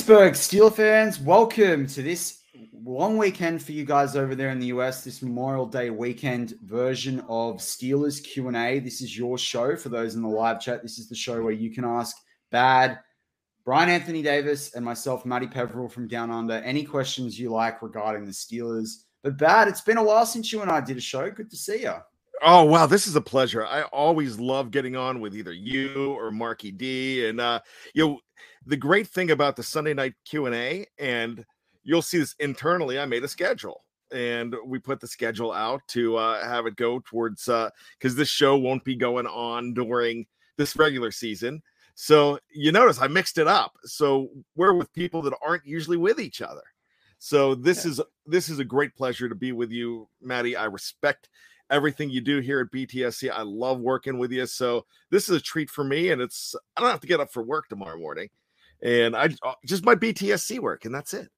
Pittsburgh 0.00 0.34
Steel 0.34 0.70
fans, 0.70 1.20
welcome 1.20 1.86
to 1.88 2.02
this 2.02 2.40
long 2.72 3.18
weekend 3.18 3.62
for 3.62 3.72
you 3.72 3.84
guys 3.84 4.16
over 4.16 4.34
there 4.34 4.48
in 4.48 4.58
the 4.58 4.68
US. 4.68 5.04
This 5.04 5.20
Memorial 5.20 5.66
Day 5.66 5.90
weekend 5.90 6.54
version 6.64 7.20
of 7.28 7.58
Steelers 7.58 8.24
Q 8.24 8.48
and 8.48 8.56
A. 8.56 8.78
This 8.78 9.02
is 9.02 9.16
your 9.16 9.36
show 9.36 9.76
for 9.76 9.90
those 9.90 10.14
in 10.14 10.22
the 10.22 10.28
live 10.28 10.58
chat. 10.58 10.80
This 10.80 10.98
is 10.98 11.10
the 11.10 11.14
show 11.14 11.42
where 11.42 11.52
you 11.52 11.70
can 11.70 11.84
ask 11.84 12.16
Bad, 12.50 12.98
Bryan 13.66 13.90
Anthony 13.90 14.22
Davis, 14.22 14.74
and 14.74 14.82
myself, 14.82 15.26
Matty 15.26 15.46
Peverell 15.46 15.90
from 15.90 16.08
Down 16.08 16.30
Under, 16.30 16.54
any 16.54 16.82
questions 16.82 17.38
you 17.38 17.50
like 17.50 17.82
regarding 17.82 18.24
the 18.24 18.32
Steelers. 18.32 19.02
But 19.22 19.36
Bad, 19.36 19.68
it's 19.68 19.82
been 19.82 19.98
a 19.98 20.02
while 20.02 20.24
since 20.24 20.50
you 20.50 20.62
and 20.62 20.70
I 20.70 20.80
did 20.80 20.96
a 20.96 21.02
show. 21.02 21.30
Good 21.30 21.50
to 21.50 21.56
see 21.58 21.82
you. 21.82 21.96
Oh 22.42 22.64
wow, 22.64 22.86
this 22.86 23.06
is 23.06 23.16
a 23.16 23.20
pleasure. 23.20 23.66
I 23.66 23.82
always 23.82 24.40
love 24.40 24.70
getting 24.70 24.96
on 24.96 25.20
with 25.20 25.36
either 25.36 25.52
you 25.52 26.14
or 26.14 26.30
Marky 26.30 26.70
D, 26.70 27.26
and 27.26 27.38
uh, 27.38 27.60
you 27.92 28.08
know 28.08 28.20
the 28.70 28.76
great 28.76 29.08
thing 29.08 29.32
about 29.32 29.56
the 29.56 29.64
Sunday 29.64 29.92
night 29.92 30.14
Q 30.24 30.46
and 30.46 30.54
A, 30.54 30.86
and 30.96 31.44
you'll 31.82 32.02
see 32.02 32.18
this 32.18 32.36
internally. 32.38 33.00
I 33.00 33.04
made 33.04 33.24
a 33.24 33.28
schedule, 33.28 33.82
and 34.12 34.54
we 34.64 34.78
put 34.78 35.00
the 35.00 35.08
schedule 35.08 35.52
out 35.52 35.82
to 35.88 36.16
uh, 36.16 36.46
have 36.46 36.66
it 36.66 36.76
go 36.76 37.00
towards 37.04 37.46
because 37.46 37.72
uh, 38.14 38.16
this 38.16 38.28
show 38.28 38.56
won't 38.56 38.84
be 38.84 38.94
going 38.94 39.26
on 39.26 39.74
during 39.74 40.24
this 40.56 40.76
regular 40.76 41.10
season. 41.10 41.60
So 41.96 42.38
you 42.48 42.70
notice 42.70 43.00
I 43.00 43.08
mixed 43.08 43.38
it 43.38 43.48
up. 43.48 43.72
So 43.84 44.28
we're 44.54 44.74
with 44.74 44.92
people 44.92 45.20
that 45.22 45.34
aren't 45.44 45.66
usually 45.66 45.96
with 45.96 46.20
each 46.20 46.40
other. 46.40 46.62
So 47.18 47.56
this 47.56 47.84
yeah. 47.84 47.90
is 47.90 48.00
this 48.24 48.48
is 48.48 48.60
a 48.60 48.64
great 48.64 48.94
pleasure 48.94 49.28
to 49.28 49.34
be 49.34 49.50
with 49.50 49.72
you, 49.72 50.08
Matty. 50.22 50.54
I 50.54 50.66
respect 50.66 51.28
everything 51.70 52.08
you 52.08 52.20
do 52.20 52.38
here 52.38 52.60
at 52.60 52.70
BTSC. 52.70 53.32
I 53.32 53.42
love 53.42 53.80
working 53.80 54.16
with 54.16 54.30
you. 54.30 54.46
So 54.46 54.86
this 55.10 55.28
is 55.28 55.36
a 55.36 55.40
treat 55.40 55.70
for 55.70 55.82
me, 55.82 56.10
and 56.10 56.22
it's 56.22 56.54
I 56.76 56.80
don't 56.80 56.90
have 56.90 57.00
to 57.00 57.08
get 57.08 57.18
up 57.18 57.32
for 57.32 57.42
work 57.42 57.68
tomorrow 57.68 57.98
morning, 57.98 58.28
and 58.82 59.16
I 59.16 59.28
uh, 59.42 59.54
just 59.66 59.84
my 59.84 59.94
BTSC 59.94 60.58
work, 60.58 60.84
and 60.84 60.94
that's 60.94 61.14
it. 61.14 61.28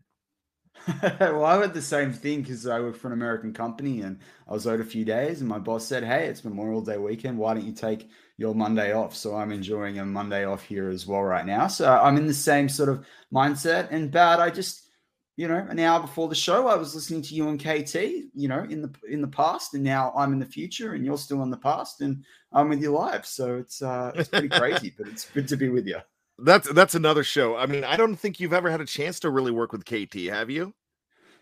well, 1.03 1.45
I 1.45 1.61
had 1.61 1.75
the 1.75 1.83
same 1.83 2.12
thing 2.12 2.43
because 2.43 2.67
I 2.67 2.81
work 2.81 2.97
for 2.97 3.07
an 3.07 3.12
American 3.12 3.53
company, 3.53 4.01
and 4.01 4.19
I 4.48 4.53
was 4.53 4.67
out 4.67 4.81
a 4.81 4.85
few 4.85 5.05
days, 5.05 5.41
and 5.41 5.48
my 5.48 5.59
boss 5.59 5.87
said, 5.87 6.03
"Hey, 6.05 6.27
it's 6.27 6.45
Memorial 6.45 6.83
Day 6.83 6.98
weekend. 6.98 7.39
Why 7.39 7.55
don't 7.55 7.67
you 7.67 7.73
take 7.73 8.11
your 8.37 8.55
Monday 8.55 8.93
off?" 8.93 9.15
So 9.15 9.37
I'm 9.37 9.53
enjoying 9.53 9.98
a 9.98 10.05
Monday 10.05 10.45
off 10.45 10.63
here 10.63 10.89
as 10.89 11.07
well 11.07 11.23
right 11.23 11.47
now. 11.47 11.69
So 11.69 11.93
I'm 11.93 12.17
in 12.17 12.27
the 12.27 12.35
same 12.35 12.69
sort 12.69 12.89
of 12.89 13.05
mindset. 13.33 13.89
And 13.91 14.11
bad, 14.11 14.41
I 14.41 14.51
just 14.51 14.89
you 15.37 15.48
know, 15.48 15.67
an 15.69 15.79
hour 15.79 16.01
before 16.01 16.29
the 16.29 16.35
show, 16.35 16.69
I 16.69 16.77
was 16.77 16.95
listening 16.95 17.23
to 17.23 17.35
you 17.35 17.48
and 17.48 17.59
KT, 17.59 17.95
you 18.35 18.48
know, 18.48 18.65
in 18.65 18.83
the 18.83 18.93
in 19.09 19.23
the 19.23 19.29
past, 19.29 19.75
and 19.75 19.83
now 19.83 20.13
I'm 20.17 20.33
in 20.33 20.39
the 20.39 20.47
future, 20.47 20.93
and 20.93 21.05
you're 21.05 21.17
still 21.19 21.43
in 21.43 21.51
the 21.51 21.57
past, 21.57 22.01
and 22.03 22.25
I'm 22.53 22.69
with 22.69 22.83
you 22.83 22.93
live. 22.93 23.25
So 23.25 23.57
it's 23.57 23.81
uh, 23.83 24.13
it's 24.15 24.29
pretty 24.29 24.48
crazy, 24.61 24.95
but 24.97 25.09
it's 25.09 25.25
good 25.25 25.48
to 25.48 25.57
be 25.57 25.69
with 25.69 25.87
you. 25.87 25.98
That's 26.45 26.71
that's 26.73 26.95
another 26.95 27.23
show. 27.25 27.57
I 27.57 27.67
mean, 27.67 27.85
I 27.85 27.97
don't 27.97 28.17
think 28.17 28.41
you've 28.41 28.53
ever 28.53 28.71
had 28.71 28.81
a 28.81 28.87
chance 28.87 29.21
to 29.21 29.31
really 29.31 29.53
work 29.53 29.73
with 29.73 29.85
KT, 29.85 30.15
have 30.31 30.51
you? 30.51 30.75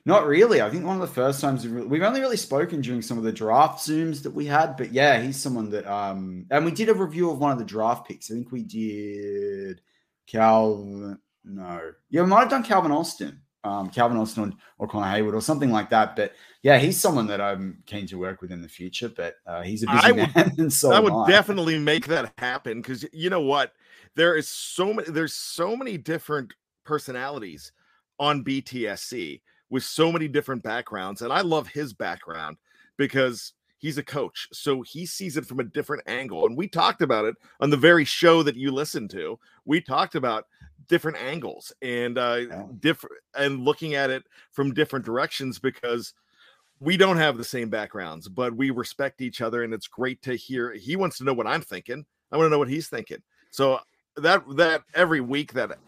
Not 0.06 0.26
really. 0.26 0.62
I 0.62 0.70
think 0.70 0.84
one 0.84 0.96
of 0.96 1.02
the 1.02 1.14
first 1.14 1.40
times 1.40 1.66
we've 1.66 2.02
only 2.02 2.20
really 2.20 2.36
spoken 2.36 2.80
during 2.80 3.02
some 3.02 3.18
of 3.18 3.24
the 3.24 3.32
draft 3.32 3.80
zooms 3.80 4.22
that 4.22 4.30
we 4.30 4.46
had, 4.46 4.76
but 4.76 4.92
yeah, 4.92 5.20
he's 5.20 5.36
someone 5.36 5.70
that 5.70 5.86
um, 5.86 6.46
and 6.50 6.64
we 6.64 6.70
did 6.70 6.88
a 6.88 6.94
review 6.94 7.30
of 7.30 7.38
one 7.38 7.52
of 7.52 7.58
the 7.58 7.64
draft 7.64 8.08
picks. 8.08 8.30
I 8.30 8.34
think 8.34 8.52
we 8.52 8.62
did 8.62 9.80
Calvin. 10.26 11.18
No, 11.44 11.92
yeah, 12.10 12.22
we 12.22 12.28
might 12.28 12.40
have 12.40 12.50
done 12.50 12.62
Calvin 12.62 12.92
Austin 12.92 13.40
um, 13.64 13.90
Calvin 13.90 14.16
Austin 14.16 14.44
or, 14.78 14.86
or 14.86 14.88
Connor 14.88 15.06
Heyward 15.06 15.34
or 15.34 15.40
something 15.40 15.70
like 15.70 15.90
that. 15.90 16.16
But 16.16 16.32
yeah, 16.62 16.78
he's 16.78 16.98
someone 16.98 17.26
that 17.28 17.40
I'm 17.40 17.82
keen 17.86 18.06
to 18.08 18.18
work 18.18 18.40
with 18.40 18.52
in 18.52 18.62
the 18.62 18.68
future. 18.68 19.08
But 19.08 19.36
uh, 19.46 19.62
he's 19.62 19.82
a 19.82 19.86
busy 19.86 19.98
I 19.98 20.12
man, 20.12 20.32
would, 20.34 20.58
and 20.58 20.72
so 20.72 20.92
I 20.92 21.00
would 21.00 21.12
I. 21.12 21.28
definitely 21.28 21.78
make 21.78 22.06
that 22.06 22.32
happen 22.38 22.80
because 22.80 23.04
you 23.12 23.30
know 23.30 23.42
what, 23.42 23.72
there 24.16 24.36
is 24.36 24.48
so 24.48 24.92
many. 24.92 25.10
There's 25.10 25.34
so 25.34 25.76
many 25.76 25.96
different 25.96 26.52
personalities 26.84 27.72
on 28.18 28.44
BTSC 28.44 29.40
with 29.70 29.84
so 29.84 30.10
many 30.10 30.28
different 30.28 30.62
backgrounds, 30.62 31.22
and 31.22 31.32
I 31.32 31.40
love 31.42 31.68
his 31.68 31.92
background 31.92 32.56
because 32.96 33.52
he's 33.80 33.98
a 33.98 34.02
coach 34.02 34.46
so 34.52 34.82
he 34.82 35.04
sees 35.06 35.36
it 35.36 35.46
from 35.46 35.58
a 35.58 35.64
different 35.64 36.02
angle 36.06 36.46
and 36.46 36.56
we 36.56 36.68
talked 36.68 37.02
about 37.02 37.24
it 37.24 37.34
on 37.60 37.70
the 37.70 37.76
very 37.76 38.04
show 38.04 38.42
that 38.42 38.54
you 38.54 38.70
listened 38.70 39.10
to 39.10 39.38
we 39.64 39.80
talked 39.80 40.14
about 40.14 40.46
different 40.86 41.16
angles 41.16 41.72
and 41.82 42.18
uh 42.18 42.40
yeah. 42.48 42.64
different 42.80 43.16
and 43.34 43.64
looking 43.64 43.94
at 43.94 44.10
it 44.10 44.22
from 44.50 44.74
different 44.74 45.04
directions 45.04 45.58
because 45.58 46.12
we 46.78 46.96
don't 46.96 47.16
have 47.16 47.38
the 47.38 47.44
same 47.44 47.70
backgrounds 47.70 48.28
but 48.28 48.54
we 48.54 48.70
respect 48.70 49.22
each 49.22 49.40
other 49.40 49.64
and 49.64 49.72
it's 49.72 49.88
great 49.88 50.20
to 50.22 50.34
hear 50.34 50.74
he 50.74 50.94
wants 50.94 51.16
to 51.16 51.24
know 51.24 51.32
what 51.32 51.46
i'm 51.46 51.62
thinking 51.62 52.04
i 52.32 52.36
want 52.36 52.46
to 52.46 52.50
know 52.50 52.58
what 52.58 52.68
he's 52.68 52.88
thinking 52.88 53.22
so 53.50 53.80
that 54.22 54.44
that 54.56 54.82
every 54.94 55.20
week 55.20 55.52
that 55.54 55.78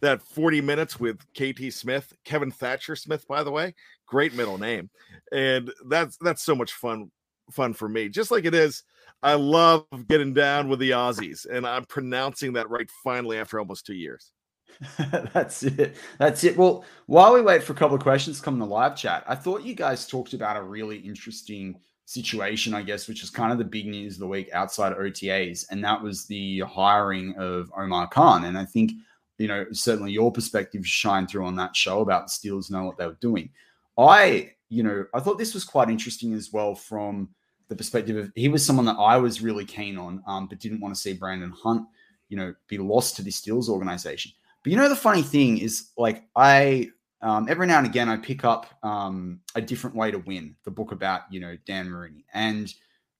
that 0.00 0.22
40 0.22 0.60
minutes 0.60 1.00
with 1.00 1.18
KT 1.32 1.72
Smith, 1.72 2.12
Kevin 2.24 2.50
Thatcher 2.50 2.94
Smith, 2.96 3.26
by 3.26 3.42
the 3.42 3.50
way, 3.50 3.74
great 4.06 4.34
middle 4.34 4.58
name. 4.58 4.90
And 5.32 5.72
that's 5.88 6.16
that's 6.18 6.42
so 6.42 6.54
much 6.54 6.72
fun 6.72 7.10
fun 7.50 7.74
for 7.74 7.88
me. 7.88 8.08
Just 8.08 8.30
like 8.30 8.44
it 8.44 8.54
is, 8.54 8.82
I 9.22 9.34
love 9.34 9.86
getting 10.08 10.34
down 10.34 10.68
with 10.68 10.78
the 10.78 10.90
Aussies, 10.90 11.46
and 11.50 11.66
I'm 11.66 11.84
pronouncing 11.84 12.52
that 12.54 12.68
right 12.68 12.88
finally 13.02 13.38
after 13.38 13.58
almost 13.58 13.86
two 13.86 13.94
years. 13.94 14.30
That's 15.32 15.62
it. 15.62 15.96
That's 16.18 16.42
it. 16.44 16.56
Well, 16.56 16.84
while 17.06 17.32
we 17.32 17.40
wait 17.40 17.62
for 17.62 17.72
a 17.72 17.76
couple 17.76 17.96
of 17.96 18.02
questions 18.02 18.40
come 18.40 18.54
in 18.54 18.60
the 18.60 18.66
live 18.66 18.96
chat, 18.96 19.24
I 19.26 19.36
thought 19.36 19.62
you 19.62 19.74
guys 19.74 20.06
talked 20.06 20.34
about 20.34 20.56
a 20.56 20.62
really 20.62 20.98
interesting 20.98 21.76
situation, 22.06 22.74
I 22.74 22.82
guess, 22.82 23.08
which 23.08 23.22
is 23.22 23.30
kind 23.30 23.52
of 23.52 23.58
the 23.58 23.64
big 23.64 23.86
news 23.86 24.14
of 24.14 24.20
the 24.20 24.26
week 24.26 24.50
outside 24.52 24.92
of 24.92 24.98
OTAs, 24.98 25.66
and 25.70 25.82
that 25.84 26.02
was 26.02 26.26
the 26.26 26.60
hiring 26.60 27.34
of 27.36 27.70
Omar 27.76 28.08
Khan. 28.08 28.44
And 28.44 28.58
I 28.58 28.64
think, 28.64 28.92
you 29.38 29.48
know, 29.48 29.66
certainly 29.72 30.12
your 30.12 30.30
perspective 30.30 30.86
shined 30.86 31.30
through 31.30 31.46
on 31.46 31.56
that 31.56 31.74
show 31.74 32.00
about 32.00 32.26
the 32.26 32.30
Steelers 32.30 32.70
know 32.70 32.84
what 32.84 32.98
they 32.98 33.06
were 33.06 33.18
doing. 33.20 33.50
I 33.96 34.54
you 34.74 34.82
know, 34.82 35.06
I 35.14 35.20
thought 35.20 35.38
this 35.38 35.54
was 35.54 35.64
quite 35.64 35.88
interesting 35.88 36.34
as 36.34 36.52
well 36.52 36.74
from 36.74 37.28
the 37.68 37.76
perspective 37.76 38.16
of 38.16 38.32
he 38.34 38.48
was 38.48 38.66
someone 38.66 38.86
that 38.86 38.98
I 38.98 39.16
was 39.16 39.40
really 39.40 39.64
keen 39.64 39.96
on, 39.96 40.22
um, 40.26 40.48
but 40.48 40.58
didn't 40.58 40.80
want 40.80 40.94
to 40.94 41.00
see 41.00 41.12
Brandon 41.12 41.50
Hunt, 41.50 41.86
you 42.28 42.36
know, 42.36 42.54
be 42.66 42.78
lost 42.78 43.16
to 43.16 43.22
the 43.22 43.30
Steelers 43.30 43.68
organization. 43.68 44.32
But 44.62 44.72
you 44.72 44.78
know, 44.78 44.88
the 44.88 44.96
funny 44.96 45.22
thing 45.22 45.58
is, 45.58 45.90
like, 45.96 46.24
I 46.34 46.90
um, 47.24 47.48
every 47.48 47.66
now 47.66 47.78
and 47.78 47.86
again 47.86 48.08
I 48.08 48.16
pick 48.16 48.44
up 48.44 48.66
um, 48.82 49.40
a 49.54 49.60
different 49.60 49.96
way 49.96 50.10
to 50.10 50.18
win, 50.18 50.54
the 50.64 50.70
book 50.70 50.92
about 50.92 51.22
you 51.30 51.40
know 51.40 51.56
Dan 51.66 51.92
Rooney, 51.92 52.24
and 52.32 52.72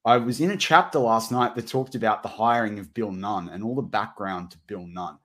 I 0.04 0.19
was 0.19 0.41
in 0.41 0.50
a 0.50 0.56
chapter 0.56 0.98
last 0.98 1.32
night 1.32 1.54
that 1.54 1.66
talked 1.66 1.94
about 1.94 2.22
the 2.22 2.28
hiring 2.28 2.78
of 2.78 2.92
Bill 2.92 3.10
Nunn 3.10 3.48
and 3.48 3.65
all 3.65 3.75
the 3.75 3.82
background 3.82 4.50
to 4.50 4.59
Bill 4.66 4.87
Nunn. 4.87 5.19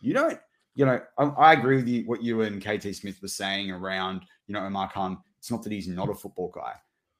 You 0.00 0.14
don't, 0.14 0.40
you 0.74 0.84
know, 0.84 1.00
I, 1.16 1.24
I 1.24 1.52
agree 1.52 1.76
with 1.76 1.88
you 1.88 2.04
what 2.06 2.22
you 2.22 2.42
and 2.42 2.60
KT 2.60 2.94
Smith 2.94 3.22
were 3.22 3.28
saying 3.28 3.70
around, 3.70 4.22
you 4.48 4.54
know, 4.54 4.60
Omar 4.60 4.90
Khan 4.90 5.18
it's 5.38 5.50
not 5.52 5.62
that 5.62 5.70
he's 5.70 5.86
not 5.86 6.10
a 6.10 6.14
football 6.14 6.50
guy. 6.52 6.72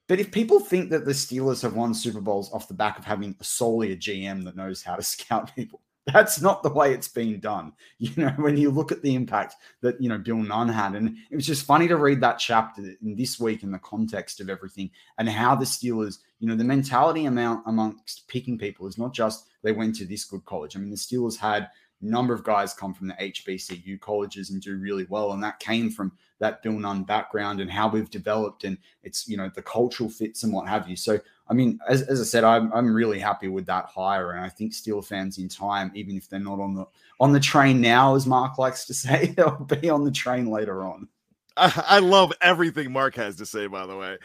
But 0.08 0.18
if 0.18 0.32
people 0.32 0.58
think 0.58 0.90
that 0.90 1.04
the 1.04 1.12
Steelers 1.12 1.62
have 1.62 1.74
won 1.74 1.94
Super 1.94 2.20
Bowls 2.20 2.52
off 2.52 2.66
the 2.66 2.74
back 2.74 2.98
of 2.98 3.04
having 3.04 3.36
solely 3.40 3.92
a 3.92 3.96
GM 3.96 4.44
that 4.44 4.56
knows 4.56 4.82
how 4.82 4.96
to 4.96 5.02
scout 5.14 5.54
people, 5.54 5.80
that's 6.12 6.40
not 6.40 6.62
the 6.62 6.70
way 6.70 6.92
it's 6.92 7.08
been 7.08 7.40
done. 7.40 7.72
You 7.98 8.12
know, 8.16 8.28
when 8.36 8.56
you 8.56 8.70
look 8.70 8.92
at 8.92 9.02
the 9.02 9.14
impact 9.14 9.56
that, 9.80 10.00
you 10.00 10.08
know, 10.08 10.18
Bill 10.18 10.36
Nunn 10.36 10.68
had, 10.68 10.94
and 10.94 11.16
it 11.30 11.34
was 11.34 11.46
just 11.46 11.66
funny 11.66 11.88
to 11.88 11.96
read 11.96 12.20
that 12.20 12.38
chapter 12.38 12.82
in 13.02 13.16
this 13.16 13.40
week 13.40 13.62
in 13.62 13.70
the 13.70 13.78
context 13.78 14.40
of 14.40 14.50
everything 14.50 14.90
and 15.18 15.28
how 15.28 15.54
the 15.54 15.64
Steelers, 15.64 16.18
you 16.38 16.46
know, 16.46 16.54
the 16.54 16.62
mentality 16.62 17.24
amount 17.24 17.64
amongst 17.66 18.28
picking 18.28 18.58
people 18.58 18.86
is 18.86 18.98
not 18.98 19.14
just 19.14 19.46
they 19.62 19.72
went 19.72 19.96
to 19.96 20.04
this 20.04 20.24
good 20.24 20.44
college. 20.44 20.76
I 20.76 20.78
mean, 20.78 20.90
the 20.90 20.96
Steelers 20.96 21.36
had 21.36 21.68
number 22.00 22.34
of 22.34 22.44
guys 22.44 22.74
come 22.74 22.92
from 22.94 23.08
the 23.08 23.14
HBCU 23.14 24.00
colleges 24.00 24.50
and 24.50 24.60
do 24.60 24.76
really 24.76 25.06
well. 25.08 25.32
And 25.32 25.42
that 25.42 25.58
came 25.60 25.90
from 25.90 26.12
that 26.38 26.62
Bill 26.62 26.78
Nunn 26.78 27.04
background 27.04 27.60
and 27.60 27.70
how 27.70 27.88
we've 27.88 28.10
developed 28.10 28.64
and 28.64 28.76
it's, 29.02 29.26
you 29.28 29.36
know, 29.36 29.50
the 29.54 29.62
cultural 29.62 30.10
fits 30.10 30.42
and 30.42 30.52
what 30.52 30.68
have 30.68 30.88
you. 30.88 30.96
So, 30.96 31.18
I 31.48 31.54
mean, 31.54 31.78
as, 31.88 32.02
as 32.02 32.20
I 32.20 32.24
said, 32.24 32.44
I'm, 32.44 32.72
I'm 32.72 32.94
really 32.94 33.18
happy 33.18 33.48
with 33.48 33.66
that 33.66 33.86
hire. 33.86 34.32
And 34.32 34.44
I 34.44 34.48
think 34.48 34.74
Steel 34.74 35.00
fans 35.00 35.38
in 35.38 35.48
time, 35.48 35.90
even 35.94 36.16
if 36.16 36.28
they're 36.28 36.38
not 36.38 36.60
on 36.60 36.74
the, 36.74 36.84
on 37.20 37.32
the 37.32 37.40
train 37.40 37.80
now, 37.80 38.14
as 38.14 38.26
Mark 38.26 38.58
likes 38.58 38.84
to 38.86 38.94
say, 38.94 39.34
they'll 39.36 39.66
be 39.80 39.88
on 39.88 40.04
the 40.04 40.10
train 40.10 40.50
later 40.50 40.84
on. 40.84 41.08
I, 41.56 41.98
love 42.00 42.32
everything 42.42 42.92
Mark 42.92 43.14
has 43.14 43.36
to 43.36 43.46
say. 43.46 43.66
By 43.66 43.86
the 43.86 43.96
way, 43.96 44.18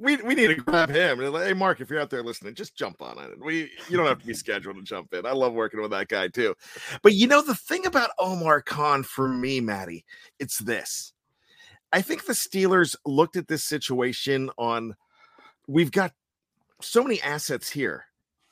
we 0.00 0.16
we 0.16 0.34
need 0.34 0.48
to 0.48 0.54
grab 0.54 0.88
him. 0.88 1.20
Hey, 1.20 1.52
Mark, 1.52 1.80
if 1.80 1.90
you're 1.90 2.00
out 2.00 2.10
there 2.10 2.22
listening, 2.22 2.54
just 2.54 2.76
jump 2.76 3.02
on 3.02 3.18
it. 3.18 3.44
We 3.44 3.70
you 3.88 3.96
don't 3.96 4.06
have 4.06 4.20
to 4.20 4.26
be 4.26 4.34
scheduled 4.34 4.76
to 4.76 4.82
jump 4.82 5.12
in. 5.14 5.26
I 5.26 5.32
love 5.32 5.52
working 5.52 5.80
with 5.80 5.90
that 5.90 6.08
guy 6.08 6.28
too. 6.28 6.54
But 7.02 7.14
you 7.14 7.26
know 7.26 7.42
the 7.42 7.56
thing 7.56 7.86
about 7.86 8.10
Omar 8.18 8.62
Khan 8.62 9.02
for 9.02 9.28
me, 9.28 9.60
Matty, 9.60 10.04
it's 10.38 10.58
this. 10.58 11.12
I 11.92 12.02
think 12.02 12.24
the 12.24 12.32
Steelers 12.32 12.94
looked 13.04 13.36
at 13.36 13.48
this 13.48 13.64
situation 13.64 14.50
on. 14.56 14.94
We've 15.66 15.92
got 15.92 16.12
so 16.80 17.02
many 17.02 17.20
assets 17.22 17.70
here, 17.70 18.04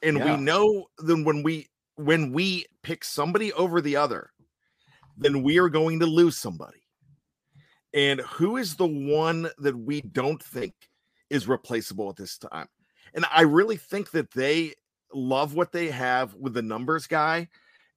and 0.02 0.18
yeah. 0.18 0.36
we 0.36 0.42
know 0.42 0.88
that 0.98 1.24
when 1.24 1.42
we 1.44 1.68
when 1.96 2.32
we 2.32 2.66
pick 2.82 3.04
somebody 3.04 3.52
over 3.52 3.80
the 3.80 3.94
other, 3.94 4.30
then 5.16 5.44
we 5.44 5.58
are 5.58 5.68
going 5.68 6.00
to 6.00 6.06
lose 6.06 6.36
somebody 6.36 6.81
and 7.94 8.20
who 8.20 8.56
is 8.56 8.76
the 8.76 8.86
one 8.86 9.48
that 9.58 9.76
we 9.76 10.00
don't 10.00 10.42
think 10.42 10.74
is 11.30 11.48
replaceable 11.48 12.08
at 12.10 12.16
this 12.16 12.38
time? 12.38 12.68
And 13.14 13.26
I 13.30 13.42
really 13.42 13.76
think 13.76 14.10
that 14.12 14.30
they 14.30 14.74
love 15.12 15.54
what 15.54 15.72
they 15.72 15.90
have 15.90 16.34
with 16.34 16.54
the 16.54 16.62
numbers 16.62 17.06
guy. 17.06 17.48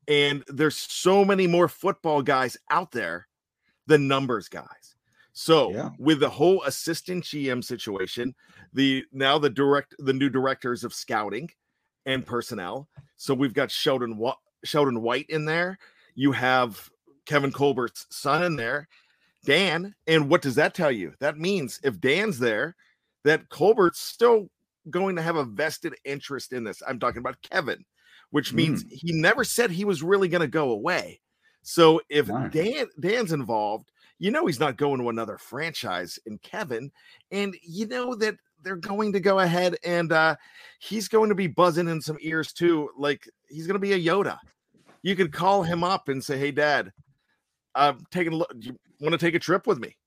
And 0.07 0.43
there's 0.47 0.77
so 0.77 1.23
many 1.25 1.47
more 1.47 1.67
football 1.67 2.21
guys 2.21 2.57
out 2.69 2.91
there 2.91 3.27
than 3.87 4.07
numbers 4.07 4.49
guys. 4.49 4.95
So 5.33 5.71
Yeah. 5.71 5.89
with 5.97 6.19
the 6.19 6.29
whole 6.29 6.63
assistant 6.63 7.23
GM 7.23 7.61
situation, 7.61 8.35
the 8.73 9.05
now 9.11 9.37
the 9.37 9.49
direct 9.49 9.95
the 9.99 10.13
new 10.13 10.29
directors 10.29 10.83
of 10.83 10.93
scouting 10.93 11.49
and 12.05 12.25
personnel. 12.25 12.87
So 13.17 13.33
we've 13.33 13.53
got 13.53 13.71
Sheldon 13.71 14.19
Sheldon 14.63 15.01
White 15.01 15.29
in 15.29 15.45
there. 15.45 15.77
You 16.13 16.31
have 16.31 16.89
Kevin 17.25 17.51
Colbert's 17.51 18.05
son 18.11 18.43
in 18.43 18.55
there, 18.55 18.87
Dan. 19.45 19.95
And 20.07 20.29
what 20.29 20.41
does 20.41 20.55
that 20.55 20.73
tell 20.73 20.91
you? 20.91 21.13
That 21.19 21.37
means 21.37 21.79
if 21.83 21.99
Dan's 21.99 22.39
there, 22.39 22.75
that 23.23 23.49
Colbert's 23.49 23.99
still 23.99 24.49
going 24.89 25.15
to 25.15 25.21
have 25.21 25.35
a 25.35 25.45
vested 25.45 25.95
interest 26.05 26.53
in 26.53 26.63
this. 26.63 26.81
I'm 26.87 26.99
talking 26.99 27.19
about 27.19 27.41
Kevin, 27.41 27.83
which 28.31 28.53
means 28.53 28.85
he 28.89 29.13
never 29.13 29.43
said 29.43 29.71
he 29.71 29.85
was 29.85 30.03
really 30.03 30.27
going 30.27 30.41
to 30.41 30.47
go 30.47 30.71
away. 30.71 31.21
So 31.63 32.01
if 32.09 32.27
No. 32.27 32.47
Dan 32.49 32.87
Dan's 32.99 33.31
involved, 33.31 33.91
you 34.19 34.31
know 34.31 34.45
he's 34.45 34.59
not 34.59 34.77
going 34.77 35.01
to 35.01 35.09
another 35.09 35.37
franchise 35.37 36.19
in 36.25 36.37
Kevin, 36.39 36.91
and 37.31 37.55
you 37.63 37.87
know 37.87 38.13
that 38.15 38.35
they're 38.61 38.75
going 38.75 39.11
to 39.13 39.19
go 39.19 39.39
ahead 39.39 39.75
and 39.83 40.11
uh 40.11 40.35
he's 40.79 41.07
going 41.07 41.29
to 41.29 41.35
be 41.35 41.47
buzzing 41.47 41.87
in 41.87 42.01
some 42.01 42.17
ears 42.21 42.53
too. 42.53 42.89
Like 42.97 43.27
he's 43.49 43.67
going 43.67 43.75
to 43.75 43.79
be 43.79 43.93
a 43.93 43.99
Yoda. 43.99 44.37
You 45.01 45.15
could 45.15 45.33
call 45.33 45.63
him 45.63 45.83
up 45.83 46.07
and 46.09 46.23
say, 46.23 46.37
"Hey, 46.37 46.51
Dad, 46.51 46.91
I'm 47.73 48.05
taking 48.11 48.33
a 48.33 48.37
look. 48.37 48.53
Want 48.99 49.13
to 49.13 49.17
take 49.17 49.35
a 49.35 49.39
trip 49.39 49.67
with 49.67 49.79
me? 49.79 49.97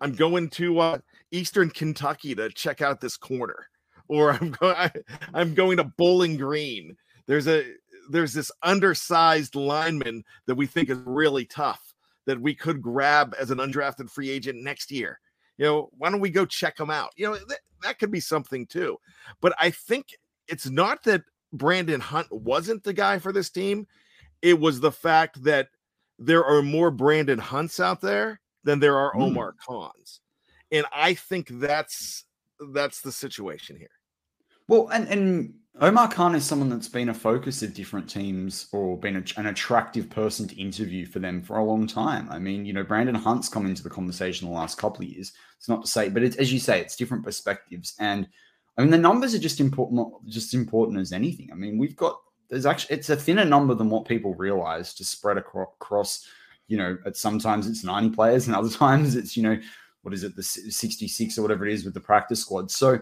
I'm 0.00 0.12
going 0.12 0.50
to 0.50 0.78
uh, 0.78 0.98
Eastern 1.30 1.70
Kentucky 1.70 2.34
to 2.34 2.50
check 2.50 2.82
out 2.82 3.00
this 3.00 3.16
corner, 3.16 3.68
or 4.08 4.32
I'm 4.40 4.50
going. 4.50 4.90
I'm 5.34 5.54
going 5.54 5.76
to 5.78 5.84
Bowling 5.84 6.36
Green. 6.36 6.96
There's 7.26 7.48
a 7.48 7.64
there's 8.10 8.32
this 8.32 8.52
undersized 8.62 9.54
lineman 9.54 10.24
that 10.46 10.54
we 10.54 10.66
think 10.66 10.90
is 10.90 10.98
really 11.04 11.44
tough 11.44 11.94
that 12.26 12.40
we 12.40 12.54
could 12.54 12.82
grab 12.82 13.34
as 13.38 13.50
an 13.50 13.58
undrafted 13.58 14.10
free 14.10 14.30
agent 14.30 14.62
next 14.62 14.90
year. 14.90 15.20
You 15.58 15.64
know, 15.64 15.88
why 15.96 16.10
don't 16.10 16.20
we 16.20 16.30
go 16.30 16.44
check 16.44 16.78
him 16.78 16.90
out? 16.90 17.10
You 17.16 17.30
know, 17.30 17.36
that, 17.48 17.58
that 17.82 17.98
could 17.98 18.10
be 18.10 18.20
something 18.20 18.66
too. 18.66 18.98
But 19.40 19.54
I 19.58 19.70
think 19.70 20.08
it's 20.48 20.68
not 20.68 21.02
that 21.04 21.22
Brandon 21.52 22.00
Hunt 22.00 22.30
wasn't 22.30 22.82
the 22.82 22.92
guy 22.92 23.18
for 23.18 23.32
this 23.32 23.50
team. 23.50 23.86
It 24.42 24.60
was 24.60 24.80
the 24.80 24.92
fact 24.92 25.42
that 25.44 25.68
there 26.18 26.44
are 26.44 26.62
more 26.62 26.90
Brandon 26.90 27.38
Hunts 27.38 27.80
out 27.80 28.00
there 28.00 28.40
than 28.64 28.80
there 28.80 28.96
are 28.96 29.12
Hmm. 29.12 29.22
Omar 29.22 29.54
Khans. 29.66 30.20
And 30.72 30.86
I 30.92 31.14
think 31.14 31.48
that's 31.48 32.24
that's 32.72 33.00
the 33.02 33.12
situation 33.12 33.76
here. 33.76 33.90
Well, 34.68 34.88
and, 34.88 35.06
and 35.08 35.54
Omar 35.80 36.08
Khan 36.10 36.34
is 36.34 36.44
someone 36.44 36.70
that's 36.70 36.88
been 36.88 37.10
a 37.10 37.14
focus 37.14 37.62
of 37.62 37.74
different 37.74 38.08
teams 38.08 38.66
or 38.72 38.98
been 38.98 39.16
a, 39.16 39.38
an 39.38 39.46
attractive 39.46 40.08
person 40.08 40.48
to 40.48 40.60
interview 40.60 41.06
for 41.06 41.18
them 41.18 41.42
for 41.42 41.58
a 41.58 41.64
long 41.64 41.86
time. 41.86 42.28
I 42.30 42.38
mean, 42.38 42.64
you 42.64 42.72
know, 42.72 42.82
Brandon 42.82 43.14
Hunt's 43.14 43.48
come 43.48 43.66
into 43.66 43.82
the 43.82 43.90
conversation 43.90 44.48
the 44.48 44.54
last 44.54 44.78
couple 44.78 45.04
of 45.04 45.10
years. 45.10 45.32
It's 45.58 45.68
not 45.68 45.84
to 45.84 45.90
say, 45.90 46.08
but 46.08 46.22
it's, 46.22 46.36
as 46.36 46.52
you 46.52 46.58
say, 46.58 46.80
it's 46.80 46.96
different 46.96 47.24
perspectives. 47.24 47.94
And 48.00 48.26
I 48.76 48.82
mean, 48.82 48.90
the 48.90 48.98
numbers 48.98 49.34
are 49.34 49.38
just 49.38 49.60
important, 49.60 50.08
just 50.26 50.54
important 50.54 50.98
as 50.98 51.12
anything. 51.12 51.50
I 51.52 51.54
mean, 51.54 51.78
we've 51.78 51.96
got, 51.96 52.18
there's 52.48 52.66
actually, 52.66 52.96
it's 52.96 53.10
a 53.10 53.16
thinner 53.16 53.44
number 53.44 53.74
than 53.74 53.90
what 53.90 54.06
people 54.06 54.34
realize 54.34 54.94
to 54.94 55.04
spread 55.04 55.38
acro- 55.38 55.72
across, 55.80 56.26
you 56.68 56.76
know, 56.76 56.96
at 57.06 57.16
sometimes 57.16 57.66
it's 57.66 57.84
90 57.84 58.10
players 58.10 58.46
and 58.46 58.56
other 58.56 58.70
times 58.84 59.16
it's, 59.16 59.36
you 59.36 59.42
know, 59.42 59.58
what 60.02 60.14
is 60.14 60.22
it, 60.22 60.36
the 60.36 60.42
66 60.42 61.36
or 61.36 61.42
whatever 61.42 61.66
it 61.66 61.72
is 61.72 61.84
with 61.84 61.94
the 61.94 62.00
practice 62.00 62.40
squad. 62.40 62.70
So, 62.70 63.00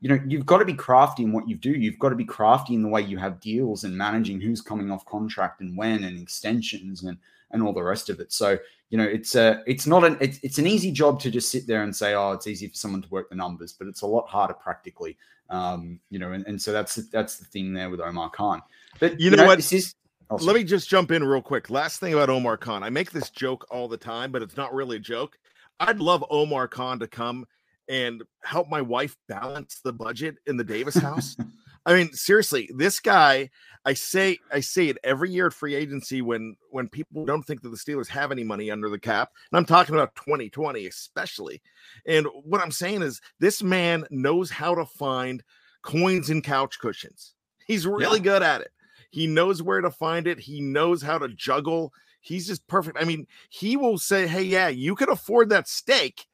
you 0.00 0.08
know, 0.08 0.18
you've 0.26 0.46
got 0.46 0.58
to 0.58 0.64
be 0.64 0.74
crafty 0.74 1.22
in 1.22 1.32
what 1.32 1.48
you 1.48 1.56
do. 1.56 1.70
You've 1.70 1.98
got 1.98 2.10
to 2.10 2.16
be 2.16 2.24
crafty 2.24 2.74
in 2.74 2.82
the 2.82 2.88
way 2.88 3.00
you 3.00 3.18
have 3.18 3.40
deals 3.40 3.84
and 3.84 3.96
managing 3.96 4.40
who's 4.40 4.60
coming 4.60 4.90
off 4.90 5.04
contract 5.06 5.60
and 5.60 5.76
when 5.76 6.04
and 6.04 6.20
extensions 6.20 7.02
and 7.02 7.18
and 7.52 7.62
all 7.62 7.72
the 7.72 7.82
rest 7.82 8.10
of 8.10 8.20
it. 8.20 8.32
So, 8.32 8.58
you 8.90 8.98
know, 8.98 9.04
it's 9.04 9.34
a 9.34 9.62
it's 9.66 9.86
not 9.86 10.04
an 10.04 10.16
it's, 10.20 10.38
it's 10.42 10.58
an 10.58 10.66
easy 10.66 10.90
job 10.90 11.20
to 11.20 11.30
just 11.30 11.50
sit 11.50 11.66
there 11.66 11.82
and 11.82 11.94
say, 11.94 12.14
oh, 12.14 12.32
it's 12.32 12.46
easy 12.46 12.68
for 12.68 12.74
someone 12.74 13.02
to 13.02 13.08
work 13.08 13.30
the 13.30 13.36
numbers, 13.36 13.72
but 13.72 13.88
it's 13.88 14.02
a 14.02 14.06
lot 14.06 14.28
harder 14.28 14.54
practically. 14.54 15.16
Um, 15.48 16.00
you 16.10 16.18
know, 16.18 16.32
and, 16.32 16.46
and 16.46 16.60
so 16.60 16.72
that's 16.72 16.96
that's 16.96 17.38
the 17.38 17.44
thing 17.44 17.72
there 17.72 17.90
with 17.90 18.00
Omar 18.00 18.30
Khan. 18.30 18.62
But 18.98 19.20
You 19.20 19.30
know 19.30 19.46
what? 19.46 19.72
Is 19.72 19.94
oh, 20.30 20.36
Let 20.36 20.56
me 20.56 20.64
just 20.64 20.88
jump 20.88 21.10
in 21.10 21.24
real 21.24 21.42
quick. 21.42 21.70
Last 21.70 22.00
thing 22.00 22.14
about 22.14 22.30
Omar 22.30 22.56
Khan. 22.56 22.82
I 22.82 22.90
make 22.90 23.10
this 23.10 23.30
joke 23.30 23.66
all 23.70 23.88
the 23.88 23.96
time, 23.96 24.32
but 24.32 24.42
it's 24.42 24.56
not 24.56 24.74
really 24.74 24.96
a 24.96 25.00
joke. 25.00 25.38
I'd 25.80 25.98
love 25.98 26.24
Omar 26.30 26.68
Khan 26.68 26.98
to 27.00 27.06
come 27.06 27.46
and 27.88 28.22
help 28.42 28.68
my 28.68 28.82
wife 28.82 29.16
balance 29.28 29.80
the 29.84 29.92
budget 29.92 30.36
in 30.46 30.56
the 30.56 30.64
Davis 30.64 30.96
house. 30.96 31.36
I 31.86 31.94
mean, 31.94 32.12
seriously, 32.12 32.68
this 32.74 32.98
guy, 32.98 33.48
I 33.84 33.94
say 33.94 34.38
I 34.52 34.58
say 34.58 34.88
it 34.88 34.98
every 35.04 35.30
year 35.30 35.46
at 35.46 35.52
free 35.52 35.76
agency 35.76 36.20
when 36.20 36.56
when 36.70 36.88
people 36.88 37.24
don't 37.24 37.44
think 37.44 37.62
that 37.62 37.68
the 37.68 37.76
Steelers 37.76 38.08
have 38.08 38.32
any 38.32 38.42
money 38.42 38.72
under 38.72 38.88
the 38.88 38.98
cap. 38.98 39.30
And 39.52 39.56
I'm 39.56 39.64
talking 39.64 39.94
about 39.94 40.16
2020 40.16 40.86
especially. 40.86 41.62
And 42.06 42.26
what 42.42 42.60
I'm 42.60 42.72
saying 42.72 43.02
is 43.02 43.20
this 43.38 43.62
man 43.62 44.04
knows 44.10 44.50
how 44.50 44.74
to 44.74 44.84
find 44.84 45.44
coins 45.82 46.28
and 46.28 46.42
couch 46.42 46.80
cushions. 46.80 47.34
He's 47.68 47.86
really 47.86 48.20
good 48.20 48.42
at 48.42 48.62
it. 48.62 48.72
He 49.16 49.26
knows 49.26 49.62
where 49.62 49.80
to 49.80 49.90
find 49.90 50.26
it. 50.26 50.38
He 50.38 50.60
knows 50.60 51.00
how 51.00 51.16
to 51.16 51.28
juggle. 51.28 51.94
He's 52.20 52.46
just 52.46 52.66
perfect. 52.66 52.98
I 53.00 53.04
mean, 53.04 53.26
he 53.48 53.74
will 53.74 53.96
say, 53.96 54.26
"Hey, 54.26 54.42
yeah, 54.42 54.68
you 54.68 54.94
can 54.94 55.08
afford 55.08 55.48
that 55.48 55.68
steak, 55.68 56.26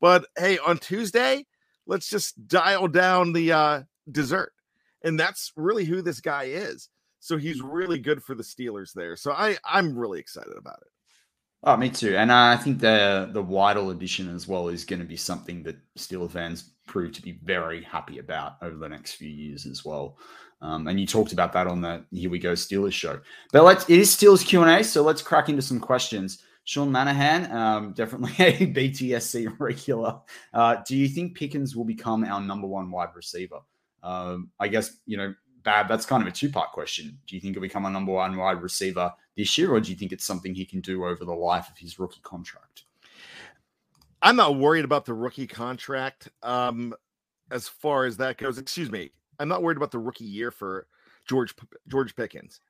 but 0.00 0.24
hey, 0.38 0.56
on 0.56 0.78
Tuesday, 0.78 1.44
let's 1.84 2.08
just 2.08 2.48
dial 2.48 2.88
down 2.88 3.34
the 3.34 3.52
uh 3.52 3.82
dessert." 4.10 4.54
And 5.04 5.20
that's 5.20 5.52
really 5.56 5.84
who 5.84 6.00
this 6.00 6.22
guy 6.22 6.44
is. 6.44 6.88
So 7.20 7.36
he's 7.36 7.60
really 7.60 7.98
good 7.98 8.22
for 8.22 8.34
the 8.34 8.42
Steelers 8.42 8.94
there. 8.94 9.14
So 9.14 9.32
I 9.32 9.58
I'm 9.62 9.94
really 9.94 10.18
excited 10.18 10.56
about 10.56 10.78
it. 10.80 10.88
Oh, 11.64 11.76
me 11.76 11.90
too. 11.90 12.16
And 12.16 12.32
I 12.32 12.56
think 12.56 12.78
the 12.78 13.28
the 13.30 13.44
Weidl 13.44 13.92
edition 13.92 14.34
as 14.34 14.48
well 14.48 14.68
is 14.68 14.86
going 14.86 15.00
to 15.00 15.06
be 15.06 15.18
something 15.18 15.62
that 15.64 15.76
Steeler 15.98 16.30
fans 16.30 16.70
prove 16.86 17.12
to 17.12 17.20
be 17.20 17.40
very 17.44 17.82
happy 17.82 18.20
about 18.20 18.54
over 18.62 18.76
the 18.76 18.88
next 18.88 19.16
few 19.16 19.28
years 19.28 19.66
as 19.66 19.84
well. 19.84 20.16
Um, 20.62 20.86
and 20.86 20.98
you 20.98 21.06
talked 21.06 21.32
about 21.32 21.52
that 21.52 21.66
on 21.66 21.80
the 21.80 22.04
Here 22.12 22.30
We 22.30 22.38
Go 22.38 22.52
Steelers 22.52 22.92
show. 22.92 23.20
But 23.52 23.64
let's 23.64 23.88
it 23.90 23.98
is 23.98 24.14
Steelers 24.14 24.46
Q 24.46 24.62
and 24.62 24.70
A, 24.70 24.84
so 24.84 25.02
let's 25.02 25.20
crack 25.20 25.48
into 25.48 25.60
some 25.60 25.80
questions. 25.80 26.42
Sean 26.64 26.90
Manahan, 26.90 27.50
um, 27.50 27.92
definitely 27.92 28.32
a 28.38 28.72
BTSC 28.72 29.58
regular. 29.58 30.20
Uh, 30.54 30.76
do 30.86 30.96
you 30.96 31.08
think 31.08 31.36
Pickens 31.36 31.74
will 31.74 31.84
become 31.84 32.24
our 32.24 32.40
number 32.40 32.68
one 32.68 32.90
wide 32.92 33.08
receiver? 33.16 33.58
Um, 34.04 34.50
I 34.60 34.68
guess 34.68 34.98
you 35.04 35.16
know, 35.16 35.34
Bab. 35.64 35.88
That's 35.88 36.06
kind 36.06 36.22
of 36.22 36.28
a 36.28 36.32
two 36.32 36.48
part 36.48 36.70
question. 36.70 37.18
Do 37.26 37.34
you 37.34 37.40
think 37.40 37.56
he'll 37.56 37.62
become 37.62 37.84
a 37.84 37.90
number 37.90 38.12
one 38.12 38.36
wide 38.36 38.62
receiver 38.62 39.12
this 39.36 39.58
year, 39.58 39.72
or 39.72 39.80
do 39.80 39.90
you 39.90 39.96
think 39.96 40.12
it's 40.12 40.24
something 40.24 40.54
he 40.54 40.64
can 40.64 40.80
do 40.80 41.04
over 41.04 41.24
the 41.24 41.34
life 41.34 41.68
of 41.68 41.76
his 41.76 41.98
rookie 41.98 42.20
contract? 42.22 42.84
I'm 44.22 44.36
not 44.36 44.56
worried 44.56 44.84
about 44.84 45.06
the 45.06 45.14
rookie 45.14 45.48
contract 45.48 46.28
um 46.44 46.94
as 47.50 47.66
far 47.66 48.04
as 48.04 48.16
that 48.18 48.38
goes. 48.38 48.58
Excuse 48.58 48.90
me. 48.92 49.10
I'm 49.38 49.48
not 49.48 49.62
worried 49.62 49.76
about 49.76 49.90
the 49.90 49.98
rookie 49.98 50.24
year 50.24 50.50
for 50.50 50.86
George 51.26 51.54
George 51.88 52.14
Pickens. 52.16 52.60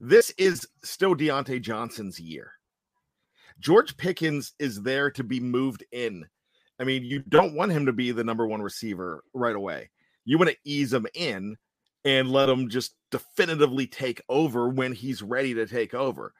This 0.00 0.30
is 0.38 0.66
still 0.82 1.14
Diontae 1.14 1.60
Johnson's 1.60 2.20
year. 2.20 2.52
George 3.58 3.96
Pickens 3.96 4.52
is 4.58 4.82
there 4.82 5.10
to 5.12 5.24
be 5.24 5.40
moved 5.40 5.84
in. 5.92 6.26
I 6.78 6.84
mean, 6.84 7.04
you 7.04 7.20
don't 7.20 7.54
want 7.54 7.72
him 7.72 7.86
to 7.86 7.92
be 7.92 8.12
the 8.12 8.24
number 8.24 8.46
one 8.46 8.60
receiver 8.60 9.24
right 9.32 9.56
away. 9.56 9.90
You 10.24 10.38
want 10.38 10.50
to 10.50 10.56
ease 10.64 10.92
him 10.92 11.06
in 11.14 11.56
and 12.04 12.30
let 12.30 12.48
him 12.48 12.68
just 12.68 12.94
definitively 13.10 13.86
take 13.86 14.20
over 14.28 14.68
when 14.68 14.92
he's 14.92 15.22
ready 15.22 15.54
to 15.54 15.66
take 15.66 15.94
over. 15.94 16.34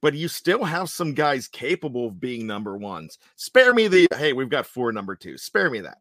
But 0.00 0.14
you 0.14 0.28
still 0.28 0.64
have 0.64 0.88
some 0.88 1.12
guys 1.12 1.48
capable 1.48 2.06
of 2.06 2.20
being 2.20 2.46
number 2.46 2.76
ones. 2.76 3.18
Spare 3.36 3.74
me 3.74 3.88
the 3.88 4.08
hey, 4.16 4.32
we've 4.32 4.48
got 4.48 4.66
four 4.66 4.92
number 4.92 5.16
two. 5.16 5.36
Spare 5.36 5.70
me 5.70 5.80
that. 5.80 5.98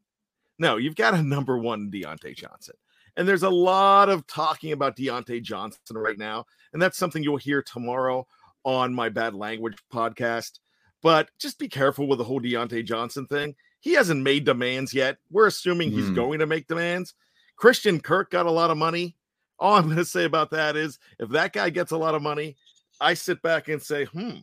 No, 0.57 0.77
you've 0.77 0.95
got 0.95 1.15
a 1.15 1.23
number 1.23 1.57
one 1.57 1.89
Diontae 1.91 2.35
Johnson. 2.35 2.75
And 3.19 3.27
there's 3.27 3.43
a 3.43 3.49
lot 3.49 4.07
of 4.07 4.25
talking 4.27 4.71
about 4.71 4.95
Diontae 4.95 5.43
Johnson 5.43 5.97
right 5.97 6.17
now. 6.17 6.45
And 6.71 6.81
that's 6.81 6.97
something 6.97 7.21
you'll 7.21 7.35
hear 7.35 7.61
tomorrow 7.61 8.25
on 8.63 8.93
my 8.93 9.09
bad 9.09 9.35
language 9.35 9.75
podcast. 9.93 10.59
But 11.03 11.29
just 11.37 11.59
be 11.59 11.67
careful 11.67 12.07
with 12.07 12.17
the 12.17 12.23
whole 12.23 12.39
Diontae 12.39 12.85
Johnson 12.85 13.25
thing. 13.27 13.55
He 13.81 13.91
hasn't 13.91 14.23
made 14.23 14.45
demands 14.45 14.93
yet. 14.93 15.17
We're 15.29 15.47
assuming 15.47 15.91
he's 15.91 16.07
Hmm. 16.07 16.15
going 16.15 16.39
to 16.39 16.45
make 16.45 16.67
demands. 16.67 17.13
Christian 17.57 17.99
Kirk 17.99 18.31
got 18.31 18.45
a 18.45 18.51
lot 18.51 18.71
of 18.71 18.77
money. 18.77 19.17
All 19.59 19.73
I'm 19.75 19.85
going 19.87 19.97
to 19.97 20.05
say 20.05 20.23
about 20.23 20.51
that 20.51 20.77
is 20.77 20.97
if 21.19 21.27
that 21.31 21.51
guy 21.51 21.69
gets 21.71 21.91
a 21.91 21.97
lot 21.97 22.15
of 22.15 22.21
money, 22.21 22.55
I 23.01 23.15
sit 23.15 23.41
back 23.41 23.67
and 23.67 23.81
say, 23.81 24.05
hmm, 24.05 24.37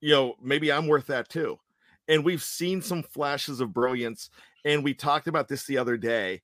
you 0.00 0.14
know, 0.14 0.36
maybe 0.42 0.72
I'm 0.72 0.86
worth 0.86 1.08
that 1.08 1.28
too. 1.28 1.58
And 2.08 2.24
we've 2.24 2.42
seen 2.42 2.80
some 2.80 3.02
flashes 3.02 3.60
of 3.60 3.74
brilliance. 3.74 4.30
And 4.64 4.82
we 4.82 4.94
talked 4.94 5.28
about 5.28 5.48
this 5.48 5.66
the 5.66 5.76
other 5.76 5.98
day 5.98 6.40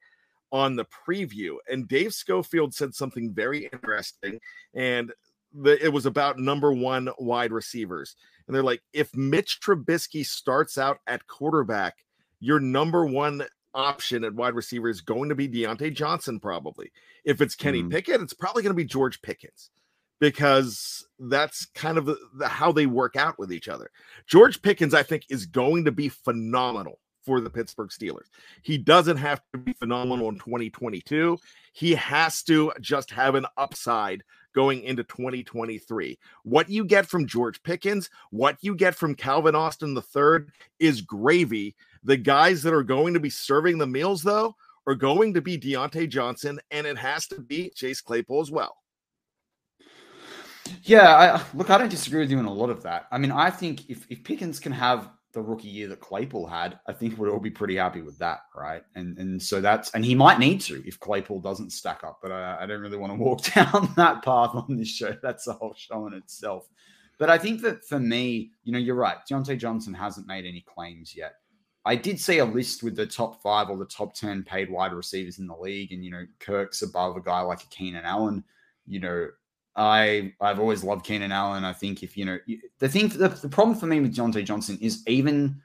on 0.53 0.77
the 0.77 0.87
preview. 0.87 1.57
And 1.69 1.89
Dave 1.89 2.15
Schofield 2.15 2.75
said 2.75 2.95
something 2.95 3.33
very 3.33 3.69
interesting. 3.73 4.39
And 4.75 5.13
the, 5.53 5.83
it 5.85 5.93
was 5.93 6.07
about 6.07 6.39
number 6.39 6.73
one 6.73 7.09
wide 7.19 7.53
receivers. 7.53 8.17
And 8.47 8.55
they're 8.55 8.63
like, 8.63 8.83
if 8.93 9.15
Mitch 9.17 9.61
Trubisky 9.61 10.25
starts 10.25 10.79
out 10.79 10.99
at 11.07 11.27
quarterback, 11.27 12.05
your 12.41 12.61
number 12.61 13.07
one 13.07 13.43
option 13.75 14.23
at 14.25 14.35
wide 14.35 14.55
receiver 14.55 14.89
is 14.89 15.01
going 15.01 15.29
to 15.29 15.35
be 15.35 15.49
Diontae 15.49 15.95
Johnson, 15.95 16.39
probably. 16.39 16.93
If 17.25 17.41
it's 17.41 17.55
Kenny 17.57 17.83
Mhm. 17.83 17.91
Pickett, 17.91 18.21
it's 18.21 18.35
probably 18.35 18.63
going 18.63 18.75
to 18.75 18.77
be 18.77 18.85
George 18.85 19.21
Pickens 19.23 19.71
because 20.21 21.07
that's 21.19 21.67
kind 21.75 21.99
of 21.99 22.07
the, 22.07 22.17
the, 22.35 22.49
how 22.49 22.71
they 22.71 22.87
work 22.87 23.17
out 23.17 23.39
with 23.39 23.53
each 23.53 23.69
other. 23.69 23.91
George 24.27 24.63
Pickens, 24.63 24.95
I 24.95 25.03
think, 25.03 25.25
is 25.29 25.47
going 25.47 25.85
to 25.87 25.93
be 25.93 26.09
phenomenal 26.09 27.01
for 27.25 27.41
the 27.41 27.51
Pittsburgh 27.51 27.91
Steelers. 27.91 28.29
He 28.63 28.79
doesn't 28.79 29.17
have 29.17 29.41
to 29.53 29.59
be 29.59 29.73
phenomenal 29.73 30.29
in 30.29 30.37
2022. 30.37 31.39
He 31.73 31.95
has 31.95 32.43
to 32.45 32.73
just 32.81 33.11
have 33.11 33.35
an 33.35 33.47
upside 33.57 34.23
going 34.55 34.83
into 34.83 35.03
2023. 35.05 36.19
What 36.45 36.69
you 36.69 36.85
get 36.85 37.07
from 37.07 37.27
George 37.27 37.63
Pickens, 37.63 38.11
what 38.31 38.57
you 38.61 38.75
get 38.75 38.95
from 38.95 39.15
Calvin 39.15 39.55
Austin 39.55 39.97
III 39.97 40.47
is 40.79 41.01
gravy. 41.01 41.75
The 42.05 42.17
guys 42.17 42.63
that 42.63 42.75
are 42.75 42.83
going 42.83 43.15
to 43.15 43.21
be 43.21 43.31
serving 43.31 43.79
the 43.79 43.87
meals, 43.87 44.23
though, 44.23 44.55
are 44.87 44.95
going 44.95 45.35
to 45.35 45.41
be 45.41 45.59
Diontae 45.59 46.09
Johnson, 46.09 46.61
and 46.71 46.87
it 46.87 46.99
has 46.99 47.27
to 47.29 47.41
be 47.41 47.71
Chase 47.75 48.01
Claypool 48.01 48.41
as 48.41 48.51
well. 48.51 48.77
Yeah, 50.83 51.15
I, 51.15 51.57
look, 51.57 51.71
I 51.71 51.79
don't 51.79 51.91
disagree 51.91 52.21
with 52.21 52.31
you 52.31 52.39
in 52.39 52.45
a 52.45 52.53
lot 52.53 52.71
of 52.71 52.83
that. 52.83 53.07
I 53.11 53.19
mean, 53.19 53.33
I 53.33 53.51
think 53.51 53.89
if, 53.91 54.07
if 54.11 54.25
Pickens 54.25 54.61
can 54.61 54.73
have 54.73 55.11
the 55.35 55.43
rookie 55.43 55.69
year 55.69 55.89
that 55.89 56.01
Claypool 56.01 56.47
had, 56.47 56.79
I 56.87 56.93
think 56.93 57.19
we'd 57.19 57.29
all 57.29 57.39
be 57.39 57.51
pretty 57.51 57.77
happy 57.77 58.01
with 58.01 58.19
that, 58.19 58.41
right? 58.57 58.83
And 58.95 59.19
and 59.19 59.43
so 59.43 59.61
that's 59.61 59.91
and 59.91 60.05
he 60.05 60.15
might 60.15 60.39
need 60.39 60.61
to 60.63 60.83
if 60.87 60.99
Claypool 60.99 61.41
doesn't 61.41 61.71
stack 61.71 62.03
up, 62.05 62.21
but 62.23 62.33
I, 62.33 62.59
I 62.63 62.67
don't 62.67 62.81
really 62.81 62.97
want 62.97 63.13
to 63.13 63.19
walk 63.23 63.43
down 63.43 63.93
that 63.97 64.25
path 64.25 64.55
on 64.55 64.77
this 64.77 64.89
show. 64.89 65.15
That's 65.23 65.47
a 65.47 65.53
whole 65.53 65.75
show 65.77 66.07
in 66.07 66.15
itself. 66.15 66.69
But 67.19 67.31
I 67.31 67.39
think 67.39 67.63
that 67.63 67.85
for 67.85 68.01
me, 68.01 68.53
you 68.65 68.73
know, 68.73 68.79
you're 68.79 68.95
right. 68.95 69.19
Diontae 69.31 69.59
Johnson 69.59 69.95
hasn't 69.95 70.27
made 70.27 70.47
any 70.47 70.63
claims 70.63 71.15
yet. 71.15 71.35
I 71.85 71.97
did 71.97 72.19
see 72.19 72.39
a 72.39 72.45
list 72.45 72.83
with 72.83 72.97
the 72.97 73.07
top 73.07 73.43
five 73.43 73.69
or 73.69 73.77
the 73.77 73.85
top 73.85 74.15
10 74.15 74.43
paid 74.43 74.71
wide 74.71 74.93
receivers 74.93 75.39
in 75.39 75.47
the 75.47 75.57
league. 75.57 75.93
And, 75.93 76.05
you 76.05 76.11
know, 76.11 76.25
Kirk's 76.41 76.83
above 76.83 77.17
a 77.17 77.21
guy 77.21 77.41
like 77.43 77.63
a 77.63 77.67
Keenan 77.67 78.05
Allen. 78.05 78.43
You 78.87 79.01
know, 79.01 79.29
I 79.77 80.33
I've 80.41 80.61
always 80.61 80.85
loved 80.85 81.05
Keenan 81.05 81.33
Allen. 81.33 81.65
I 81.65 81.73
think 81.73 82.03
if 82.03 82.17
you 82.17 82.25
know 82.25 82.39
the 82.79 82.89
thing, 82.89 83.09
the, 83.09 83.29
the 83.29 83.49
problem 83.49 83.77
for 83.77 83.87
me 83.87 84.01
with 84.01 84.15
Diontae 84.15 84.45
Johnson 84.45 84.79
is 84.81 85.03
even 85.07 85.61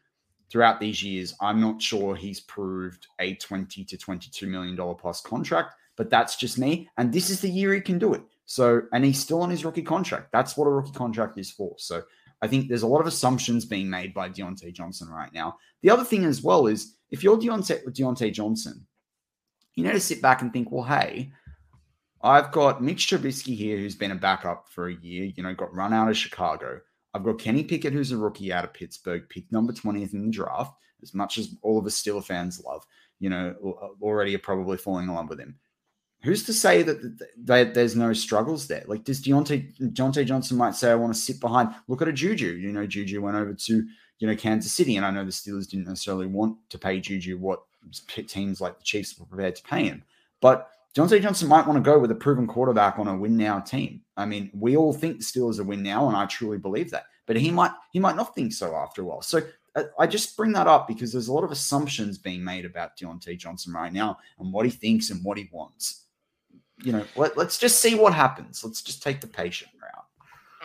throughout 0.50 0.80
these 0.80 1.04
years, 1.04 1.36
I'm 1.42 1.62
not 1.62 1.82
sure 1.82 2.16
he's 2.16 2.40
proved 2.40 3.08
a 3.20 3.36
20 3.36 3.84
to 3.86 3.98
22 3.98 4.48
million 4.48 4.76
dollar 4.76 4.96
plus 4.96 5.22
contract. 5.22 5.76
But 5.96 6.10
that's 6.10 6.38
just 6.38 6.58
me, 6.58 6.90
and 6.98 7.12
this 7.12 7.30
is 7.30 7.42
the 7.42 7.50
year 7.50 7.74
he 7.74 7.82
can 7.82 8.00
do 8.00 8.14
it. 8.14 8.22
So, 8.46 8.84
and 8.94 9.04
he's 9.04 9.20
still 9.20 9.42
on 9.42 9.50
his 9.50 9.66
rookie 9.66 9.84
contract. 9.84 10.32
That's 10.32 10.56
what 10.56 10.66
a 10.66 10.70
rookie 10.72 10.94
contract 10.94 11.38
is 11.38 11.52
for. 11.52 11.76
So, 11.78 12.04
I 12.42 12.48
think 12.48 12.70
there's 12.70 12.84
a 12.84 12.88
lot 12.88 13.02
of 13.02 13.08
assumptions 13.08 13.66
being 13.66 13.90
made 13.90 14.14
by 14.14 14.30
Diontae 14.30 14.74
Johnson 14.74 15.10
right 15.10 15.32
now. 15.34 15.58
The 15.82 15.90
other 15.90 16.06
thing 16.06 16.24
as 16.24 16.42
well 16.42 16.68
is 16.68 16.96
if 17.12 17.22
you're 17.22 17.38
Diontae, 17.38 17.84
Diontae 17.90 18.32
Johnson, 18.32 18.88
you 19.76 19.84
need 19.84 19.92
to 19.92 20.00
sit 20.00 20.22
back 20.22 20.42
and 20.42 20.54
think, 20.54 20.72
well, 20.72 20.84
hey, 20.86 21.32
I've 22.22 22.52
got 22.52 22.84
Mitch 22.84 23.08
Trubisky 23.08 23.56
here, 23.56 23.78
who's 23.78 23.96
been 23.96 24.12
a 24.12 24.16
backup 24.16 24.68
for 24.70 24.90
a 24.90 24.96
year, 24.96 25.32
you 25.36 25.44
know, 25.44 25.54
got 25.54 25.74
run 25.74 25.94
out 25.94 26.10
of 26.10 26.18
Chicago. 26.18 26.82
I've 27.14 27.24
got 27.24 27.40
Kenny 27.40 27.64
Pickett, 27.64 27.94
who's 27.94 28.12
a 28.12 28.18
rookie 28.18 28.52
out 28.52 28.66
of 28.66 28.74
Pittsburgh, 28.74 29.24
picked 29.30 29.52
number 29.52 29.74
20th 29.74 30.14
in 30.14 30.26
the 30.26 30.32
draft, 30.32 30.74
as 31.02 31.14
much 31.14 31.38
as 31.38 31.56
all 31.62 31.80
of 31.80 31.86
us 31.86 32.02
Steeler 32.02 32.24
fans 32.24 32.62
love, 32.64 32.86
you 33.20 33.30
know, 33.30 33.56
already 34.02 34.36
are 34.36 34.40
probably 34.40 34.78
falling 34.78 35.08
in 35.08 35.16
love 35.16 35.30
with 35.30 35.40
him. 35.40 35.58
Who's 36.22 36.44
to 36.48 36.54
say 36.54 36.84
that, 36.84 37.74
there's 37.74 37.96
no 37.96 38.12
struggles 38.12 38.68
there? 38.68 38.84
Like, 38.86 39.06
does 39.06 39.22
Diontae, 39.22 39.94
Diontae 39.94 40.26
Johnson 40.26 40.58
might 40.58 40.76
say, 40.76 40.92
I 40.92 40.96
want 40.96 41.14
to 41.14 41.20
sit 41.20 41.40
behind, 41.40 41.74
look 41.88 42.02
at 42.02 42.10
a 42.10 42.14
Juju. 42.14 42.48
You 42.58 42.74
know, 42.74 42.86
Juju 42.86 43.22
went 43.22 43.38
over 43.38 43.54
to, 43.54 43.88
you 44.20 44.28
know, 44.28 44.36
Kansas 44.36 44.74
City, 44.74 44.98
and 44.98 45.06
I 45.06 45.12
know 45.12 45.24
the 45.24 45.32
Steelers 45.32 45.70
didn't 45.70 45.88
necessarily 45.88 46.28
want 46.28 46.58
to 46.72 46.78
pay 46.78 47.00
Juju 47.00 47.38
what 47.38 47.64
teams 48.28 48.60
like 48.60 48.78
the 48.78 48.84
Chiefs 48.84 49.18
were 49.18 49.26
prepared 49.26 49.56
to 49.56 49.64
pay 49.64 49.86
him. 49.86 50.04
But 50.42 50.70
Diontae 50.96 51.22
Johnson 51.22 51.48
might 51.48 51.68
want 51.68 51.84
to 51.84 51.88
go 51.88 52.00
with 52.00 52.12
a 52.12 52.16
proven 52.16 52.48
quarterback 52.48 52.98
on 52.98 53.08
a 53.08 53.16
win 53.16 53.38
now 53.38 53.60
team. 53.60 54.02
I 54.18 54.26
mean, 54.26 54.50
we 54.54 54.76
all 54.76 54.94
think 54.94 55.20
the 55.20 55.24
Steelers 55.24 55.60
are 55.60 55.64
win 55.64 55.84
now, 55.84 56.08
and 56.08 56.18
I 56.18 56.26
truly 56.26 56.58
believe 56.58 56.90
that. 56.92 57.06
But 57.28 57.36
he 57.36 57.52
might 57.52 57.72
he 57.92 58.00
might 58.00 58.16
not 58.16 58.34
think 58.34 58.54
so 58.54 58.76
after 58.76 59.04
a 59.04 59.06
while. 59.06 59.22
So 59.22 59.42
uh, 59.76 59.84
I 60.00 60.08
just 60.08 60.36
bring 60.36 60.52
that 60.54 60.66
up 60.66 60.88
because 60.88 61.12
there's 61.12 61.28
a 61.28 61.34
lot 61.34 61.44
of 61.44 61.52
assumptions 61.52 62.18
being 62.18 62.44
made 62.44 62.66
about 62.66 62.98
Diontae 62.98 63.38
Johnson 63.38 63.74
right 63.74 63.94
now 63.94 64.18
and 64.40 64.52
what 64.52 64.66
he 64.66 64.72
thinks 64.72 65.12
and 65.12 65.24
what 65.24 65.38
he 65.38 65.48
wants. 65.52 66.06
You 66.82 66.94
know, 66.94 67.06
let, 67.16 67.38
let's 67.38 67.58
just 67.58 67.82
see 67.82 67.94
what 67.94 68.14
happens. 68.14 68.64
Let's 68.64 68.82
just 68.82 69.04
take 69.04 69.22
the 69.22 69.28
patient 69.28 69.72
route. 69.82 70.06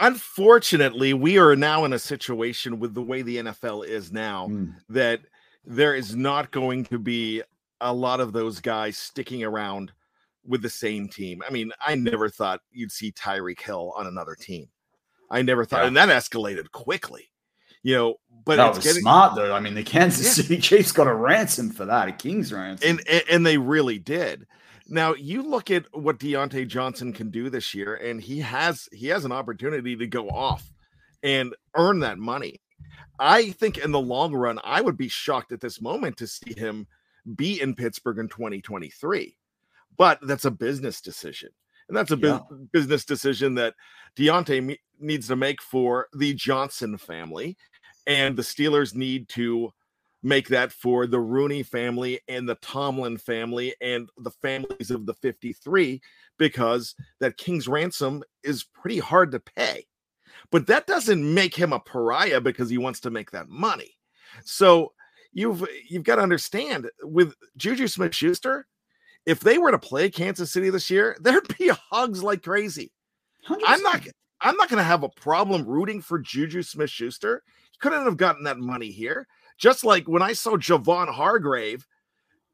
Unfortunately, 0.00 1.12
we 1.12 1.38
are 1.38 1.54
now 1.54 1.84
in 1.84 1.92
a 1.92 1.98
situation 1.98 2.78
with 2.80 2.94
the 2.94 3.02
way 3.02 3.22
the 3.22 3.36
NFL 3.36 3.86
is 3.86 4.10
now 4.10 4.48
mm. 4.48 4.74
that 4.88 5.20
there 5.66 5.94
is 5.94 6.16
not 6.16 6.50
going 6.50 6.84
to 6.86 6.98
be 6.98 7.42
a 7.80 7.92
lot 7.92 8.20
of 8.20 8.32
those 8.32 8.60
guys 8.60 8.96
sticking 8.96 9.44
around 9.44 9.92
with 10.46 10.62
the 10.62 10.70
same 10.70 11.08
team. 11.08 11.42
I 11.46 11.50
mean, 11.50 11.72
I 11.80 11.94
never 11.94 12.28
thought 12.28 12.60
you'd 12.72 12.92
see 12.92 13.12
Tyreek 13.12 13.60
Hill 13.60 13.92
on 13.96 14.06
another 14.06 14.34
team. 14.34 14.68
I 15.30 15.42
never 15.42 15.64
thought, 15.64 15.82
yeah. 15.82 15.86
and 15.88 15.96
that 15.96 16.08
escalated 16.08 16.70
quickly. 16.70 17.30
You 17.82 17.94
know, 17.94 18.14
but 18.46 18.56
that 18.56 18.74
was 18.74 18.84
getting, 18.84 19.02
smart 19.02 19.34
though. 19.34 19.54
I 19.54 19.60
mean, 19.60 19.74
the 19.74 19.82
Kansas 19.82 20.24
yeah. 20.24 20.44
City 20.44 20.58
Chiefs 20.60 20.92
got 20.92 21.06
a 21.06 21.14
ransom 21.14 21.70
for 21.70 21.84
that, 21.84 22.08
a 22.08 22.12
king's 22.12 22.52
ransom, 22.52 22.88
and, 22.88 23.08
and 23.08 23.22
and 23.30 23.46
they 23.46 23.58
really 23.58 23.98
did. 23.98 24.46
Now 24.86 25.14
you 25.14 25.42
look 25.42 25.70
at 25.70 25.86
what 25.92 26.18
Diontae 26.18 26.68
Johnson 26.68 27.12
can 27.12 27.30
do 27.30 27.50
this 27.50 27.74
year, 27.74 27.96
and 27.96 28.20
he 28.20 28.40
has 28.40 28.88
he 28.92 29.08
has 29.08 29.24
an 29.24 29.32
opportunity 29.32 29.96
to 29.96 30.06
go 30.06 30.28
off 30.28 30.72
and 31.22 31.54
earn 31.74 32.00
that 32.00 32.18
money. 32.18 32.60
I 33.18 33.50
think 33.50 33.78
in 33.78 33.92
the 33.92 34.00
long 34.00 34.34
run, 34.34 34.58
I 34.64 34.80
would 34.80 34.96
be 34.96 35.08
shocked 35.08 35.52
at 35.52 35.60
this 35.60 35.80
moment 35.80 36.16
to 36.18 36.26
see 36.26 36.54
him 36.54 36.86
be 37.36 37.60
in 37.60 37.74
Pittsburgh 37.74 38.18
in 38.18 38.28
2023 38.28 39.36
but 39.96 40.18
that's 40.22 40.44
a 40.44 40.50
business 40.50 41.00
decision. 41.00 41.50
And 41.88 41.96
that's 41.96 42.12
a 42.12 42.16
yeah. 42.16 42.40
bu- 42.48 42.68
business 42.72 43.04
decision 43.04 43.54
that 43.56 43.74
Diontae 44.16 44.62
me- 44.62 44.80
needs 44.98 45.28
to 45.28 45.36
make 45.36 45.60
for 45.60 46.08
the 46.14 46.34
Johnson 46.34 46.96
family. 46.96 47.56
And 48.06 48.36
the 48.36 48.42
Steelers 48.42 48.94
need 48.94 49.28
to 49.30 49.72
make 50.22 50.48
that 50.48 50.72
for 50.72 51.06
the 51.06 51.20
Rooney 51.20 51.62
family 51.62 52.20
and 52.28 52.48
the 52.48 52.54
Tomlin 52.56 53.18
family 53.18 53.74
and 53.80 54.08
the 54.18 54.30
families 54.30 54.90
of 54.90 55.04
the 55.04 55.14
53 55.14 56.00
because 56.38 56.94
that 57.20 57.36
King's 57.36 57.68
ransom 57.68 58.22
is 58.42 58.64
pretty 58.64 58.98
hard 58.98 59.30
to 59.32 59.40
pay. 59.40 59.86
But 60.50 60.66
that 60.66 60.86
doesn't 60.86 61.34
make 61.34 61.54
him 61.54 61.72
a 61.72 61.80
pariah 61.80 62.40
because 62.40 62.70
he 62.70 62.78
wants 62.78 63.00
to 63.00 63.10
make 63.10 63.30
that 63.32 63.48
money. 63.48 63.96
So 64.44 64.92
you've 65.32 65.66
you've 65.88 66.04
got 66.04 66.16
to 66.16 66.22
understand 66.22 66.90
with 67.02 67.34
Juju 67.56 67.86
Smith 67.86 68.14
Schuster, 68.14 68.66
if 69.26 69.40
they 69.40 69.58
were 69.58 69.70
to 69.70 69.78
play 69.78 70.10
Kansas 70.10 70.52
City 70.52 70.70
this 70.70 70.90
year, 70.90 71.16
there'd 71.22 71.56
be 71.58 71.70
hugs 71.90 72.22
like 72.22 72.42
crazy. 72.42 72.92
i 73.48 73.74
am 73.74 73.82
not 73.82 74.06
I'm 74.40 74.56
not 74.56 74.68
going 74.68 74.78
to 74.78 74.84
have 74.84 75.04
a 75.04 75.08
problem 75.08 75.64
rooting 75.64 76.02
for 76.02 76.18
Juju 76.18 76.62
Smith 76.62 76.90
Schuster. 76.90 77.42
He 77.70 77.78
couldn't 77.78 78.04
have 78.04 78.18
gotten 78.18 78.44
that 78.44 78.58
money 78.58 78.90
here. 78.90 79.26
Just 79.56 79.84
like 79.84 80.06
when 80.06 80.20
I 80.20 80.34
saw 80.34 80.56
Javon 80.56 81.08
Hargrave 81.08 81.86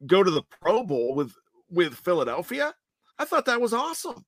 go 0.05 0.23
to 0.23 0.31
the 0.31 0.43
Pro 0.61 0.83
Bowl 0.83 1.15
with 1.15 1.33
with 1.69 1.95
Philadelphia, 1.95 2.73
I 3.17 3.25
thought 3.25 3.45
that 3.45 3.61
was 3.61 3.73
awesome. 3.73 4.25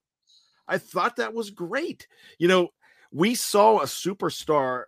I 0.67 0.77
thought 0.77 1.17
that 1.17 1.33
was 1.33 1.51
great. 1.51 2.07
You 2.37 2.47
know, 2.47 2.69
we 3.11 3.35
saw 3.35 3.79
a 3.79 3.85
superstar, 3.85 4.85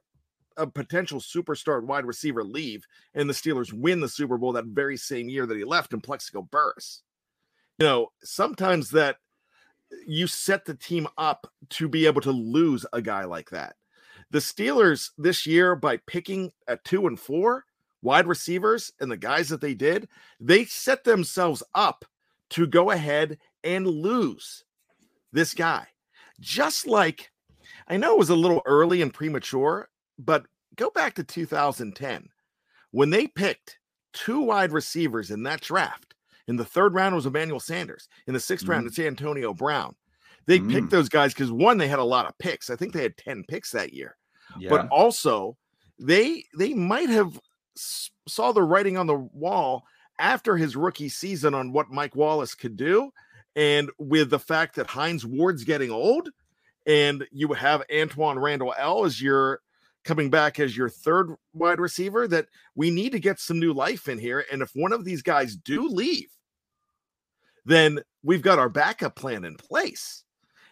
a 0.57 0.65
potential 0.65 1.19
superstar 1.19 1.83
wide 1.83 2.05
receiver 2.05 2.43
leave, 2.43 2.83
and 3.13 3.29
the 3.29 3.33
Steelers 3.33 3.71
win 3.71 3.99
the 3.99 4.09
Super 4.09 4.37
Bowl 4.37 4.53
that 4.53 4.65
very 4.65 4.97
same 4.97 5.29
year 5.29 5.45
that 5.45 5.57
he 5.57 5.63
left 5.63 5.93
in 5.93 6.01
Plaxico 6.01 6.41
Burress 6.41 7.03
you 7.79 7.85
know, 7.85 8.11
sometimes 8.23 8.91
that 8.91 9.15
uh, 9.91 9.97
you 10.07 10.27
set 10.27 10.65
the 10.65 10.75
team 10.75 11.07
up 11.17 11.47
to 11.71 11.87
be 11.87 12.05
able 12.05 12.21
to 12.21 12.31
lose 12.31 12.85
a 12.93 13.01
guy 13.01 13.25
like 13.25 13.49
that. 13.49 13.75
The 14.31 14.39
Steelers 14.39 15.11
this 15.17 15.45
year, 15.45 15.75
by 15.75 15.97
picking 16.07 16.51
at 16.67 16.83
two 16.83 17.07
and 17.07 17.19
four 17.19 17.65
wide 18.01 18.27
receivers 18.27 18.91
and 18.99 19.11
the 19.11 19.17
guys 19.17 19.49
that 19.49 19.61
they 19.61 19.73
did, 19.73 20.07
they 20.39 20.65
set 20.65 21.03
themselves 21.03 21.63
up 21.73 22.05
to 22.51 22.67
go 22.67 22.91
ahead 22.91 23.37
and 23.63 23.87
lose 23.87 24.63
this 25.31 25.53
guy. 25.53 25.87
Just 26.39 26.87
like 26.87 27.31
I 27.87 27.97
know 27.97 28.13
it 28.13 28.19
was 28.19 28.29
a 28.29 28.35
little 28.35 28.61
early 28.65 29.01
and 29.01 29.13
premature, 29.13 29.89
but 30.17 30.45
go 30.75 30.89
back 30.89 31.15
to 31.15 31.23
2010 31.23 32.29
when 32.91 33.09
they 33.09 33.27
picked 33.27 33.79
two 34.13 34.41
wide 34.41 34.71
receivers 34.71 35.31
in 35.31 35.43
that 35.43 35.61
draft 35.61 36.14
in 36.47 36.55
the 36.55 36.65
third 36.65 36.93
round 36.93 37.15
was 37.15 37.25
Emmanuel 37.25 37.59
Sanders. 37.59 38.07
In 38.27 38.33
the 38.33 38.39
6th 38.39 38.63
mm 38.63 38.69
round, 38.69 38.87
it's 38.87 38.99
Antonio 38.99 39.53
Brown. 39.53 39.95
They 40.45 40.59
mm 40.59 40.71
picked 40.71 40.91
those 40.91 41.09
guys 41.09 41.33
because 41.33 41.51
one, 41.51 41.77
they 41.77 41.87
had 41.87 41.99
a 41.99 42.03
lot 42.03 42.27
of 42.27 42.37
picks. 42.37 42.69
I 42.69 42.75
think 42.75 42.93
they 42.93 43.03
had 43.03 43.17
10 43.17 43.45
picks 43.47 43.71
that 43.71 43.93
year. 43.93 44.15
Yeah. 44.59 44.69
But 44.69 44.87
also, 44.89 45.57
they 45.99 46.43
they 46.57 46.73
might 46.73 47.09
have 47.09 47.39
saw 48.27 48.51
the 48.51 48.63
writing 48.63 48.97
on 48.97 49.07
the 49.07 49.15
wall 49.15 49.83
after 50.19 50.55
his 50.55 50.75
rookie 50.75 51.09
season 51.09 51.53
on 51.53 51.71
what 51.71 51.89
Mike 51.89 52.15
Wallace 52.15 52.55
could 52.55 52.77
do. 52.77 53.11
And 53.55 53.89
with 53.97 54.29
the 54.29 54.39
fact 54.39 54.75
that 54.75 54.87
Hines 54.87 55.25
Ward's 55.25 55.63
getting 55.63 55.91
old, 55.91 56.29
and 56.85 57.25
you 57.31 57.51
have 57.53 57.83
Antwaan 57.91 58.41
Randle 58.41 58.73
El 58.77 59.05
as 59.05 59.21
your 59.21 59.61
coming 60.03 60.29
back 60.29 60.59
as 60.59 60.77
your 60.77 60.89
third 60.89 61.31
wide 61.53 61.79
receiver, 61.79 62.27
that 62.27 62.47
we 62.75 62.91
need 62.91 63.11
to 63.11 63.19
get 63.19 63.39
some 63.39 63.59
new 63.59 63.73
life 63.73 64.07
in 64.07 64.19
here. 64.19 64.45
And 64.51 64.61
if 64.61 64.71
one 64.75 64.93
of 64.93 65.03
these 65.03 65.21
guys 65.21 65.55
do 65.55 65.87
leave, 65.87 66.29
then 67.65 67.99
we've 68.23 68.41
got 68.41 68.59
our 68.59 68.69
backup 68.69 69.15
plan 69.15 69.43
in 69.43 69.55
place. 69.55 70.23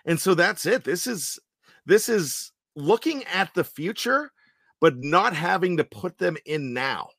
And 0.06 0.20
so 0.20 0.34
that's 0.34 0.66
it. 0.66 0.84
This 0.84 1.08
is 1.08 1.40
this 1.86 2.08
is 2.10 2.52
looking 2.76 3.24
at 3.26 3.54
the 3.54 3.64
future, 3.64 4.32
but 4.80 4.98
not 4.98 5.34
having 5.36 5.78
to 5.78 5.84
put 5.84 6.18
them 6.18 6.38
in 6.46 6.74
now 6.74 7.10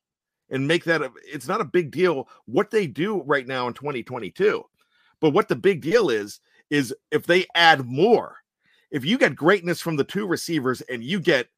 and 0.50 0.68
make 0.68 0.84
that 0.84 1.02
a, 1.02 1.10
it's 1.24 1.48
not 1.48 1.60
a 1.60 1.64
big 1.64 1.90
deal 1.90 2.28
what 2.46 2.70
they 2.70 2.86
do 2.86 3.22
right 3.22 3.46
now 3.46 3.66
in 3.66 3.74
2022. 3.74 4.62
But 5.20 5.30
what 5.30 5.48
the 5.48 5.56
big 5.56 5.80
deal 5.80 6.10
is 6.10 6.40
is 6.70 6.94
if 7.10 7.26
they 7.26 7.46
add 7.54 7.86
more. 7.86 8.36
If 8.90 9.04
you 9.04 9.18
get 9.18 9.34
greatness 9.34 9.80
from 9.80 9.96
the 9.96 10.04
two 10.04 10.26
receivers 10.26 10.80
and 10.82 11.02
you 11.02 11.18
get 11.18 11.48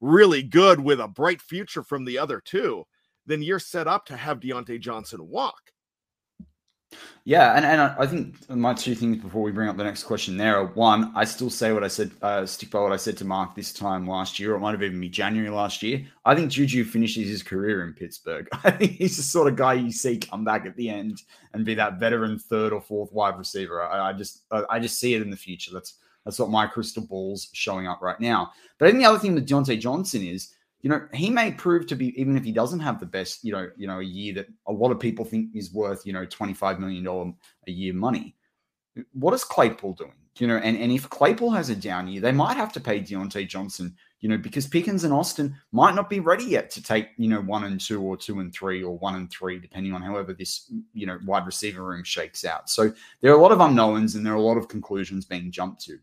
really 0.00 0.42
good 0.42 0.80
with 0.80 1.00
a 1.00 1.08
bright 1.08 1.42
future 1.42 1.82
from 1.82 2.04
the 2.04 2.18
other 2.18 2.40
two, 2.40 2.84
then 3.26 3.42
you're 3.42 3.58
set 3.58 3.86
up 3.86 4.06
to 4.06 4.16
have 4.16 4.40
Diontae 4.40 4.80
Johnson 4.80 5.28
walk. 5.28 5.60
Yeah, 7.24 7.56
and, 7.56 7.64
and 7.66 7.80
I 7.80 8.06
think 8.06 8.48
my 8.48 8.72
two 8.72 8.94
things 8.94 9.18
before 9.18 9.42
we 9.42 9.52
bring 9.52 9.68
up 9.68 9.76
the 9.76 9.84
next 9.84 10.04
question 10.04 10.38
there 10.38 10.56
are 10.56 10.64
one, 10.64 11.12
I 11.14 11.26
still 11.26 11.50
say 11.50 11.74
what 11.74 11.84
I 11.84 11.88
said, 11.88 12.10
uh, 12.22 12.46
stick 12.46 12.70
by 12.70 12.80
what 12.80 12.92
I 12.92 12.96
said 12.96 13.18
to 13.18 13.26
Mark 13.26 13.54
this 13.54 13.70
time 13.70 14.08
last 14.08 14.38
year. 14.38 14.54
It 14.54 14.60
might 14.60 14.70
have 14.70 14.82
even 14.82 14.98
been 14.98 15.12
January 15.12 15.50
last 15.50 15.82
year. 15.82 16.06
I 16.24 16.34
think 16.34 16.50
Juju 16.50 16.84
finishes 16.84 17.28
his 17.28 17.42
career 17.42 17.84
in 17.84 17.92
Pittsburgh. 17.92 18.48
I 18.64 18.70
think 18.70 18.92
he's 18.92 19.18
the 19.18 19.22
sort 19.22 19.48
of 19.48 19.56
guy 19.56 19.74
you 19.74 19.92
see 19.92 20.16
come 20.16 20.42
back 20.42 20.64
at 20.64 20.74
the 20.76 20.88
end 20.88 21.20
and 21.52 21.66
be 21.66 21.74
that 21.74 22.00
veteran 22.00 22.38
third 22.38 22.72
or 22.72 22.80
fourth 22.80 23.12
wide 23.12 23.36
receiver. 23.36 23.82
I, 23.82 24.08
I 24.08 24.12
just 24.14 24.44
I 24.50 24.78
just 24.78 24.98
see 24.98 25.12
it 25.12 25.20
in 25.20 25.30
the 25.30 25.36
future. 25.36 25.70
That's 25.74 25.96
that's 26.24 26.38
what 26.38 26.50
my 26.50 26.66
crystal 26.66 27.06
ball's 27.06 27.48
showing 27.52 27.86
up 27.86 28.00
right 28.00 28.20
now. 28.20 28.52
But 28.78 28.88
I 28.88 28.90
think 28.90 29.02
the 29.02 29.08
other 29.08 29.18
thing 29.18 29.34
with 29.34 29.46
Diontae 29.46 29.78
Johnson 29.78 30.22
is 30.22 30.54
you 30.80 30.90
know, 30.90 31.06
he 31.12 31.30
may 31.30 31.50
prove 31.50 31.86
to 31.88 31.96
be 31.96 32.18
even 32.20 32.36
if 32.36 32.44
he 32.44 32.52
doesn't 32.52 32.80
have 32.80 33.00
the 33.00 33.06
best, 33.06 33.44
you 33.44 33.52
know, 33.52 33.68
you 33.76 33.86
know, 33.86 33.98
a 33.98 34.04
year 34.04 34.34
that 34.34 34.46
a 34.66 34.72
lot 34.72 34.92
of 34.92 35.00
people 35.00 35.24
think 35.24 35.54
is 35.54 35.72
worth, 35.72 36.06
you 36.06 36.12
know, 36.12 36.24
twenty 36.24 36.54
five 36.54 36.78
million 36.78 37.04
dollar 37.04 37.32
a 37.66 37.70
year 37.70 37.92
money. 37.92 38.36
What 39.12 39.34
is 39.34 39.44
Claypool 39.44 39.94
doing? 39.94 40.12
You 40.36 40.46
know, 40.46 40.56
and, 40.56 40.76
and 40.76 40.92
if 40.92 41.10
Claypool 41.10 41.50
has 41.50 41.68
a 41.68 41.74
down 41.74 42.06
year, 42.06 42.20
they 42.20 42.30
might 42.30 42.56
have 42.56 42.72
to 42.74 42.80
pay 42.80 43.00
Diontae 43.00 43.48
Johnson, 43.48 43.96
you 44.20 44.28
know, 44.28 44.38
because 44.38 44.68
Pickens 44.68 45.02
and 45.02 45.12
Austin 45.12 45.56
might 45.72 45.96
not 45.96 46.08
be 46.08 46.20
ready 46.20 46.44
yet 46.44 46.70
to 46.70 46.82
take, 46.82 47.08
you 47.16 47.28
know, 47.28 47.40
one 47.40 47.64
and 47.64 47.80
two 47.80 48.00
or 48.00 48.16
two 48.16 48.38
and 48.38 48.52
three 48.52 48.80
or 48.84 48.96
one 48.98 49.16
and 49.16 49.28
three, 49.32 49.58
depending 49.58 49.92
on 49.92 50.00
however 50.00 50.32
this, 50.32 50.72
you 50.94 51.06
know, 51.06 51.18
wide 51.26 51.44
receiver 51.44 51.82
room 51.82 52.04
shakes 52.04 52.44
out. 52.44 52.70
So 52.70 52.92
there 53.20 53.32
are 53.32 53.36
a 53.36 53.42
lot 53.42 53.50
of 53.50 53.60
unknowns 53.60 54.14
and 54.14 54.24
there 54.24 54.32
are 54.32 54.36
a 54.36 54.40
lot 54.40 54.58
of 54.58 54.68
conclusions 54.68 55.24
being 55.24 55.50
jumped 55.50 55.84
to. 55.86 55.98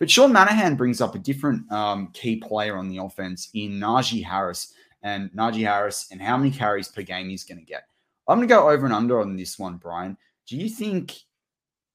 But 0.00 0.10
Sean 0.10 0.32
Manahan 0.32 0.78
brings 0.78 1.00
up 1.02 1.14
a 1.14 1.18
different 1.18 1.70
um, 1.70 2.08
key 2.14 2.36
player 2.36 2.76
on 2.76 2.88
the 2.88 2.96
offense 2.96 3.50
in 3.52 3.72
Najee 3.72 4.24
Harris 4.24 4.72
and 5.02 5.30
Najee 5.32 5.66
Harris 5.66 6.08
and 6.10 6.20
how 6.20 6.36
many 6.38 6.50
carries 6.50 6.88
per 6.88 7.02
game 7.02 7.28
he's 7.28 7.44
going 7.44 7.58
to 7.58 7.64
get. 7.64 7.84
I'm 8.26 8.38
going 8.38 8.48
to 8.48 8.54
go 8.54 8.70
over 8.70 8.86
and 8.86 8.94
under 8.94 9.20
on 9.20 9.36
this 9.36 9.58
one, 9.58 9.76
Brian. 9.76 10.16
Do 10.46 10.56
you 10.56 10.70
think 10.70 11.16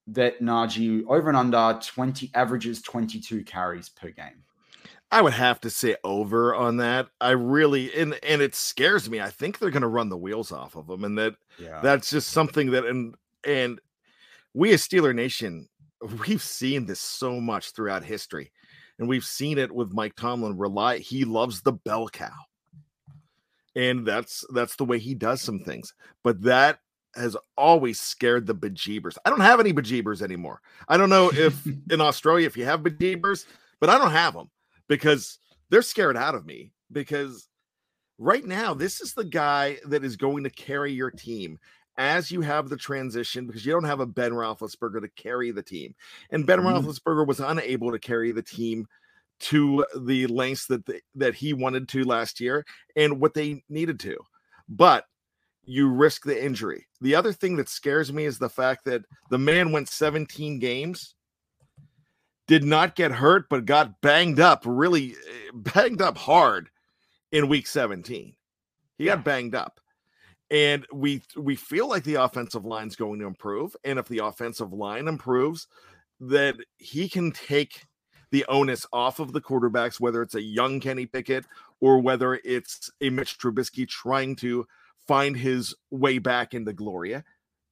that 0.08 0.40
Najee 0.40 1.04
over 1.08 1.30
and 1.30 1.38
under 1.38 1.80
20 1.82 2.30
averages 2.36 2.82
22 2.84 3.44
carries 3.44 3.90
per 3.90 4.12
game? 4.12 4.44
I 5.12 5.22
would 5.22 5.34
have 5.34 5.60
to 5.62 5.70
say 5.72 5.96
over 6.04 6.54
on 6.54 6.78
that. 6.78 7.08
I 7.22 7.32
really 7.32 7.94
and 7.96 8.20
and 8.24 8.42
it 8.42 8.54
scares 8.54 9.10
me. 9.10 9.22
I 9.22 9.30
think 9.30 9.58
they're 9.58 9.70
going 9.70 9.82
to 9.82 9.88
run 9.88 10.10
the 10.10 10.18
wheels 10.18 10.52
off 10.52 10.76
of 10.76 10.90
him, 10.90 11.04
and 11.04 11.18
that 11.18 11.36
yeah. 11.58 11.80
that's 11.82 12.10
just 12.10 12.32
something 12.32 12.72
that 12.72 12.86
and 12.86 13.16
and 13.46 13.80
we 14.54 14.74
as 14.74 14.82
Steeler 14.82 15.14
Nation 15.14 15.70
we've 16.28 16.42
seen 16.42 16.86
this 16.86 17.00
so 17.00 17.40
much 17.40 17.72
throughout 17.72 18.04
history. 18.04 18.52
And 18.98 19.08
we've 19.10 19.26
seen 19.26 19.58
it 19.58 19.74
with 19.74 19.94
Mike 19.94 20.16
Tomlin 20.16 20.58
rely 20.58 21.00
he 21.00 21.26
loves 21.26 21.62
the 21.62 21.74
bell 21.74 22.08
cow. 22.08 22.32
And 23.76 24.06
that's 24.06 24.46
that's 24.54 24.78
the 24.78 24.86
way 24.86 25.00
he 25.00 25.14
does 25.14 25.42
some 25.42 25.60
things. 25.60 25.94
But 26.24 26.42
that 26.44 26.80
has 27.16 27.36
always 27.58 28.00
scared 28.00 28.46
the 28.46 28.56
bejeebers. 28.56 29.18
I 29.26 29.30
don't 29.30 29.42
have 29.42 29.60
any 29.60 29.74
bejeebers 29.74 30.22
anymore. 30.22 30.62
I 30.88 30.98
don't 30.98 31.10
know 31.10 31.32
if 31.34 31.66
in 31.92 32.02
Australia 32.02 32.48
if 32.48 32.56
you 32.56 32.66
have 32.66 32.82
bejeebers, 32.82 33.46
but 33.82 33.90
I 33.90 33.98
don't 33.98 34.12
have 34.12 34.34
them 34.34 34.50
because 34.88 35.40
they're 35.70 35.82
scared 35.82 36.16
out 36.16 36.36
of 36.36 36.46
me 36.46 36.72
because 36.92 37.50
right 38.18 38.46
now 38.46 38.74
this 38.74 39.02
is 39.02 39.14
the 39.14 39.26
guy 39.26 39.78
that 39.88 40.06
is 40.06 40.16
going 40.16 40.44
to 40.46 40.50
carry 40.50 40.94
your 40.94 41.12
team 41.12 41.60
as 41.98 42.32
you 42.32 42.42
have 42.42 42.70
the 42.70 42.78
transition 42.78 43.48
because 43.48 43.66
you 43.66 43.72
don't 43.72 43.84
have 43.86 44.00
a 44.00 44.06
Ben 44.06 44.32
Roethlisberger 44.32 45.02
to 45.02 45.10
carry 45.10 45.52
the 45.52 45.64
team, 45.64 45.96
and 46.32 46.46
Ben 46.46 46.60
mm-hmm. 46.60 46.86
Roethlisberger 46.86 47.28
was 47.28 47.40
unable 47.40 47.92
to 47.92 48.00
carry 48.00 48.32
the 48.32 48.42
team 48.42 48.88
to 49.38 49.86
the 49.98 50.28
lengths 50.28 50.68
that 50.68 50.84
that 51.16 51.36
he 51.36 51.54
wanted 51.54 51.88
to 51.90 52.04
last 52.04 52.40
year 52.40 52.66
and 52.96 53.20
what 53.20 53.34
they 53.34 53.64
needed 53.70 54.00
to, 54.02 54.18
but 54.70 55.06
you 55.66 55.90
risk 55.90 56.24
the 56.24 56.44
injury. 56.44 56.86
The 57.02 57.16
other 57.16 57.34
thing 57.34 57.56
that 57.58 57.70
scares 57.70 58.14
me 58.14 58.26
is 58.26 58.38
the 58.38 58.50
fact 58.50 58.86
that 58.86 59.04
the 59.30 59.38
man 59.38 59.72
went 59.72 59.90
17 59.90 60.60
games, 60.60 61.16
did 62.48 62.64
not 62.64 62.96
get 62.96 63.12
hurt, 63.12 63.50
but 63.50 63.66
got 63.66 64.00
banged 64.02 64.40
up, 64.40 64.64
really 64.66 65.12
eh, 65.12 65.52
banged 65.54 66.02
up 66.02 66.18
hard 66.18 66.70
in 67.32 67.50
week 67.50 67.68
17. 67.68 68.36
He 68.98 69.04
yeah. 69.04 69.16
got 69.16 69.26
banged 69.26 69.56
up 69.56 69.80
and 70.52 70.86
we 70.94 71.22
we 71.36 71.56
feel 71.56 71.88
like 71.88 72.04
the 72.04 72.16
offensive 72.16 72.66
line 72.66 72.88
is 72.88 72.96
going 72.96 73.20
to 73.20 73.26
improve 73.26 73.76
and 73.84 73.98
if 74.00 74.08
the 74.08 74.20
offensive 74.20 74.72
line 74.72 75.08
improves 75.08 75.68
that 76.20 76.56
he 76.78 77.10
can 77.10 77.32
take 77.32 77.86
the 78.32 78.46
onus 78.48 78.86
off 78.94 79.20
of 79.20 79.34
the 79.34 79.42
quarterbacks 79.42 80.00
whether 80.00 80.22
it's 80.22 80.36
a 80.36 80.42
young 80.42 80.80
Kenny 80.80 81.06
Pickett 81.06 81.46
or 81.82 82.00
whether 82.00 82.40
it's 82.44 82.90
a 83.02 83.10
Mitch 83.10 83.38
Trubisky 83.38 83.88
trying 83.88 84.36
to 84.38 84.66
find 85.08 85.36
his 85.36 85.74
way 85.92 86.20
back 86.20 86.54
into 86.54 86.74
Gloria 86.74 87.24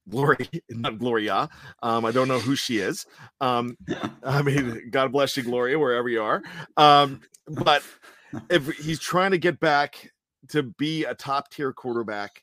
Glory, 0.08 0.48
not 0.70 0.98
Gloria. 0.98 1.48
Um, 1.82 2.04
I 2.04 2.12
don't 2.12 2.28
know 2.28 2.38
who 2.38 2.56
she 2.56 2.78
is. 2.78 3.06
Um, 3.40 3.76
I 4.22 4.42
mean, 4.42 4.90
God 4.90 5.12
bless 5.12 5.36
you, 5.36 5.42
Gloria, 5.42 5.78
wherever 5.78 6.08
you 6.08 6.22
are. 6.22 6.42
Um, 6.76 7.20
but 7.48 7.82
if 8.50 8.68
he's 8.76 9.00
trying 9.00 9.30
to 9.32 9.38
get 9.38 9.60
back 9.60 10.10
to 10.48 10.62
be 10.62 11.04
a 11.04 11.14
top 11.14 11.50
tier 11.50 11.72
quarterback, 11.72 12.42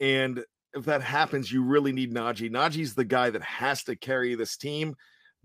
and 0.00 0.44
if 0.74 0.84
that 0.84 1.02
happens, 1.02 1.50
you 1.50 1.62
really 1.62 1.92
need 1.92 2.12
Najee. 2.12 2.50
Najee's 2.50 2.94
the 2.94 3.04
guy 3.04 3.30
that 3.30 3.42
has 3.42 3.82
to 3.84 3.96
carry 3.96 4.34
this 4.34 4.56
team, 4.56 4.94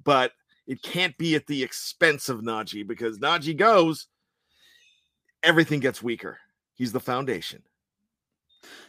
but 0.03 0.31
it 0.67 0.81
can't 0.81 1.17
be 1.17 1.35
at 1.35 1.47
the 1.47 1.63
expense 1.63 2.29
of 2.29 2.41
Najee 2.41 2.87
because 2.87 3.19
Najee 3.19 3.57
goes, 3.57 4.07
everything 5.41 5.79
gets 5.79 6.03
weaker. 6.03 6.39
He's 6.75 6.91
the 6.91 6.99
foundation. 6.99 7.63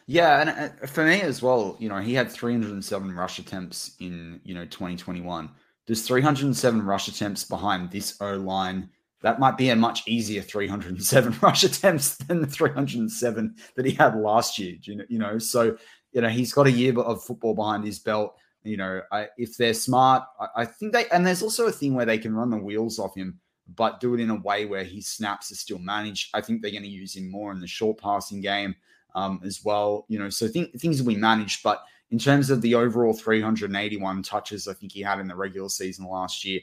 Yeah, 0.07 0.41
and 0.41 0.51
uh, 0.51 0.87
for 0.87 1.05
me 1.05 1.21
as 1.23 1.43
well, 1.43 1.77
you 1.81 1.89
know, 1.89 1.99
he 1.99 2.15
had 2.15 2.31
307 2.31 3.15
rush 3.15 3.39
attempts 3.39 3.97
in, 4.01 4.41
you 4.45 4.55
know, 4.55 4.65
2021. 4.67 5.51
There's 5.87 6.07
307 6.07 6.85
rush 6.85 7.09
attempts 7.09 7.45
behind 7.45 7.91
this 7.91 8.21
O 8.21 8.37
line 8.37 8.91
that 9.25 9.41
might 9.41 9.57
be 9.57 9.71
a 9.71 9.77
much 9.77 10.07
easier 10.07 10.43
307 10.43 11.39
rush 11.43 11.65
attempts 11.65 12.17
than 12.19 12.43
the 12.43 12.47
307 12.47 13.57
that 13.75 13.87
he 13.87 13.93
had 13.93 14.15
last 14.17 14.59
year. 14.59 14.77
You 14.83 15.19
know, 15.19 15.39
so 15.39 15.79
you 16.13 16.21
know 16.21 16.29
he's 16.29 16.53
got 16.53 16.67
a 16.67 16.71
year 16.71 16.97
of 17.01 17.25
football 17.25 17.55
behind 17.55 17.85
his 17.85 17.99
belt. 17.99 18.37
You 18.65 18.77
know, 18.77 19.01
I, 19.11 19.29
if 19.39 19.57
they're 19.57 19.73
smart, 19.73 20.25
I, 20.39 20.49
I, 20.57 20.65
think 20.67 20.93
they 20.93 21.09
and 21.09 21.27
there's 21.27 21.43
also 21.43 21.67
a 21.67 21.73
thing 21.73 21.95
where 21.95 22.05
they 22.05 22.19
can 22.19 22.37
run 22.37 22.51
the 22.51 22.59
wheels 22.59 22.99
off 22.99 23.17
him, 23.17 23.41
but 23.75 23.99
do 23.99 24.13
it 24.13 24.21
in 24.21 24.29
a 24.29 24.37
way 24.37 24.67
where 24.67 24.85
his 24.85 25.07
snaps 25.07 25.51
are 25.51 25.57
still 25.57 25.79
managed. 25.79 26.29
I 26.35 26.43
think 26.43 26.61
they're 26.61 26.71
going 26.71 26.83
to 26.83 26.89
use 26.89 27.17
him 27.17 27.31
more 27.31 27.51
in 27.51 27.61
the 27.61 27.67
short 27.67 27.99
passing 27.99 28.43
game 28.43 28.75
um, 29.15 29.41
as 29.43 29.65
well. 29.65 30.05
You 30.09 30.19
know, 30.19 30.29
so 30.29 30.49
things 30.49 31.03
will 31.03 31.09
be 31.09 31.19
managed, 31.19 31.63
but 31.63 31.83
in 32.11 32.19
terms 32.19 32.51
of 32.51 32.61
the 32.61 32.75
overall 32.75 33.15
381 33.15 34.23
touches, 34.23 34.69
I 34.69 34.75
think 34.75 34.93
he 34.93 35.01
had 35.01 35.19
in 35.19 35.29
the 35.29 35.35
regular 35.35 35.71
season 35.71 36.05
last 36.05 36.45
year. 36.45 36.61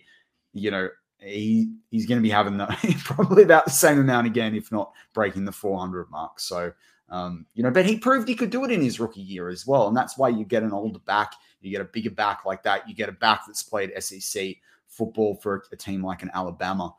You 0.53 0.69
know, 0.69 0.89
he 1.21 1.71
he's 1.89 2.05
going 2.05 2.17
to 2.17 2.23
be 2.23 2.29
having 2.29 2.57
the, 2.57 2.67
probably 3.03 3.43
about 3.43 3.65
the 3.65 3.71
same 3.71 3.99
amount 3.99 4.27
again, 4.27 4.55
if 4.55 4.71
not 4.71 4.91
breaking 5.13 5.45
the 5.45 5.51
400 5.51 6.09
mark. 6.09 6.39
So, 6.39 6.73
um, 7.09 7.45
you 7.53 7.63
know, 7.63 7.71
but 7.71 7.85
he 7.85 7.97
proved 7.97 8.27
he 8.27 8.35
could 8.35 8.49
do 8.49 8.63
it 8.63 8.71
in 8.71 8.81
his 8.81 8.99
rookie 8.99 9.21
year 9.21 9.49
as 9.49 9.67
well, 9.67 9.87
and 9.87 9.95
that's 9.95 10.17
why 10.17 10.29
you 10.29 10.45
get 10.45 10.63
an 10.63 10.71
older 10.71 10.99
back, 10.99 11.33
you 11.61 11.71
get 11.71 11.81
a 11.81 11.85
bigger 11.85 12.11
back 12.11 12.45
like 12.45 12.63
that, 12.63 12.87
you 12.87 12.95
get 12.95 13.09
a 13.09 13.13
back 13.13 13.41
that's 13.45 13.63
played 13.63 13.91
SEC 14.01 14.55
football 14.87 15.35
for 15.35 15.63
a 15.71 15.75
team 15.75 16.03
like 16.03 16.23
an 16.23 16.31
Alabama. 16.33 16.93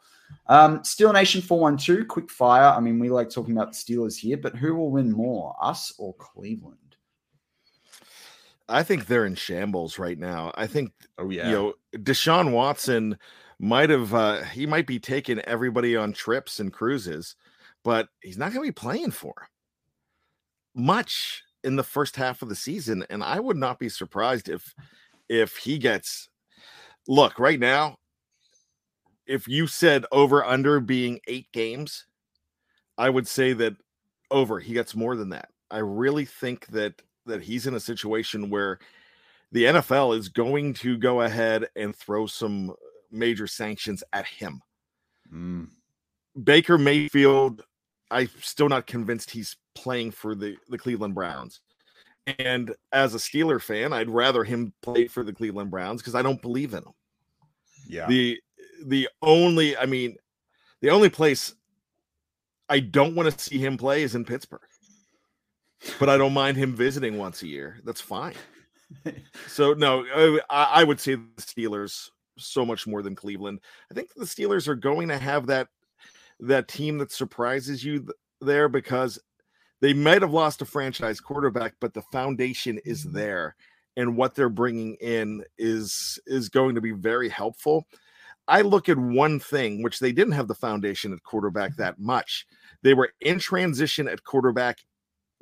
Um, 0.46 0.82
Steel 0.82 1.12
Nation 1.12 1.42
412, 1.42 2.08
quick 2.08 2.30
fire. 2.30 2.74
I 2.74 2.80
mean, 2.80 2.98
we 2.98 3.10
like 3.10 3.28
talking 3.28 3.54
about 3.54 3.72
the 3.72 3.78
Steelers 3.78 4.16
here, 4.16 4.36
but 4.36 4.56
who 4.56 4.74
will 4.74 4.90
win 4.90 5.12
more, 5.12 5.54
us 5.60 5.92
or 5.98 6.14
Cleveland? 6.14 6.78
I 8.68 8.82
think 8.82 9.06
they're 9.06 9.26
in 9.26 9.34
shambles 9.34 9.98
right 9.98 10.18
now. 10.18 10.52
I 10.54 10.66
think, 10.66 10.92
oh 11.18 11.28
yeah, 11.30 11.48
you 11.48 11.52
know, 11.52 11.74
Deshaun 11.96 12.52
Watson 12.52 13.18
might 13.62 13.90
have 13.90 14.12
uh, 14.12 14.42
he 14.42 14.66
might 14.66 14.88
be 14.88 14.98
taking 14.98 15.38
everybody 15.40 15.96
on 15.96 16.12
trips 16.12 16.58
and 16.58 16.72
cruises, 16.72 17.36
but 17.84 18.08
he's 18.20 18.36
not 18.36 18.52
going 18.52 18.66
to 18.66 18.72
be 18.72 18.72
playing 18.72 19.12
for 19.12 19.48
much 20.74 21.44
in 21.62 21.76
the 21.76 21.84
first 21.84 22.16
half 22.16 22.42
of 22.42 22.48
the 22.48 22.56
season, 22.56 23.06
and 23.08 23.22
I 23.22 23.38
would 23.38 23.56
not 23.56 23.78
be 23.78 23.88
surprised 23.88 24.48
if 24.48 24.74
if 25.28 25.56
he 25.56 25.78
gets 25.78 26.28
look 27.06 27.38
right 27.38 27.60
now. 27.60 27.96
If 29.26 29.46
you 29.46 29.68
said 29.68 30.04
over 30.10 30.44
under 30.44 30.80
being 30.80 31.20
eight 31.28 31.46
games, 31.52 32.06
I 32.98 33.10
would 33.10 33.28
say 33.28 33.52
that 33.52 33.76
over 34.32 34.58
he 34.58 34.74
gets 34.74 34.96
more 34.96 35.14
than 35.14 35.28
that. 35.28 35.50
I 35.70 35.78
really 35.78 36.24
think 36.24 36.66
that 36.68 37.00
that 37.26 37.42
he's 37.42 37.68
in 37.68 37.74
a 37.74 37.80
situation 37.80 38.50
where 38.50 38.80
the 39.52 39.64
NFL 39.64 40.18
is 40.18 40.28
going 40.28 40.74
to 40.74 40.98
go 40.98 41.20
ahead 41.20 41.68
and 41.76 41.94
throw 41.94 42.26
some 42.26 42.74
major 43.12 43.46
sanctions 43.46 44.02
at 44.12 44.26
him. 44.26 44.60
Mm. 45.32 45.68
Baker 46.42 46.78
Mayfield, 46.78 47.62
I'm 48.10 48.30
still 48.40 48.68
not 48.68 48.86
convinced 48.86 49.30
he's 49.30 49.56
playing 49.74 50.12
for 50.12 50.34
the, 50.34 50.56
the 50.68 50.78
Cleveland 50.78 51.14
Browns. 51.14 51.60
And 52.38 52.74
as 52.92 53.14
a 53.14 53.18
Steeler 53.18 53.60
fan, 53.60 53.92
I'd 53.92 54.08
rather 54.08 54.44
him 54.44 54.72
play 54.82 55.08
for 55.08 55.24
the 55.24 55.32
Cleveland 55.32 55.70
Browns 55.70 56.00
because 56.00 56.14
I 56.14 56.22
don't 56.22 56.40
believe 56.40 56.72
in 56.72 56.78
him. 56.78 56.92
Yeah. 57.88 58.06
The 58.06 58.40
the 58.84 59.08
only, 59.22 59.76
I 59.76 59.86
mean, 59.86 60.16
the 60.80 60.90
only 60.90 61.08
place 61.08 61.54
I 62.68 62.80
don't 62.80 63.14
want 63.14 63.30
to 63.30 63.38
see 63.38 63.58
him 63.58 63.76
play 63.76 64.02
is 64.02 64.14
in 64.14 64.24
Pittsburgh. 64.24 64.60
But 65.98 66.08
I 66.08 66.16
don't 66.16 66.32
mind 66.32 66.56
him 66.56 66.74
visiting 66.74 67.18
once 67.18 67.42
a 67.42 67.48
year. 67.48 67.80
That's 67.84 68.00
fine. 68.00 68.34
So 69.48 69.72
no, 69.72 70.04
I, 70.50 70.64
I 70.64 70.84
would 70.84 71.00
say 71.00 71.14
the 71.14 71.22
Steelers 71.38 72.10
so 72.44 72.64
much 72.64 72.86
more 72.86 73.02
than 73.02 73.14
Cleveland. 73.14 73.60
I 73.90 73.94
think 73.94 74.12
the 74.14 74.24
Steelers 74.24 74.68
are 74.68 74.74
going 74.74 75.08
to 75.08 75.18
have 75.18 75.46
that 75.46 75.68
that 76.40 76.68
team 76.68 76.98
that 76.98 77.12
surprises 77.12 77.84
you 77.84 78.00
th- 78.00 78.10
there 78.40 78.68
because 78.68 79.18
they 79.80 79.92
might 79.92 80.22
have 80.22 80.32
lost 80.32 80.62
a 80.62 80.64
franchise 80.64 81.20
quarterback, 81.20 81.74
but 81.80 81.94
the 81.94 82.02
foundation 82.12 82.78
is 82.84 83.04
mm-hmm. 83.04 83.16
there, 83.16 83.56
and 83.96 84.16
what 84.16 84.34
they're 84.34 84.48
bringing 84.48 84.94
in 84.94 85.44
is 85.58 86.18
is 86.26 86.48
going 86.48 86.74
to 86.74 86.80
be 86.80 86.92
very 86.92 87.28
helpful. 87.28 87.86
I 88.48 88.62
look 88.62 88.88
at 88.88 88.98
one 88.98 89.38
thing, 89.38 89.82
which 89.82 90.00
they 90.00 90.12
didn't 90.12 90.32
have 90.32 90.48
the 90.48 90.54
foundation 90.54 91.12
at 91.12 91.22
quarterback 91.22 91.72
mm-hmm. 91.72 91.82
that 91.82 91.98
much. 91.98 92.46
They 92.82 92.94
were 92.94 93.12
in 93.20 93.38
transition 93.38 94.08
at 94.08 94.24
quarterback 94.24 94.78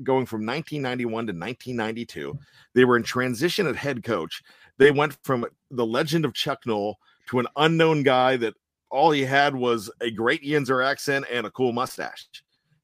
going 0.03 0.27
from 0.27 0.47
1991 0.47 1.27
to 1.27 1.33
1992. 1.33 2.29
Mm-hmm. 2.29 2.39
They 2.75 2.85
were 2.85 2.97
in 2.97 3.03
transition 3.03 3.67
at 3.67 3.77
head 3.77 4.03
coach. 4.03 4.43
They 4.81 4.91
went 4.91 5.15
from 5.23 5.45
the 5.71 5.85
legend 5.85 6.25
of 6.25 6.33
Chuck 6.33 6.61
Noll 6.65 6.97
to 7.29 7.39
an 7.39 7.47
unknown 7.57 8.03
guy 8.03 8.39
that 8.39 8.55
all 8.91 9.11
he 9.11 9.27
had 9.27 9.55
was 9.55 9.91
a 10.01 10.11
great 10.11 10.43
Yinzer 10.43 10.83
accent 10.83 11.27
and 11.31 11.47
a 11.47 11.51
cool 11.51 11.73
mustache. 11.73 12.27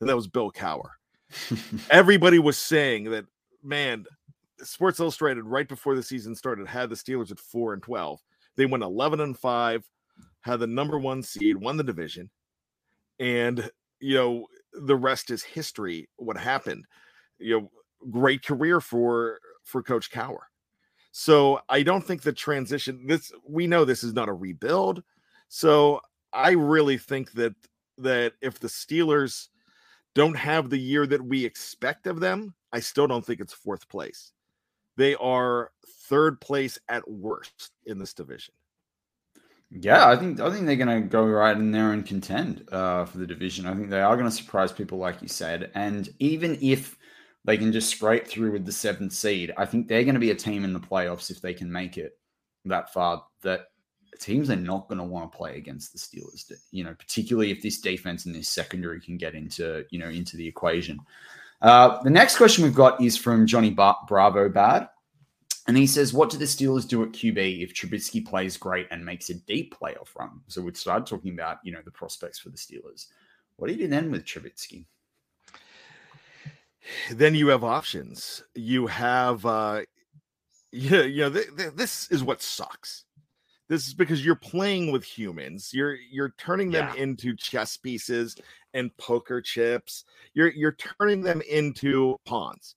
And 0.01 0.09
that 0.11 0.15
was 0.15 0.29
Bill 0.29 0.53
Cowher. 0.53 0.91
Everybody 1.91 2.39
was 2.39 2.59
saying 2.59 3.05
that, 3.05 3.25
man, 3.63 4.05
Sports 4.63 5.01
Illustrated, 5.01 5.45
right 5.45 5.67
before 5.67 5.97
the 5.97 6.03
season 6.03 6.35
started, 6.35 6.69
had 6.69 6.91
the 6.91 6.97
Steelers 6.97 7.31
at 7.31 7.41
4 7.41 7.73
and 7.73 7.83
12. 7.83 8.21
They 8.57 8.67
went 8.67 8.85
11 8.85 9.21
and 9.21 9.37
5, 9.37 9.89
had 10.43 10.61
the 10.61 10.67
number 10.67 10.99
one 10.99 11.23
seed, 11.23 11.57
won 11.57 11.79
the 11.79 11.83
division. 11.83 12.29
And, 13.21 13.71
you 14.01 14.17
know, 14.17 14.47
the 14.75 14.97
rest 14.97 15.31
is 15.31 15.43
history. 15.43 16.11
What 16.17 16.37
happened? 16.37 16.85
You 17.39 17.61
know, 17.61 17.71
great 18.11 18.45
career 18.45 18.83
for 18.83 19.39
for 19.65 19.83
Coach 19.83 20.11
Cowher. 20.11 20.45
So 21.19 21.61
I 21.71 21.83
don't 21.83 22.05
think 22.05 22.21
the 22.21 22.31
transition 22.31 23.07
this 23.07 23.33
we 23.49 23.67
know 23.67 23.87
this 23.87 24.05
is 24.05 24.13
not 24.13 24.29
a 24.29 24.35
rebuild. 24.35 25.03
So 25.49 26.03
I 26.31 26.51
really 26.51 26.99
think 26.99 27.33
that 27.33 27.55
that 27.97 28.35
if 28.43 28.61
the 28.61 28.69
Steelers 28.69 29.49
don't 30.15 30.37
have 30.37 30.69
the 30.69 30.79
year 30.79 31.07
that 31.07 31.23
we 31.23 31.43
expect 31.43 32.07
of 32.07 32.21
them, 32.21 32.53
I 32.71 32.81
still 32.81 33.07
don't 33.07 33.25
think 33.25 33.41
it's 33.41 33.55
fourth 33.55 33.89
place. 33.89 34.33
They 34.99 35.15
are 35.15 35.71
third 36.03 36.39
place 36.39 36.79
at 36.87 37.11
worst 37.11 37.71
in 37.87 37.99
this 37.99 38.13
division. 38.13 38.53
Yeah, 39.71 40.11
I 40.11 40.17
think 40.17 40.39
I 40.39 40.51
think 40.51 40.67
they're 40.67 40.77
going 40.77 41.03
to 41.03 41.09
go 41.09 41.25
right 41.25 41.57
in 41.57 41.73
there 41.73 41.93
and 41.93 42.05
contend 42.05 42.69
uh, 42.71 43.07
for 43.07 43.17
the 43.17 43.27
division. 43.27 43.65
I 43.65 43.75
think 43.75 43.89
they 43.89 44.03
are 44.03 44.19
going 44.19 44.29
to 44.29 44.37
surprise 44.37 44.71
people, 44.71 44.99
like 44.99 45.23
you 45.23 45.29
said. 45.29 45.71
And 45.75 46.11
even 46.19 46.59
if 46.61 46.99
they 47.47 47.57
can 47.57 47.73
just 47.73 47.91
scrape 47.91 48.27
through 48.27 48.53
with 48.53 48.67
the 48.67 48.73
seventh 48.73 49.13
seed, 49.13 49.53
I 49.57 49.65
think 49.65 49.87
they're 49.87 50.05
going 50.05 50.15
to 50.15 50.21
be 50.21 50.33
a 50.33 50.37
team 50.37 50.65
in 50.65 50.73
the 50.73 50.81
playoffs 50.81 51.31
if 51.31 51.41
they 51.41 51.55
can 51.55 51.71
make 51.71 51.97
it 51.97 52.19
that 52.65 52.93
far. 52.93 53.25
That 53.43 53.69
teams 54.19 54.51
are 54.51 54.57
not 54.57 54.89
going 54.89 54.99
to 54.99 55.05
want 55.05 55.31
to 55.31 55.37
play 55.37 55.57
against 55.57 55.93
the 55.93 55.99
Steelers. 55.99 56.51
You 56.73 56.85
know, 56.85 56.95
particularly 56.95 57.51
if 57.51 57.63
this 57.63 57.81
defense 57.81 58.27
and 58.27 58.35
this 58.35 58.49
secondary 58.49 59.01
can 59.01 59.17
get 59.17 59.35
into 59.35 59.85
you 59.91 59.99
know 59.99 60.09
into 60.09 60.37
the 60.37 60.47
equation. 60.47 60.99
Uh, 61.63 62.03
the 62.03 62.11
next 62.11 62.37
question 62.37 62.65
we've 62.65 62.75
got 62.75 63.01
is 63.01 63.17
from 63.17 63.47
Johnny 63.47 63.71
ba- 63.71 63.97
Bravo 64.07 64.49
Bad. 64.49 64.89
And 65.69 65.77
he 65.77 65.87
says, 65.87 66.13
What 66.13 66.31
do 66.31 66.37
the 66.37 66.45
Steelers 66.45 66.87
do 66.87 67.03
at 67.03 67.11
QB 67.11 67.63
if 67.63 67.75
Trubisky 67.75 68.25
plays 68.25 68.57
great 68.57 68.87
and 68.91 69.05
makes 69.05 69.31
a 69.31 69.35
deep 69.35 69.75
playoff 69.75 70.15
run? 70.17 70.41
So 70.49 70.63
we 70.63 70.73
started 70.75 71.07
talking 71.07 71.33
about, 71.33 71.59
you 71.65 71.73
know, 71.73 71.81
the 71.85 71.91
prospects 71.91 72.39
for 72.39 72.51
the 72.51 72.57
Steelers. 72.57 73.07
What 73.57 73.67
do 73.67 73.73
you 73.73 73.81
do 73.81 73.89
then 73.89 74.11
with 74.11 74.25
Trubisky? 74.25 74.87
Then 77.11 77.35
you 77.35 77.49
have 77.49 77.65
options. 77.65 78.43
You 78.55 78.87
have, 78.87 79.45
uh, 79.45 79.83
you, 80.73 81.03
you 81.03 81.23
know, 81.23 81.31
th- 81.31 81.57
th- 81.57 81.73
this 81.75 82.11
is 82.11 82.23
what 82.23 82.43
sucks. 82.43 83.05
This 83.69 83.89
is 83.89 83.95
because 83.95 84.25
you're 84.25 84.37
playing 84.37 84.93
with 84.93 85.03
humans. 85.05 85.73
You're 85.75 85.95
you're 85.95 86.35
turning 86.39 86.71
them 86.71 86.89
Yeah. 86.95 87.03
into 87.03 87.35
chess 87.35 87.77
pieces 87.77 88.37
and 88.75 88.97
poker 88.97 89.41
chips. 89.41 90.05
You're 90.35 90.53
you're 90.53 90.77
turning 91.01 91.23
them 91.23 91.43
into 91.51 92.17
pawns, 92.25 92.77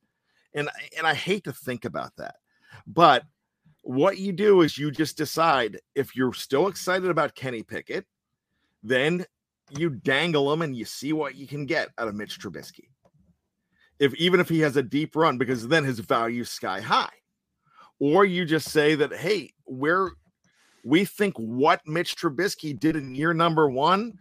and 0.56 0.68
and 0.98 1.06
I 1.06 1.14
hate 1.14 1.44
to 1.44 1.54
think 1.54 1.86
about 1.86 2.16
that. 2.18 2.36
But 2.88 3.26
what 3.84 4.18
you 4.18 4.32
do 4.32 4.62
is 4.62 4.78
you 4.80 4.90
just 4.90 5.16
decide 5.16 5.80
if 5.94 6.16
you're 6.16 6.34
still 6.34 6.68
excited 6.68 7.10
about 7.12 7.36
Kenny 7.36 7.62
Pickett, 7.62 8.06
then 8.82 9.26
you 9.78 9.92
dangle 9.92 10.52
him 10.52 10.64
and 10.64 10.76
you 10.76 10.86
see 10.86 11.14
what 11.14 11.36
you 11.36 11.46
can 11.46 11.68
get 11.68 11.90
out 12.00 12.08
of 12.08 12.16
Mitch 12.16 12.40
Trubisky. 12.40 12.90
If 14.00 14.14
even 14.16 14.40
if 14.40 14.50
he 14.50 14.62
has 14.62 14.78
a 14.78 14.84
deep 14.84 15.16
run, 15.16 15.38
because 15.38 15.68
then 15.68 15.84
his 15.84 16.00
value 16.00 16.44
sky 16.44 16.80
high. 16.82 17.10
Or 18.00 18.24
you 18.24 18.46
just 18.46 18.70
say 18.70 18.96
that, 18.96 19.14
hey, 19.14 19.52
we're 19.66 20.12
we 20.84 21.06
think 21.06 21.36
what 21.38 21.86
Mitch 21.86 22.16
Trubisky 22.16 22.78
did 22.78 22.96
in 22.96 23.14
year 23.14 23.34
number 23.34 23.70
one 23.70 24.18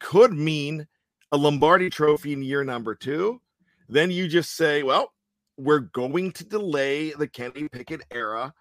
could 0.00 0.32
mean 0.32 0.86
a 1.32 1.36
Lombardi 1.36 1.90
trophy 1.90 2.32
in 2.32 2.42
year 2.42 2.64
number 2.64 2.94
two. 2.94 3.40
Then 3.88 4.10
you 4.10 4.28
just 4.28 4.56
say, 4.56 4.82
well, 4.82 5.12
we're 5.56 5.80
going 5.80 6.32
to 6.32 6.44
delay 6.44 7.10
the 7.10 7.28
Kenny 7.28 7.68
Pickett 7.68 8.02
era 8.10 8.52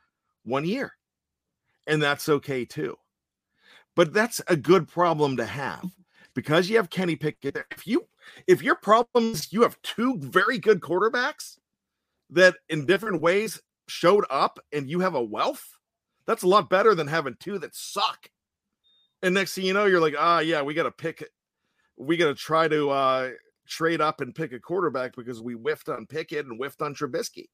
one 0.44 0.66
year. 0.66 0.92
And 1.88 2.02
that's 2.02 2.30
okay 2.30 2.66
too. 2.66 2.98
But 3.96 4.14
that's 4.14 4.42
a 4.48 4.56
good 4.56 4.88
problem 4.88 5.38
to 5.38 5.46
have 5.46 5.86
because 6.34 6.70
you 6.70 6.78
have 6.78 6.90
Kenny 6.90 7.16
Pickett. 7.16 7.58
If 7.72 7.88
you 7.88 8.06
if 8.48 8.62
your 8.62 8.76
problem 8.76 9.32
is 9.34 9.52
you 9.52 9.62
have 9.64 9.82
two 9.82 10.18
very 10.20 10.58
good 10.58 10.80
quarterbacks 10.80 11.58
that 12.30 12.56
in 12.70 12.86
different 12.86 13.22
ways 13.22 13.62
showed 13.88 14.26
up 14.30 14.60
and 14.72 14.90
you 14.90 15.00
have 15.00 15.16
a 15.16 15.24
wealth, 15.24 15.78
that's 16.26 16.44
a 16.44 16.48
lot 16.48 16.70
better 16.70 16.94
than 16.94 17.08
having 17.08 17.36
two 17.40 17.60
that 17.60 17.76
suck. 17.76 18.30
And 19.22 19.34
next 19.34 19.54
thing 19.54 19.66
you 19.66 19.74
know, 19.74 19.86
you're 19.86 20.02
like, 20.02 20.16
ah, 20.18 20.40
yeah, 20.40 20.62
we 20.62 20.74
got 20.74 20.84
to 20.84 20.92
pick, 20.92 21.24
we 21.98 22.18
got 22.18 22.28
to 22.28 22.36
try 22.36 22.68
to 22.68 22.90
uh, 22.90 23.30
trade 23.68 24.02
up 24.02 24.22
and 24.22 24.36
pick 24.36 24.54
a 24.54 24.60
quarterback 24.60 25.16
because 25.16 25.42
we 25.42 25.54
whiffed 25.54 25.90
on 25.90 26.06
Pickett 26.06 26.46
and 26.46 26.58
whiffed 26.58 26.82
on 26.82 26.94
Trubisky. 26.94 27.48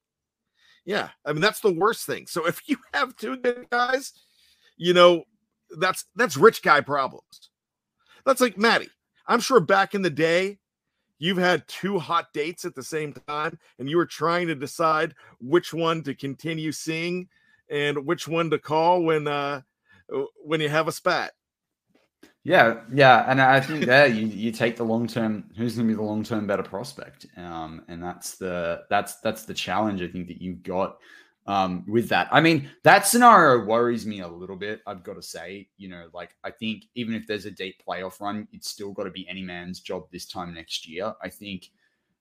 Yeah, 0.86 1.10
I 1.26 1.34
mean 1.34 1.42
that's 1.42 1.62
the 1.62 1.74
worst 1.74 2.06
thing. 2.06 2.28
So 2.28 2.46
if 2.48 2.62
you 2.68 2.78
have 2.94 3.16
two 3.16 3.38
good 3.38 3.68
guys, 3.72 4.14
you 4.78 4.94
know 4.94 5.24
that's 5.80 6.06
that's 6.16 6.38
rich 6.38 6.62
guy 6.62 6.82
problems. 6.82 7.50
That's 8.26 8.42
like 8.42 8.58
Matty. 8.58 8.90
I'm 9.28 9.40
sure 9.40 9.60
back 9.60 9.96
in 9.96 10.04
the 10.04 10.10
day, 10.10 10.60
you've 11.20 11.38
had 11.38 11.68
two 11.68 12.00
hot 12.00 12.28
dates 12.34 12.66
at 12.66 12.76
the 12.76 12.84
same 12.84 13.14
time, 13.28 13.58
and 13.80 13.90
you 13.90 13.98
were 13.98 14.06
trying 14.06 14.48
to 14.48 14.56
decide 14.56 15.16
which 15.40 15.74
one 15.74 16.04
to 16.04 16.14
continue 16.14 16.72
seeing 16.72 17.28
and 17.70 18.06
which 18.06 18.28
one 18.28 18.50
to 18.50 18.60
call 18.60 19.04
when 19.04 19.28
uh 19.28 19.62
when 20.44 20.62
you 20.62 20.70
have 20.70 20.88
a 20.88 20.92
spat. 20.92 21.34
Yeah, 22.44 22.82
yeah, 22.94 23.26
and 23.28 23.42
I 23.42 23.60
think 23.60 23.86
there 23.86 24.06
you 24.06 24.28
you 24.28 24.52
take 24.52 24.78
the 24.78 24.84
long 24.84 25.08
term. 25.08 25.46
Who's 25.58 25.76
going 25.76 25.88
to 25.88 25.94
be 25.94 25.98
the 25.98 26.04
long 26.04 26.24
term 26.24 26.46
better 26.46 26.62
prospect? 26.62 27.26
Um, 27.38 27.84
and 27.88 28.04
that's 28.04 28.38
the 28.38 28.84
that's 28.88 29.16
that's 29.22 29.46
the 29.46 29.54
challenge 29.54 30.04
I 30.04 30.08
think 30.08 30.28
that 30.28 30.42
you've 30.42 30.62
got 30.62 30.98
um, 31.48 31.86
with 31.88 32.10
that. 32.10 32.28
I 32.32 32.42
mean, 32.42 32.70
that 32.84 33.06
scenario 33.06 33.66
worries 33.66 34.06
me 34.06 34.22
a 34.22 34.28
little 34.28 34.56
bit. 34.56 34.82
I've 34.88 35.04
got 35.04 35.14
to 35.14 35.22
say, 35.22 35.70
you 35.78 35.88
know, 35.90 36.08
like 36.14 36.36
I 36.44 36.52
think 36.52 36.86
even 36.96 37.14
if 37.14 37.28
there's 37.28 37.46
a 37.46 37.52
deep 37.52 37.82
playoff 37.88 38.20
run, 38.20 38.48
it's 38.52 38.70
still 38.70 38.92
got 38.92 39.04
to 39.04 39.12
be 39.12 39.28
any 39.30 39.44
man's 39.44 39.80
job 39.80 40.06
this 40.12 40.26
time 40.26 40.54
next 40.54 40.88
year. 40.88 41.14
I 41.22 41.30
think, 41.30 41.70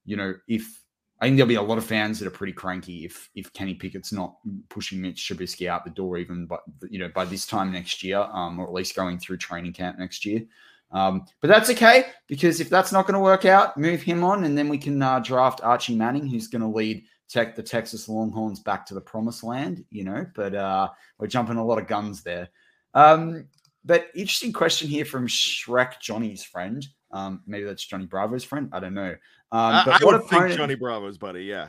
you 0.05 0.17
know, 0.17 0.35
if 0.47 0.83
I 1.21 1.27
think 1.27 1.37
there'll 1.37 1.49
be 1.49 1.55
a 1.55 1.63
lot 1.63 1.79
of 1.79 1.85
fans 1.85 2.19
that 2.19 2.27
are 2.27 2.31
pretty 2.31 2.53
cranky 2.53 3.05
if 3.05 3.31
if 3.35 3.53
Kenny 3.53 3.75
Pickett's 3.75 4.13
not 4.13 4.37
pushing 4.69 5.01
Mitch 5.01 5.23
Trubisky 5.23 5.69
out 5.69 5.85
the 5.85 5.91
door 5.91 6.19
even 6.19 6.45
but 6.45 6.63
you 6.91 6.99
know 6.99 7.09
by 7.09 7.25
this 7.25 7.47
time 7.47 7.73
next 7.73 8.03
year, 8.03 8.19
um, 8.19 8.59
or 8.59 8.67
at 8.67 8.73
least 8.73 8.97
going 8.97 9.19
through 9.19 9.39
training 9.39 9.73
camp 9.73 9.99
next 9.99 10.27
year. 10.27 10.43
Um, 10.91 11.25
but 11.41 11.49
that's 11.49 11.71
okay 11.71 12.07
because 12.29 12.61
if 12.61 12.69
that's 12.69 12.93
not 12.93 13.07
going 13.07 13.15
to 13.15 13.21
work 13.21 13.45
out, 13.47 13.77
move 13.79 14.03
him 14.03 14.23
on, 14.23 14.45
and 14.45 14.57
then 14.57 14.69
we 14.69 14.79
can 14.79 15.01
uh, 15.01 15.19
draft 15.19 15.61
Archie 15.63 15.97
Manning, 15.97 16.27
who's 16.27 16.47
going 16.47 16.63
to 16.63 16.69
lead 16.69 17.05
tech 17.29 17.57
the 17.57 17.63
Texas 17.63 18.09
Longhorns 18.09 18.61
back 18.61 18.87
to 18.87 18.95
the 18.95 19.01
promised 19.01 19.45
land. 19.45 19.85
You 19.91 20.05
know, 20.05 20.27
but 20.35 20.55
uh, 20.55 20.89
we're 21.19 21.27
jumping 21.27 21.57
a 21.57 21.65
lot 21.65 21.79
of 21.79 21.87
guns 21.87 22.23
there. 22.23 22.49
Um, 22.95 23.49
but 23.85 24.09
interesting 24.15 24.53
question 24.53 24.89
here 24.89 25.05
from 25.05 25.27
Shrek 25.27 26.01
Johnny's 26.01 26.45
friend. 26.45 26.87
Um, 27.11 27.43
maybe 27.47 27.65
that's 27.65 27.85
Johnny 27.85 28.07
Bravo's 28.07 28.45
friend. 28.45 28.71
I 28.73 28.81
don't 28.81 28.95
know. 28.95 29.15
Um, 29.53 29.75
I, 29.75 29.83
but 29.85 30.03
I 30.03 30.05
what 30.05 30.15
would 30.15 30.21
think 30.23 30.33
opponent- 30.33 30.57
Johnny 30.57 30.75
Bravo's 30.75 31.19
buddy. 31.19 31.45
Yeah. 31.45 31.69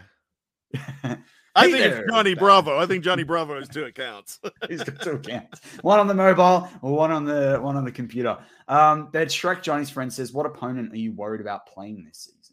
I 1.58 1.72
think 1.72 1.78
it's 1.86 2.12
Johnny 2.12 2.34
Bravo. 2.34 2.78
I 2.78 2.86
think 2.86 3.04
Johnny 3.04 3.24
Bravo 3.24 3.58
has 3.58 3.70
two 3.70 3.86
accounts. 3.86 4.40
He's 4.70 4.84
got 4.84 5.02
two 5.02 5.12
accounts. 5.12 5.62
One 5.82 6.00
on 6.00 6.08
the 6.08 6.14
mobile 6.14 6.68
or 6.82 6.94
one 6.94 7.12
on 7.12 7.24
the 7.24 7.60
one 7.62 7.78
on 7.78 7.86
the 7.86 7.92
computer. 7.92 8.38
Um, 8.68 9.10
that 9.14 9.30
Shrek 9.30 9.62
Johnny's 9.62 9.90
friend 9.90 10.12
says, 10.12 10.34
"What 10.34 10.46
opponent 10.46 10.92
are 10.92 10.98
you 10.98 11.14
worried 11.14 11.40
about 11.40 11.66
playing 11.68 12.04
this 12.04 12.18
season?" 12.20 12.45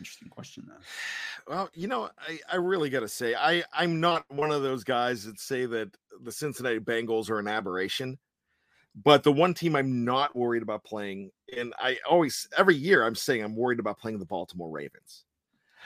Interesting 0.00 0.28
question 0.28 0.64
there. 0.66 0.78
Well, 1.48 1.70
you 1.74 1.88
know, 1.88 2.10
I, 2.18 2.38
I 2.52 2.56
really 2.56 2.90
got 2.90 3.00
to 3.00 3.08
say, 3.08 3.34
I 3.34 3.64
I'm 3.72 4.00
not 4.00 4.24
one 4.28 4.50
of 4.50 4.62
those 4.62 4.84
guys 4.84 5.24
that 5.24 5.40
say 5.40 5.66
that 5.66 5.96
the 6.22 6.32
Cincinnati 6.32 6.80
Bengals 6.80 7.30
are 7.30 7.38
an 7.38 7.48
aberration. 7.48 8.18
But 9.04 9.22
the 9.22 9.32
one 9.32 9.52
team 9.52 9.76
I'm 9.76 10.04
not 10.04 10.34
worried 10.34 10.62
about 10.62 10.84
playing, 10.84 11.30
and 11.54 11.74
I 11.78 11.98
always 12.08 12.48
every 12.56 12.76
year 12.76 13.04
I'm 13.04 13.14
saying 13.14 13.42
I'm 13.42 13.54
worried 13.54 13.78
about 13.78 13.98
playing 13.98 14.18
the 14.18 14.24
Baltimore 14.24 14.70
Ravens. 14.70 15.24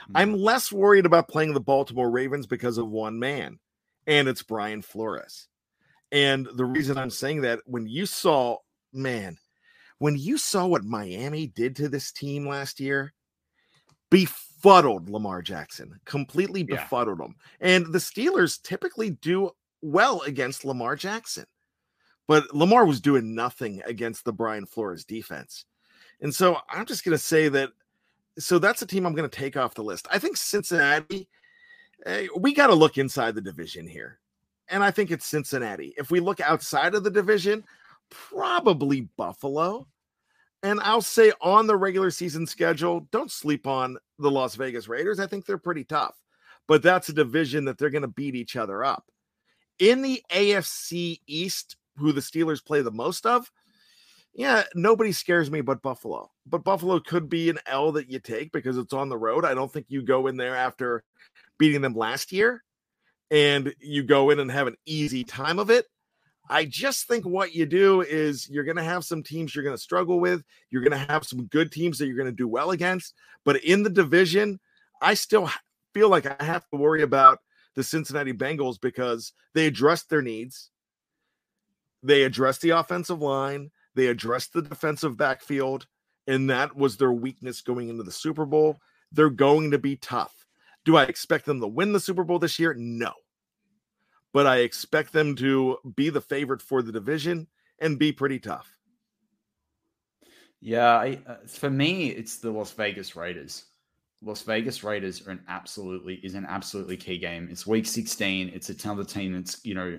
Mm-hmm. 0.03 0.17
I'm 0.17 0.37
less 0.37 0.71
worried 0.71 1.05
about 1.05 1.27
playing 1.27 1.53
the 1.53 1.59
Baltimore 1.59 2.09
Ravens 2.09 2.47
because 2.47 2.77
of 2.77 2.89
one 2.89 3.19
man, 3.19 3.59
and 4.07 4.29
it's 4.29 4.43
Brian 4.43 4.81
Flores. 4.81 5.49
And 6.11 6.47
the 6.55 6.65
reason 6.65 6.97
I'm 6.97 7.09
saying 7.09 7.41
that 7.41 7.59
when 7.65 7.87
you 7.87 8.05
saw, 8.05 8.57
man, 8.93 9.37
when 9.99 10.17
you 10.17 10.37
saw 10.37 10.65
what 10.65 10.83
Miami 10.83 11.47
did 11.47 11.75
to 11.77 11.89
this 11.89 12.11
team 12.11 12.47
last 12.47 12.79
year, 12.79 13.13
befuddled 14.11 15.09
Lamar 15.09 15.41
Jackson, 15.41 15.99
completely 16.05 16.61
befuddled 16.61 17.17
yeah. 17.19 17.25
him. 17.25 17.35
And 17.59 17.91
the 17.91 17.97
Steelers 17.97 18.61
typically 18.61 19.09
do 19.09 19.49
well 19.81 20.21
against 20.21 20.63
Lamar 20.63 20.95
Jackson. 20.95 21.45
But 22.27 22.53
Lamar 22.53 22.85
was 22.85 23.01
doing 23.01 23.33
nothing 23.33 23.81
against 23.85 24.23
the 24.23 24.33
Brian 24.33 24.67
Flores 24.67 25.03
defense. 25.03 25.65
And 26.21 26.33
so 26.33 26.57
I'm 26.69 26.85
just 26.85 27.03
going 27.03 27.17
to 27.17 27.23
say 27.23 27.49
that. 27.49 27.71
So 28.37 28.59
that's 28.59 28.81
a 28.81 28.85
team 28.85 29.05
I'm 29.05 29.15
going 29.15 29.29
to 29.29 29.35
take 29.35 29.57
off 29.57 29.73
the 29.73 29.83
list. 29.83 30.07
I 30.11 30.19
think 30.19 30.37
Cincinnati, 30.37 31.27
eh, 32.05 32.27
we 32.37 32.53
got 32.53 32.67
to 32.67 32.75
look 32.75 32.97
inside 32.97 33.35
the 33.35 33.41
division 33.41 33.87
here. 33.87 34.19
And 34.69 34.83
I 34.83 34.91
think 34.91 35.11
it's 35.11 35.25
Cincinnati. 35.25 35.93
If 35.97 36.11
we 36.11 36.19
look 36.19 36.39
outside 36.39 36.95
of 36.95 37.03
the 37.03 37.11
division, 37.11 37.65
probably 38.09 39.01
Buffalo. 39.17 39.87
And 40.63 40.79
I'll 40.81 41.01
say 41.01 41.31
on 41.41 41.65
the 41.67 41.75
regular 41.75 42.11
season 42.11 42.45
schedule, 42.45 43.07
don't 43.11 43.31
sleep 43.31 43.65
on 43.65 43.97
the 44.19 44.29
Las 44.29 44.55
Vegas 44.55 44.87
Raiders. 44.87 45.19
I 45.19 45.27
think 45.27 45.45
they're 45.45 45.57
pretty 45.57 45.83
tough, 45.83 46.15
but 46.67 46.83
that's 46.83 47.09
a 47.09 47.13
division 47.13 47.65
that 47.65 47.77
they're 47.77 47.89
going 47.89 48.03
to 48.03 48.07
beat 48.07 48.35
each 48.35 48.55
other 48.55 48.83
up. 48.83 49.05
In 49.79 50.03
the 50.03 50.21
AFC 50.31 51.19
East, 51.25 51.77
who 51.97 52.11
the 52.11 52.21
Steelers 52.21 52.63
play 52.63 52.81
the 52.81 52.91
most 52.91 53.25
of, 53.25 53.51
yeah, 54.33 54.63
nobody 54.75 55.11
scares 55.11 55.51
me 55.51 55.61
but 55.61 55.81
Buffalo. 55.81 56.29
But 56.45 56.63
Buffalo 56.63 56.99
could 56.99 57.27
be 57.27 57.49
an 57.49 57.59
L 57.65 57.91
that 57.93 58.09
you 58.09 58.19
take 58.19 58.51
because 58.51 58.77
it's 58.77 58.93
on 58.93 59.09
the 59.09 59.17
road. 59.17 59.43
I 59.43 59.53
don't 59.53 59.71
think 59.71 59.87
you 59.89 60.03
go 60.03 60.27
in 60.27 60.37
there 60.37 60.55
after 60.55 61.03
beating 61.57 61.81
them 61.81 61.95
last 61.95 62.31
year 62.31 62.63
and 63.29 63.73
you 63.79 64.03
go 64.03 64.29
in 64.29 64.39
and 64.39 64.51
have 64.51 64.67
an 64.67 64.77
easy 64.85 65.23
time 65.23 65.59
of 65.59 65.69
it. 65.69 65.85
I 66.49 66.65
just 66.65 67.07
think 67.07 67.25
what 67.25 67.53
you 67.53 67.65
do 67.65 68.01
is 68.01 68.49
you're 68.49 68.63
going 68.63 68.77
to 68.77 68.83
have 68.83 69.05
some 69.05 69.23
teams 69.23 69.55
you're 69.55 69.63
going 69.63 69.75
to 69.75 69.81
struggle 69.81 70.19
with. 70.19 70.43
You're 70.69 70.83
going 70.83 70.99
to 70.99 71.11
have 71.11 71.23
some 71.23 71.45
good 71.45 71.71
teams 71.71 71.97
that 71.97 72.07
you're 72.07 72.17
going 72.17 72.25
to 72.25 72.31
do 72.31 72.47
well 72.47 72.71
against. 72.71 73.13
But 73.45 73.63
in 73.63 73.83
the 73.83 73.89
division, 73.89 74.59
I 75.01 75.13
still 75.13 75.49
feel 75.93 76.09
like 76.09 76.25
I 76.25 76.43
have 76.43 76.67
to 76.69 76.77
worry 76.77 77.03
about 77.03 77.39
the 77.75 77.83
Cincinnati 77.83 78.33
Bengals 78.33 78.79
because 78.79 79.33
they 79.53 79.65
addressed 79.65 80.09
their 80.09 80.21
needs. 80.21 80.69
They 82.03 82.23
addressed 82.23 82.61
the 82.61 82.71
offensive 82.71 83.21
line, 83.21 83.69
they 83.95 84.07
addressed 84.07 84.53
the 84.53 84.61
defensive 84.61 85.17
backfield, 85.17 85.85
and 86.27 86.49
that 86.49 86.75
was 86.75 86.97
their 86.97 87.11
weakness 87.11 87.61
going 87.61 87.89
into 87.89 88.03
the 88.03 88.11
Super 88.11 88.45
Bowl. 88.45 88.79
They're 89.11 89.29
going 89.29 89.71
to 89.71 89.77
be 89.77 89.97
tough. 89.97 90.33
Do 90.83 90.97
I 90.97 91.03
expect 91.03 91.45
them 91.45 91.61
to 91.61 91.67
win 91.67 91.93
the 91.93 91.99
Super 91.99 92.23
Bowl 92.23 92.39
this 92.39 92.57
year? 92.57 92.73
No. 92.75 93.11
But 94.33 94.47
I 94.47 94.57
expect 94.57 95.11
them 95.13 95.35
to 95.37 95.77
be 95.95 96.09
the 96.09 96.21
favorite 96.21 96.61
for 96.61 96.81
the 96.81 96.91
division 96.91 97.47
and 97.79 97.99
be 97.99 98.11
pretty 98.11 98.39
tough. 98.39 98.77
Yeah, 100.61 100.91
I, 100.91 101.19
uh, 101.27 101.37
for 101.47 101.69
me, 101.69 102.09
it's 102.09 102.37
the 102.37 102.51
Las 102.51 102.71
Vegas 102.71 103.15
Raiders. 103.15 103.65
Las 104.21 104.43
Vegas 104.43 104.83
Raiders 104.83 105.27
are 105.27 105.31
an 105.31 105.43
absolutely 105.47 106.15
is 106.23 106.35
an 106.35 106.45
absolutely 106.47 106.95
key 106.95 107.17
game. 107.17 107.47
It's 107.49 107.65
week 107.65 107.87
16. 107.87 108.51
It's 108.53 108.69
another 108.69 109.03
team 109.03 109.33
that's, 109.33 109.65
you 109.65 109.73
know, 109.73 109.97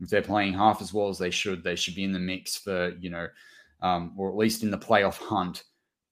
if 0.00 0.10
they're 0.10 0.22
playing 0.22 0.54
half 0.54 0.82
as 0.82 0.92
well 0.92 1.08
as 1.08 1.18
they 1.18 1.30
should, 1.30 1.62
they 1.62 1.76
should 1.76 1.94
be 1.94 2.04
in 2.04 2.12
the 2.12 2.18
mix 2.18 2.56
for, 2.56 2.96
you 2.98 3.10
know, 3.10 3.28
um, 3.82 4.14
or 4.18 4.28
at 4.28 4.36
least 4.36 4.64
in 4.64 4.70
the 4.70 4.78
playoff 4.78 5.18
hunt. 5.18 5.62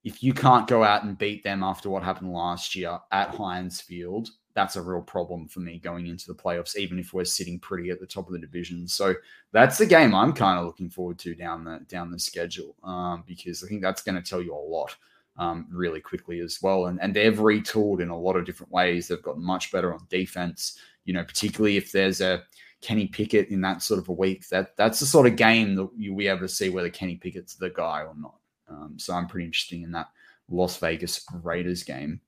If 0.05 0.23
you 0.23 0.33
can't 0.33 0.69
go 0.69 0.85
out 0.85 1.03
and 1.03 1.19
beat 1.19 1.43
them 1.43 1.65
after 1.65 1.91
what 1.91 2.05
happened 2.05 2.33
last 2.33 2.77
year 2.77 2.99
at 3.11 3.35
Heinz 3.35 3.81
Field, 3.81 4.29
that's 4.59 4.75
a 4.75 4.83
real 4.83 5.01
problem 5.01 5.47
for 5.47 5.61
me 5.61 5.79
going 5.79 6.09
into 6.09 6.27
the 6.27 6.35
playoffs, 6.35 6.77
even 6.77 6.99
if 6.99 7.13
we're 7.13 7.25
sitting 7.25 7.61
pretty 7.61 7.91
at 7.91 8.01
the 8.01 8.07
top 8.07 8.27
of 8.27 8.33
the 8.33 8.41
division. 8.41 8.89
So 8.89 9.15
that's 9.53 9.79
the 9.79 9.87
game 9.87 10.17
I'm 10.17 10.33
kind 10.33 10.59
of 10.59 10.67
looking 10.67 10.91
forward 10.91 11.17
to 11.21 11.37
down 11.37 11.63
the 11.63 11.79
down 11.87 12.11
the 12.11 12.19
schedule 12.19 12.75
um, 12.83 13.23
because 13.25 13.63
I 13.63 13.69
think 13.69 13.83
that's 13.83 14.03
going 14.03 14.21
to 14.21 14.29
tell 14.29 14.43
you 14.43 14.53
a 14.53 14.57
lot 14.57 14.97
um, 15.37 15.69
really 15.71 16.01
quickly 16.01 16.41
as 16.41 16.59
well. 16.61 16.87
And 16.87 17.01
and 17.01 17.15
they've 17.15 17.39
retooled 17.39 18.01
in 18.01 18.09
a 18.09 18.19
lot 18.19 18.35
of 18.35 18.45
different 18.45 18.73
ways. 18.73 19.07
They've 19.07 19.23
got 19.23 19.39
much 19.39 19.71
better 19.71 19.95
on 19.95 20.01
defense. 20.11 20.77
You 21.05 21.15
know, 21.15 21.23
particularly 21.23 21.77
if 21.77 21.93
there's 21.93 22.21
a 22.21 22.43
Kenny 22.81 23.07
Pickett 23.07 23.51
in 23.51 23.61
that 23.61 23.81
sort 23.81 24.01
of 24.01 24.09
a 24.09 24.13
week. 24.13 24.49
That 24.49 24.77
that's 24.77 24.99
the 24.99 25.07
sort 25.07 25.29
of 25.29 25.37
game 25.37 25.77
that 25.77 25.89
you'll 25.97 26.17
be 26.17 26.27
able 26.27 26.41
to 26.41 26.49
see 26.49 26.69
whether 26.69 26.91
Kenny 26.91 27.15
Pickett's 27.15 27.55
the 27.55 27.71
guy 27.71 28.03
or 28.03 28.15
not. 28.17 28.35
Um, 28.69 28.95
so 28.99 29.15
I'm 29.15 29.29
pretty 29.29 29.47
interested 29.47 29.81
in 29.83 29.93
that 29.93 30.09
Las 30.51 30.79
Vegas 30.79 31.25
Raiders 31.45 31.85
game. 31.85 32.21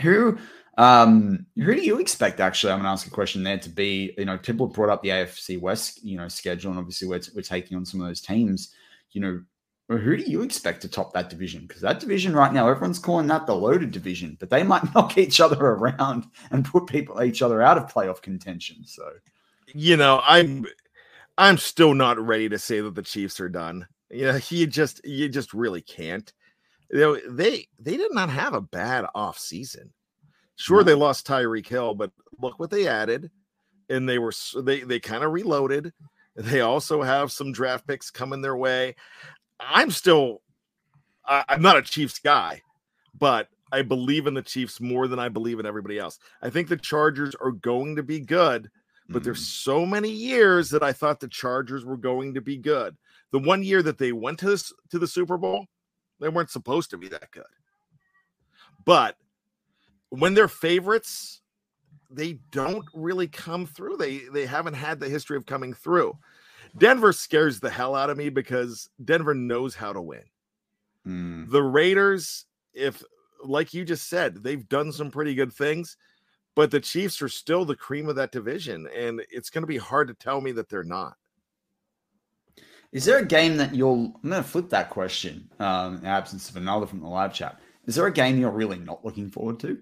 Who 0.00 0.38
um, 0.78 1.46
who 1.56 1.74
do 1.74 1.82
you 1.82 2.00
expect? 2.00 2.40
Actually, 2.40 2.72
I'm 2.72 2.78
going 2.78 2.86
to 2.86 2.90
ask 2.90 3.06
a 3.06 3.10
question 3.10 3.42
there 3.42 3.58
to 3.58 3.68
be. 3.68 4.14
You 4.16 4.24
know, 4.24 4.38
people 4.38 4.66
brought 4.66 4.88
up 4.88 5.02
the 5.02 5.10
AFC 5.10 5.60
West, 5.60 6.02
you 6.02 6.16
know, 6.16 6.28
schedule, 6.28 6.70
and 6.70 6.78
obviously 6.78 7.08
we're 7.08 7.20
we're 7.34 7.42
taking 7.42 7.76
on 7.76 7.84
some 7.84 8.00
of 8.00 8.06
those 8.06 8.20
teams. 8.20 8.74
You 9.12 9.20
know, 9.20 9.42
who 9.88 10.16
do 10.16 10.22
you 10.22 10.42
expect 10.42 10.80
to 10.82 10.88
top 10.88 11.12
that 11.12 11.28
division? 11.28 11.66
Because 11.66 11.82
that 11.82 12.00
division 12.00 12.34
right 12.34 12.52
now, 12.52 12.68
everyone's 12.68 12.98
calling 12.98 13.26
that 13.26 13.46
the 13.46 13.54
loaded 13.54 13.90
division, 13.90 14.36
but 14.40 14.48
they 14.48 14.62
might 14.62 14.94
knock 14.94 15.18
each 15.18 15.40
other 15.40 15.60
around 15.60 16.24
and 16.50 16.64
put 16.64 16.86
people 16.86 17.22
each 17.22 17.42
other 17.42 17.60
out 17.60 17.76
of 17.76 17.92
playoff 17.92 18.22
contention. 18.22 18.84
So 18.86 19.10
you 19.74 19.96
know, 19.96 20.20
I'm 20.24 20.66
I'm 21.38 21.58
still 21.58 21.94
not 21.94 22.18
ready 22.18 22.48
to 22.48 22.58
say 22.58 22.80
that 22.80 22.94
the 22.94 23.02
Chiefs 23.02 23.40
are 23.40 23.48
done. 23.48 23.86
You 24.10 24.26
know, 24.26 24.38
you 24.48 24.66
just 24.66 25.04
you 25.04 25.28
just 25.28 25.52
really 25.54 25.82
can't. 25.82 26.32
You 26.90 26.98
know, 26.98 27.18
they 27.28 27.68
they 27.78 27.96
did 27.96 28.12
not 28.14 28.30
have 28.30 28.54
a 28.54 28.60
bad 28.60 29.06
off 29.14 29.38
season. 29.38 29.92
Sure, 30.56 30.78
no. 30.78 30.84
they 30.84 30.94
lost 30.94 31.26
Tyreek 31.26 31.66
Hill, 31.66 31.94
but 31.94 32.10
look 32.40 32.58
what 32.58 32.70
they 32.70 32.86
added, 32.86 33.30
and 33.88 34.08
they 34.08 34.18
were 34.18 34.32
they 34.62 34.80
they 34.80 35.00
kind 35.00 35.24
of 35.24 35.32
reloaded. 35.32 35.92
They 36.34 36.62
also 36.62 37.02
have 37.02 37.30
some 37.30 37.52
draft 37.52 37.86
picks 37.86 38.10
coming 38.10 38.40
their 38.40 38.56
way. 38.56 38.96
I'm 39.60 39.90
still 39.90 40.40
I, 41.26 41.44
I'm 41.48 41.62
not 41.62 41.76
a 41.76 41.82
Chiefs 41.82 42.18
guy, 42.18 42.62
but 43.18 43.48
I 43.70 43.82
believe 43.82 44.26
in 44.26 44.34
the 44.34 44.42
Chiefs 44.42 44.80
more 44.80 45.08
than 45.08 45.18
I 45.18 45.28
believe 45.28 45.60
in 45.60 45.66
everybody 45.66 45.98
else. 45.98 46.18
I 46.40 46.48
think 46.48 46.68
the 46.68 46.76
Chargers 46.76 47.34
are 47.34 47.52
going 47.52 47.96
to 47.96 48.02
be 48.02 48.20
good 48.20 48.70
but 49.12 49.22
there's 49.22 49.42
mm. 49.42 49.62
so 49.62 49.86
many 49.86 50.10
years 50.10 50.70
that 50.70 50.82
I 50.82 50.92
thought 50.92 51.20
the 51.20 51.28
Chargers 51.28 51.84
were 51.84 51.96
going 51.96 52.34
to 52.34 52.40
be 52.40 52.56
good. 52.56 52.96
The 53.30 53.38
one 53.38 53.62
year 53.62 53.82
that 53.82 53.98
they 53.98 54.12
went 54.12 54.38
to 54.40 54.46
this, 54.46 54.72
to 54.90 54.98
the 54.98 55.06
Super 55.06 55.36
Bowl, 55.36 55.66
they 56.20 56.28
weren't 56.28 56.50
supposed 56.50 56.90
to 56.90 56.98
be 56.98 57.08
that 57.08 57.30
good. 57.30 57.44
But 58.84 59.16
when 60.18 60.34
they're 60.34 60.48
favorites, 60.48 61.40
they 62.10 62.34
don't 62.50 62.84
really 62.94 63.28
come 63.28 63.66
through. 63.66 63.96
They 63.96 64.18
they 64.32 64.46
haven't 64.46 64.74
had 64.74 65.00
the 65.00 65.08
history 65.08 65.36
of 65.36 65.46
coming 65.46 65.72
through. 65.72 66.16
Denver 66.78 67.12
scares 67.12 67.60
the 67.60 67.70
hell 67.70 67.94
out 67.94 68.10
of 68.10 68.16
me 68.16 68.30
because 68.30 68.88
Denver 69.04 69.34
knows 69.34 69.74
how 69.74 69.92
to 69.92 70.00
win. 70.00 70.22
Mm. 71.06 71.50
The 71.50 71.62
Raiders, 71.62 72.46
if 72.72 73.02
like 73.44 73.74
you 73.74 73.84
just 73.84 74.08
said, 74.08 74.42
they've 74.42 74.68
done 74.68 74.92
some 74.92 75.10
pretty 75.10 75.34
good 75.34 75.52
things 75.52 75.96
but 76.54 76.70
the 76.70 76.80
Chiefs 76.80 77.22
are 77.22 77.28
still 77.28 77.64
the 77.64 77.76
cream 77.76 78.08
of 78.08 78.16
that 78.16 78.32
division, 78.32 78.88
and 78.94 79.22
it's 79.30 79.50
going 79.50 79.62
to 79.62 79.66
be 79.68 79.78
hard 79.78 80.08
to 80.08 80.14
tell 80.14 80.40
me 80.40 80.52
that 80.52 80.68
they're 80.68 80.84
not. 80.84 81.16
Is 82.92 83.06
there 83.06 83.18
a 83.18 83.24
game 83.24 83.56
that 83.56 83.74
you'll? 83.74 84.20
I'm 84.22 84.30
going 84.30 84.42
to 84.42 84.48
flip 84.48 84.68
that 84.70 84.90
question. 84.90 85.48
Um, 85.58 85.96
in 85.96 86.06
absence 86.06 86.50
of 86.50 86.56
another 86.56 86.86
from 86.86 87.00
the 87.00 87.08
live 87.08 87.32
chat, 87.32 87.60
is 87.86 87.94
there 87.94 88.06
a 88.06 88.12
game 88.12 88.38
you're 88.38 88.50
really 88.50 88.78
not 88.78 89.04
looking 89.04 89.30
forward 89.30 89.58
to? 89.60 89.78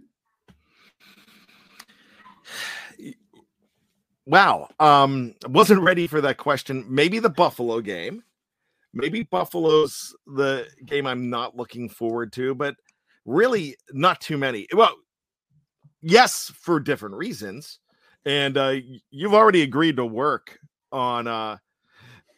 Wow, 4.30 4.68
um, 4.78 5.34
wasn't 5.48 5.82
ready 5.82 6.06
for 6.06 6.20
that 6.20 6.36
question. 6.36 6.84
Maybe 6.88 7.18
the 7.18 7.28
Buffalo 7.28 7.80
game. 7.80 8.22
Maybe 8.94 9.24
Buffalo's 9.24 10.14
the 10.24 10.68
game 10.86 11.04
I'm 11.04 11.30
not 11.30 11.56
looking 11.56 11.88
forward 11.88 12.32
to, 12.34 12.54
but 12.54 12.76
really 13.24 13.76
not 13.92 14.20
too 14.20 14.38
many. 14.38 14.68
Well, 14.72 14.94
yes, 16.00 16.52
for 16.54 16.78
different 16.78 17.16
reasons. 17.16 17.80
And 18.24 18.56
uh, 18.56 18.76
you've 19.10 19.34
already 19.34 19.62
agreed 19.62 19.96
to 19.96 20.06
work 20.06 20.56
on 20.92 21.26
uh, 21.26 21.56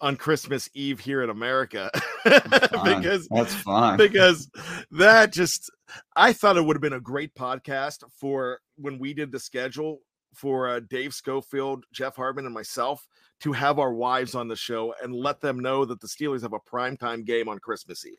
on 0.00 0.16
Christmas 0.16 0.70
Eve 0.72 0.98
here 0.98 1.22
in 1.22 1.28
America 1.28 1.90
because 2.24 3.28
that's 3.28 3.54
fine. 3.54 3.98
Because 3.98 4.50
that 4.92 5.30
just 5.30 5.70
I 6.16 6.32
thought 6.32 6.56
it 6.56 6.64
would 6.64 6.76
have 6.76 6.82
been 6.82 6.94
a 6.94 7.00
great 7.00 7.34
podcast 7.34 8.02
for 8.18 8.60
when 8.76 8.98
we 8.98 9.12
did 9.12 9.30
the 9.30 9.38
schedule 9.38 10.00
for 10.34 10.68
uh, 10.68 10.80
Dave 10.80 11.14
Schofield, 11.14 11.84
Jeff 11.92 12.16
Hartman, 12.16 12.46
and 12.46 12.54
myself 12.54 13.06
to 13.40 13.52
have 13.52 13.78
our 13.78 13.92
wives 13.92 14.34
on 14.34 14.48
the 14.48 14.56
show 14.56 14.94
and 15.02 15.14
let 15.14 15.40
them 15.40 15.58
know 15.58 15.84
that 15.84 16.00
the 16.00 16.06
Steelers 16.06 16.42
have 16.42 16.52
a 16.52 16.60
primetime 16.60 17.24
game 17.24 17.48
on 17.48 17.58
Christmas 17.58 18.06
Eve. 18.06 18.16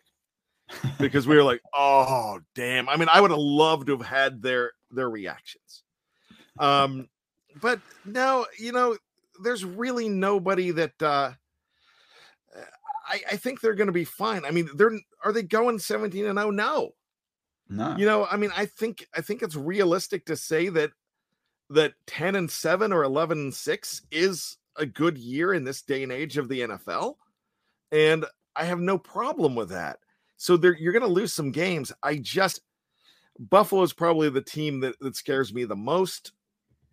because 0.99 1.27
we 1.27 1.35
were 1.35 1.43
like, 1.43 1.61
oh 1.73 2.39
damn. 2.55 2.89
I 2.89 2.97
mean, 2.97 3.09
I 3.11 3.21
would 3.21 3.31
have 3.31 3.39
loved 3.39 3.87
to 3.87 3.97
have 3.97 4.05
had 4.05 4.41
their 4.41 4.71
their 4.91 5.09
reactions. 5.09 5.83
Um, 6.59 7.09
but 7.61 7.79
no, 8.05 8.45
you 8.57 8.71
know, 8.71 8.97
there's 9.43 9.65
really 9.65 10.09
nobody 10.09 10.71
that 10.71 11.01
uh 11.01 11.31
I, 13.05 13.21
I 13.31 13.35
think 13.35 13.59
they're 13.59 13.73
gonna 13.73 13.91
be 13.91 14.05
fine. 14.05 14.45
I 14.45 14.51
mean, 14.51 14.69
they're 14.75 14.97
are 15.23 15.31
they 15.31 15.43
going 15.43 15.79
17 15.79 16.25
and 16.25 16.37
0? 16.37 16.51
No. 16.51 16.91
No. 17.69 17.95
You 17.97 18.05
know, 18.05 18.27
I 18.29 18.37
mean, 18.37 18.51
I 18.55 18.65
think 18.65 19.07
I 19.15 19.21
think 19.21 19.41
it's 19.41 19.55
realistic 19.55 20.25
to 20.25 20.35
say 20.35 20.69
that 20.69 20.91
that 21.69 21.93
10 22.07 22.35
and 22.35 22.49
7 22.49 22.91
or 22.93 23.03
11 23.03 23.37
and 23.37 23.53
6 23.53 24.01
is 24.11 24.57
a 24.77 24.85
good 24.85 25.17
year 25.17 25.53
in 25.53 25.63
this 25.63 25.81
day 25.81 26.03
and 26.03 26.11
age 26.11 26.37
of 26.37 26.49
the 26.49 26.61
NFL. 26.61 27.15
And 27.91 28.25
I 28.55 28.65
have 28.65 28.79
no 28.79 28.97
problem 28.97 29.55
with 29.55 29.69
that. 29.69 29.99
So 30.37 30.59
you're 30.61 30.93
going 30.93 31.01
to 31.01 31.07
lose 31.07 31.33
some 31.33 31.51
games. 31.51 31.91
I 32.01 32.17
just 32.17 32.61
Buffalo 33.39 33.81
is 33.83 33.93
probably 33.93 34.29
the 34.29 34.41
team 34.41 34.79
that, 34.81 34.99
that 34.99 35.15
scares 35.15 35.53
me 35.53 35.63
the 35.63 35.75
most. 35.75 36.33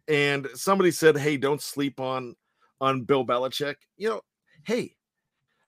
And 0.09 0.49
somebody 0.55 0.91
said, 0.91 1.17
"Hey, 1.17 1.37
don't 1.37 1.61
sleep 1.61 2.01
on 2.01 2.35
on 2.81 3.05
Bill 3.05 3.25
Belichick." 3.25 3.77
You 3.97 4.09
know, 4.09 4.21
hey, 4.65 4.97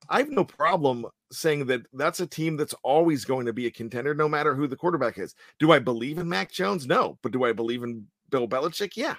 I 0.09 0.19
have 0.19 0.31
no 0.31 0.45
problem 0.45 1.07
saying 1.31 1.67
that 1.67 1.83
that's 1.93 2.21
a 2.21 2.27
team 2.27 2.57
that's 2.57 2.75
always 2.83 3.25
going 3.25 3.47
to 3.47 3.53
be 3.53 3.67
a 3.67 3.71
contender, 3.71 4.15
no 4.15 4.29
matter 4.29 4.55
who 4.55 4.67
the 4.67 4.77
quarterback 4.77 5.19
is. 5.19 5.35
Do 5.59 5.73
I 5.73 5.79
believe 5.79 6.19
in 6.19 6.29
Mac 6.29 6.51
Jones? 6.51 6.87
No, 6.87 7.19
but 7.23 7.33
do 7.33 7.45
I 7.45 7.53
believe 7.53 7.83
in 7.83 8.07
Bill 8.33 8.49
Belichick? 8.49 8.97
Yeah. 8.97 9.15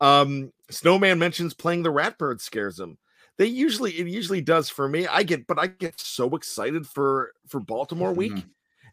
Um, 0.00 0.52
Snowman 0.70 1.18
mentions 1.18 1.54
playing 1.54 1.82
the 1.82 1.92
Ratbird 1.92 2.40
scares 2.40 2.78
him. 2.78 2.98
They 3.38 3.46
usually 3.46 3.92
it 3.92 4.06
usually 4.06 4.40
does 4.40 4.68
for 4.68 4.88
me. 4.88 5.08
I 5.08 5.24
get, 5.24 5.46
but 5.48 5.58
I 5.58 5.66
get 5.66 5.98
so 5.98 6.28
excited 6.36 6.86
for 6.86 7.32
for 7.48 7.58
Baltimore 7.58 8.12
week, 8.12 8.32
mm-hmm. 8.32 8.48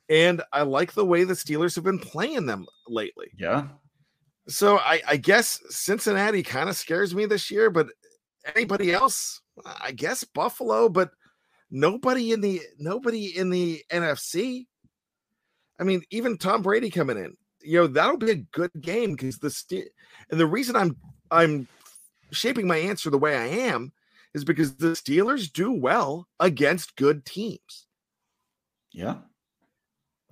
and 0.10 0.41
I 0.53 0.63
like 0.63 0.93
the 0.93 1.05
way 1.05 1.23
the 1.23 1.34
Steelers 1.34 1.75
have 1.75 1.84
been 1.84 1.99
playing 1.99 2.45
them 2.45 2.65
lately. 2.88 3.27
Yeah. 3.38 3.67
So 4.47 4.77
I, 4.79 5.01
I 5.08 5.17
guess 5.17 5.60
Cincinnati 5.69 6.41
kind 6.41 6.69
of 6.69 6.75
scares 6.75 7.13
me 7.13 7.27
this 7.27 7.51
year, 7.51 7.69
but 7.69 7.88
anybody 8.55 8.91
else, 8.91 9.41
I 9.65 9.91
guess 9.91 10.23
Buffalo, 10.23 10.89
but 10.89 11.12
nobody 11.69 12.32
in 12.32 12.41
the 12.41 12.62
nobody 12.77 13.38
in 13.38 13.49
the 13.49 13.84
NFC. 13.91 14.65
I 15.79 15.84
mean, 15.84 16.01
even 16.12 16.38
Tom 16.38 16.62
Brady 16.62 16.89
coming 16.89 17.17
in, 17.17 17.38
you 17.62 17.80
know, 17.80 17.88
that'll 17.88 18.17
be 18.17 18.32
a 18.32 18.36
good 18.36 18.72
game 18.80 19.13
because 19.13 19.38
the 19.38 19.89
and 20.30 20.39
the 20.39 20.48
reason 20.48 20.76
I'm 20.76 20.95
I'm 21.32 21.67
shaping 22.32 22.67
my 22.67 22.78
answer 22.78 23.10
the 23.10 23.17
way 23.17 23.36
I 23.36 23.48
am 23.48 23.91
is 24.34 24.43
because 24.43 24.76
the 24.76 24.89
Steelers 24.89 25.52
do 25.52 25.72
well 25.72 26.28
against 26.39 26.95
good 26.95 27.26
teams. 27.26 27.88
Yeah. 28.91 29.15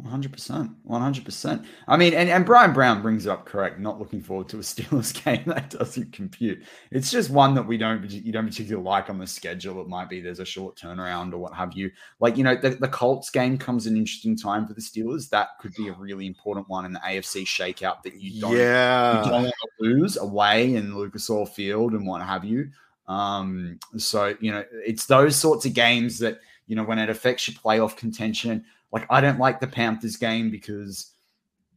100%. 0.03 0.75
100%. 0.87 1.65
I 1.87 1.97
mean, 1.97 2.13
and, 2.13 2.29
and 2.29 2.45
Brian 2.45 2.71
Brown 2.71 3.01
brings 3.01 3.25
it 3.25 3.31
up 3.31 3.45
correct. 3.45 3.79
Not 3.79 3.97
looking 3.97 4.21
forward 4.21 4.47
to 4.49 4.57
a 4.57 4.59
Steelers 4.61 5.23
game 5.23 5.41
that 5.47 5.71
doesn't 5.71 6.13
compute. 6.13 6.63
It's 6.91 7.09
just 7.09 7.31
one 7.31 7.55
that 7.55 7.65
we 7.65 7.77
don't, 7.77 8.07
you 8.11 8.31
don't 8.31 8.47
particularly 8.47 8.85
like 8.85 9.09
on 9.09 9.17
the 9.17 9.25
schedule. 9.25 9.81
It 9.81 9.87
might 9.87 10.07
be 10.07 10.21
there's 10.21 10.39
a 10.39 10.45
short 10.45 10.75
turnaround 10.75 11.33
or 11.33 11.39
what 11.39 11.55
have 11.55 11.73
you. 11.73 11.89
Like, 12.19 12.37
you 12.37 12.43
know, 12.43 12.55
the, 12.55 12.71
the 12.71 12.87
Colts 12.87 13.31
game 13.31 13.57
comes 13.57 13.87
an 13.87 13.97
interesting 13.97 14.37
time 14.37 14.67
for 14.67 14.75
the 14.75 14.81
Steelers. 14.81 15.29
That 15.29 15.49
could 15.59 15.73
be 15.73 15.87
a 15.87 15.93
really 15.93 16.27
important 16.27 16.69
one 16.69 16.85
in 16.85 16.93
the 16.93 16.99
AFC 16.99 17.45
shakeout 17.45 18.03
that 18.03 18.21
you 18.21 18.39
don't, 18.39 18.55
yeah. 18.55 19.23
you 19.23 19.31
don't 19.31 19.43
want 19.43 19.47
to 19.47 19.69
lose 19.79 20.17
away 20.17 20.75
in 20.75 20.95
Lucas 20.95 21.27
Oil 21.27 21.47
Field 21.47 21.93
and 21.93 22.05
what 22.05 22.21
have 22.21 22.45
you. 22.45 22.69
Um, 23.07 23.79
so, 23.97 24.35
you 24.41 24.51
know, 24.51 24.63
it's 24.85 25.07
those 25.07 25.35
sorts 25.35 25.65
of 25.65 25.73
games 25.73 26.19
that, 26.19 26.39
you 26.67 26.75
know, 26.75 26.83
when 26.83 26.99
it 26.99 27.09
affects 27.09 27.47
your 27.47 27.57
playoff 27.57 27.97
contention– 27.97 28.63
like 28.91 29.05
I 29.09 29.21
don't 29.21 29.39
like 29.39 29.59
the 29.59 29.67
Panthers 29.67 30.15
game 30.15 30.49
because 30.49 31.11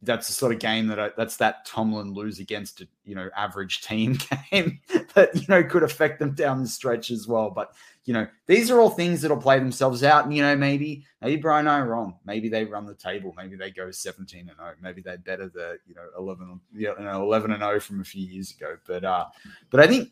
that's 0.03 0.27
the 0.27 0.33
sort 0.33 0.51
of 0.51 0.59
game 0.59 0.87
that 0.87 0.99
I, 0.99 1.09
that's 1.15 1.37
that 1.37 1.65
Tomlin 1.65 2.13
lose 2.13 2.39
against 2.39 2.81
a 2.81 2.87
you 3.05 3.15
know 3.15 3.29
average 3.35 3.81
team 3.81 4.17
game 4.51 4.79
that 5.13 5.35
you 5.35 5.45
know 5.47 5.63
could 5.63 5.83
affect 5.83 6.19
them 6.19 6.33
down 6.33 6.61
the 6.61 6.67
stretch 6.67 7.11
as 7.11 7.27
well. 7.27 7.51
But 7.51 7.73
you 8.05 8.13
know 8.13 8.27
these 8.47 8.71
are 8.71 8.79
all 8.79 8.89
things 8.89 9.21
that'll 9.21 9.37
play 9.37 9.59
themselves 9.59 10.03
out. 10.03 10.25
And 10.25 10.35
you 10.35 10.41
know 10.41 10.55
maybe 10.55 11.05
maybe 11.21 11.39
Brian 11.39 11.67
I 11.67 11.81
wrong. 11.81 12.17
Maybe 12.25 12.49
they 12.49 12.65
run 12.65 12.85
the 12.85 12.95
table. 12.95 13.33
Maybe 13.37 13.55
they 13.55 13.69
go 13.69 13.91
seventeen 13.91 14.49
and 14.49 14.57
zero. 14.57 14.71
Oh. 14.71 14.79
Maybe 14.81 15.01
they 15.01 15.17
better 15.17 15.49
the 15.49 15.77
you 15.85 15.93
know 15.93 16.07
eleven 16.17 16.59
you 16.73 16.93
know 16.99 17.21
eleven 17.21 17.51
and 17.51 17.61
zero 17.61 17.79
from 17.79 18.01
a 18.01 18.05
few 18.05 18.25
years 18.25 18.51
ago. 18.51 18.77
But 18.87 19.03
uh, 19.03 19.25
but 19.69 19.79
I 19.79 19.87
think 19.87 20.09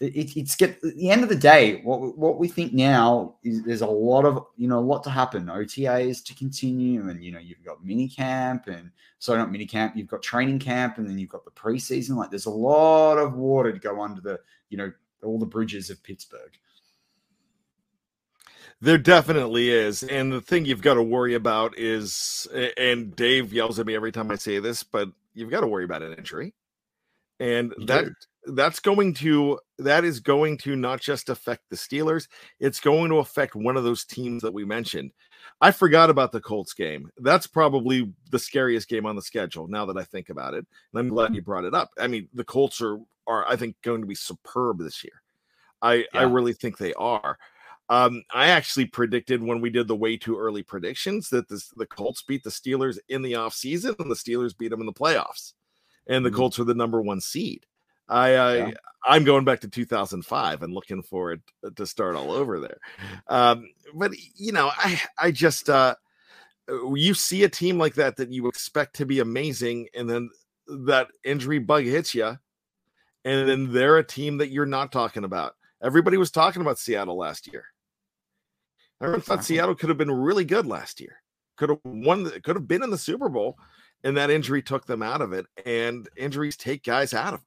it, 0.00 0.36
it's 0.36 0.56
get 0.56 0.82
at 0.82 0.96
the 0.96 1.10
end 1.10 1.22
of 1.22 1.28
the 1.28 1.36
day 1.36 1.80
what 1.82 2.16
what 2.16 2.38
we 2.38 2.48
think 2.48 2.72
now 2.72 3.34
is 3.44 3.62
there's 3.62 3.82
a 3.82 3.86
lot 3.86 4.24
of 4.24 4.44
you 4.56 4.66
know 4.66 4.78
a 4.78 4.80
lot 4.80 5.04
to 5.04 5.10
happen 5.10 5.46
otas 5.46 6.24
to 6.24 6.34
continue 6.34 7.08
and 7.08 7.22
you 7.22 7.30
know 7.30 7.38
you've 7.38 7.64
got 7.64 7.84
mini 7.84 8.08
camp 8.08 8.66
and 8.66 8.90
sorry 9.18 9.38
not 9.38 9.52
mini 9.52 9.66
camp 9.66 9.94
you've 9.94 10.08
got 10.08 10.22
training 10.22 10.58
camp 10.58 10.98
and 10.98 11.08
then 11.08 11.18
you've 11.18 11.28
got 11.28 11.44
the 11.44 11.50
preseason 11.50 12.16
like 12.16 12.30
there's 12.30 12.46
a 12.46 12.50
lot 12.50 13.18
of 13.18 13.34
water 13.34 13.72
to 13.72 13.78
go 13.78 14.00
under 14.00 14.20
the 14.20 14.38
you 14.70 14.78
know 14.78 14.90
all 15.22 15.38
the 15.38 15.46
bridges 15.46 15.90
of 15.90 16.02
pittsburgh 16.02 16.52
there 18.82 18.98
definitely 18.98 19.68
is. 19.68 20.02
And 20.02 20.32
the 20.32 20.40
thing 20.40 20.64
you've 20.64 20.80
got 20.80 20.94
to 20.94 21.02
worry 21.02 21.34
about 21.34 21.76
is, 21.76 22.48
and 22.78 23.14
Dave 23.14 23.52
yells 23.52 23.78
at 23.78 23.86
me 23.86 23.94
every 23.94 24.10
time 24.10 24.30
I 24.30 24.36
say 24.36 24.58
this, 24.58 24.82
but 24.82 25.10
you've 25.34 25.50
got 25.50 25.60
to 25.60 25.66
worry 25.66 25.84
about 25.84 26.02
an 26.02 26.14
injury. 26.14 26.54
And 27.38 27.74
you 27.76 27.86
that 27.86 28.06
do 28.06 28.14
that's 28.46 28.80
going 28.80 29.14
to 29.14 29.58
that 29.78 30.04
is 30.04 30.20
going 30.20 30.58
to 30.58 30.76
not 30.76 31.00
just 31.00 31.28
affect 31.28 31.62
the 31.68 31.76
Steelers, 31.76 32.28
it's 32.58 32.80
going 32.80 33.10
to 33.10 33.18
affect 33.18 33.54
one 33.54 33.76
of 33.76 33.84
those 33.84 34.04
teams 34.04 34.42
that 34.42 34.52
we 34.52 34.64
mentioned. 34.64 35.12
I 35.60 35.70
forgot 35.70 36.10
about 36.10 36.32
the 36.32 36.40
Colts 36.40 36.74
game. 36.74 37.10
That's 37.18 37.46
probably 37.46 38.12
the 38.30 38.38
scariest 38.38 38.88
game 38.88 39.06
on 39.06 39.16
the 39.16 39.22
schedule 39.22 39.68
now 39.68 39.86
that 39.86 39.96
I 39.96 40.04
think 40.04 40.30
about 40.30 40.54
it. 40.54 40.66
And 40.92 41.00
I'm 41.00 41.08
glad 41.08 41.34
you 41.34 41.42
brought 41.42 41.64
it 41.64 41.74
up. 41.74 41.90
I 41.98 42.06
mean, 42.06 42.28
the 42.34 42.44
Colts 42.44 42.80
are 42.80 42.98
are 43.26 43.46
I 43.48 43.56
think 43.56 43.76
going 43.82 44.00
to 44.00 44.06
be 44.06 44.14
superb 44.14 44.78
this 44.78 45.04
year. 45.04 45.22
I 45.82 45.94
yeah. 45.94 46.04
I 46.14 46.22
really 46.22 46.52
think 46.52 46.78
they 46.78 46.94
are. 46.94 47.38
Um, 47.90 48.22
I 48.32 48.46
actually 48.48 48.86
predicted 48.86 49.42
when 49.42 49.60
we 49.60 49.68
did 49.68 49.88
the 49.88 49.96
way 49.96 50.16
too 50.16 50.38
early 50.38 50.62
predictions 50.62 51.28
that 51.30 51.48
this, 51.48 51.70
the 51.76 51.86
Colts 51.86 52.22
beat 52.22 52.44
the 52.44 52.50
Steelers 52.50 52.98
in 53.08 53.20
the 53.20 53.32
offseason 53.32 53.98
and 53.98 54.08
the 54.08 54.14
Steelers 54.14 54.56
beat 54.56 54.68
them 54.68 54.78
in 54.78 54.86
the 54.86 54.92
playoffs. 54.92 55.54
And 56.06 56.24
the 56.24 56.30
mm-hmm. 56.30 56.36
Colts 56.36 56.60
are 56.60 56.64
the 56.64 56.74
number 56.74 57.02
one 57.02 57.20
seed. 57.20 57.66
I, 58.10 58.28
I 58.34 58.56
yeah. 58.56 58.70
I'm 59.06 59.24
going 59.24 59.44
back 59.44 59.60
to 59.60 59.68
2005 59.68 60.62
and 60.62 60.74
looking 60.74 61.02
forward 61.02 61.42
to 61.74 61.86
start 61.86 62.16
all 62.16 62.32
over 62.32 62.60
there. 62.60 62.78
Um, 63.28 63.68
but 63.94 64.12
you 64.36 64.52
know, 64.52 64.70
I 64.76 65.00
I 65.16 65.30
just 65.30 65.70
uh, 65.70 65.94
you 66.68 67.14
see 67.14 67.44
a 67.44 67.48
team 67.48 67.78
like 67.78 67.94
that 67.94 68.16
that 68.16 68.30
you 68.30 68.48
expect 68.48 68.96
to 68.96 69.06
be 69.06 69.20
amazing, 69.20 69.88
and 69.94 70.08
then 70.08 70.30
that 70.66 71.08
injury 71.24 71.58
bug 71.58 71.84
hits 71.84 72.14
you, 72.14 72.38
and 73.24 73.48
then 73.48 73.72
they're 73.72 73.98
a 73.98 74.04
team 74.04 74.38
that 74.38 74.50
you're 74.50 74.66
not 74.66 74.92
talking 74.92 75.24
about. 75.24 75.54
Everybody 75.82 76.16
was 76.16 76.30
talking 76.30 76.60
about 76.60 76.78
Seattle 76.78 77.16
last 77.16 77.50
year. 77.50 77.64
Everyone 79.00 79.22
thought 79.22 79.44
Seattle 79.44 79.74
could 79.74 79.88
have 79.88 79.98
been 79.98 80.10
really 80.10 80.44
good 80.44 80.66
last 80.66 81.00
year. 81.00 81.22
Could 81.56 81.70
have 81.70 81.78
won. 81.84 82.30
Could 82.42 82.56
have 82.56 82.68
been 82.68 82.82
in 82.82 82.90
the 82.90 82.98
Super 82.98 83.30
Bowl, 83.30 83.56
and 84.04 84.16
that 84.16 84.30
injury 84.30 84.62
took 84.62 84.86
them 84.86 85.02
out 85.02 85.22
of 85.22 85.32
it. 85.32 85.46
And 85.64 86.08
injuries 86.16 86.56
take 86.56 86.84
guys 86.84 87.14
out 87.14 87.34
of 87.34 87.40
it. 87.40 87.46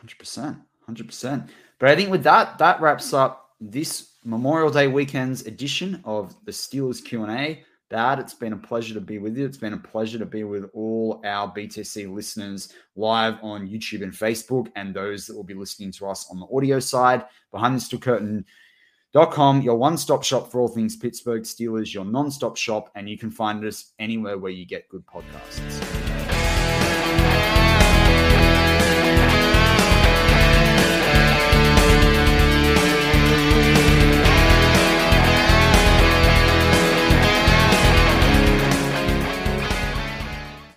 Hundred 0.00 0.18
percent, 0.18 0.56
hundred 0.86 1.06
percent. 1.06 1.50
But 1.78 1.90
I 1.90 1.96
think 1.96 2.10
with 2.10 2.22
that, 2.22 2.56
that 2.56 2.80
wraps 2.80 3.12
up 3.12 3.50
this 3.60 4.12
Memorial 4.24 4.70
Day 4.70 4.88
weekend's 4.88 5.46
edition 5.46 6.00
of 6.04 6.34
the 6.46 6.52
Steelers 6.52 7.04
Q 7.04 7.24
and 7.24 7.38
A. 7.38 7.62
Dad, 7.90 8.18
it's 8.18 8.32
been 8.32 8.54
a 8.54 8.56
pleasure 8.56 8.94
to 8.94 9.00
be 9.00 9.18
with 9.18 9.36
you. 9.36 9.44
It's 9.44 9.58
been 9.58 9.74
a 9.74 9.78
pleasure 9.78 10.18
to 10.18 10.24
be 10.24 10.44
with 10.44 10.70
all 10.72 11.20
our 11.24 11.52
BTC 11.52 12.10
listeners 12.10 12.72
live 12.96 13.34
on 13.42 13.68
YouTube 13.68 14.02
and 14.02 14.12
Facebook, 14.12 14.70
and 14.74 14.94
those 14.94 15.26
that 15.26 15.36
will 15.36 15.44
be 15.44 15.54
listening 15.54 15.92
to 15.92 16.06
us 16.06 16.26
on 16.30 16.40
the 16.40 16.46
audio 16.54 16.80
side. 16.80 17.26
Behind 17.50 17.76
the 17.76 17.80
Steel 17.80 18.00
Curtain. 18.00 18.46
Your 19.12 19.76
one 19.76 19.98
stop 19.98 20.22
shop 20.22 20.50
for 20.50 20.60
all 20.60 20.68
things 20.68 20.96
Pittsburgh 20.96 21.42
Steelers, 21.42 21.92
your 21.92 22.04
non 22.04 22.30
stop 22.30 22.56
shop, 22.56 22.90
and 22.94 23.08
you 23.08 23.18
can 23.18 23.30
find 23.30 23.64
us 23.64 23.92
anywhere 23.98 24.38
where 24.38 24.52
you 24.52 24.64
get 24.64 24.88
good 24.88 25.04
podcasts. 25.04 25.99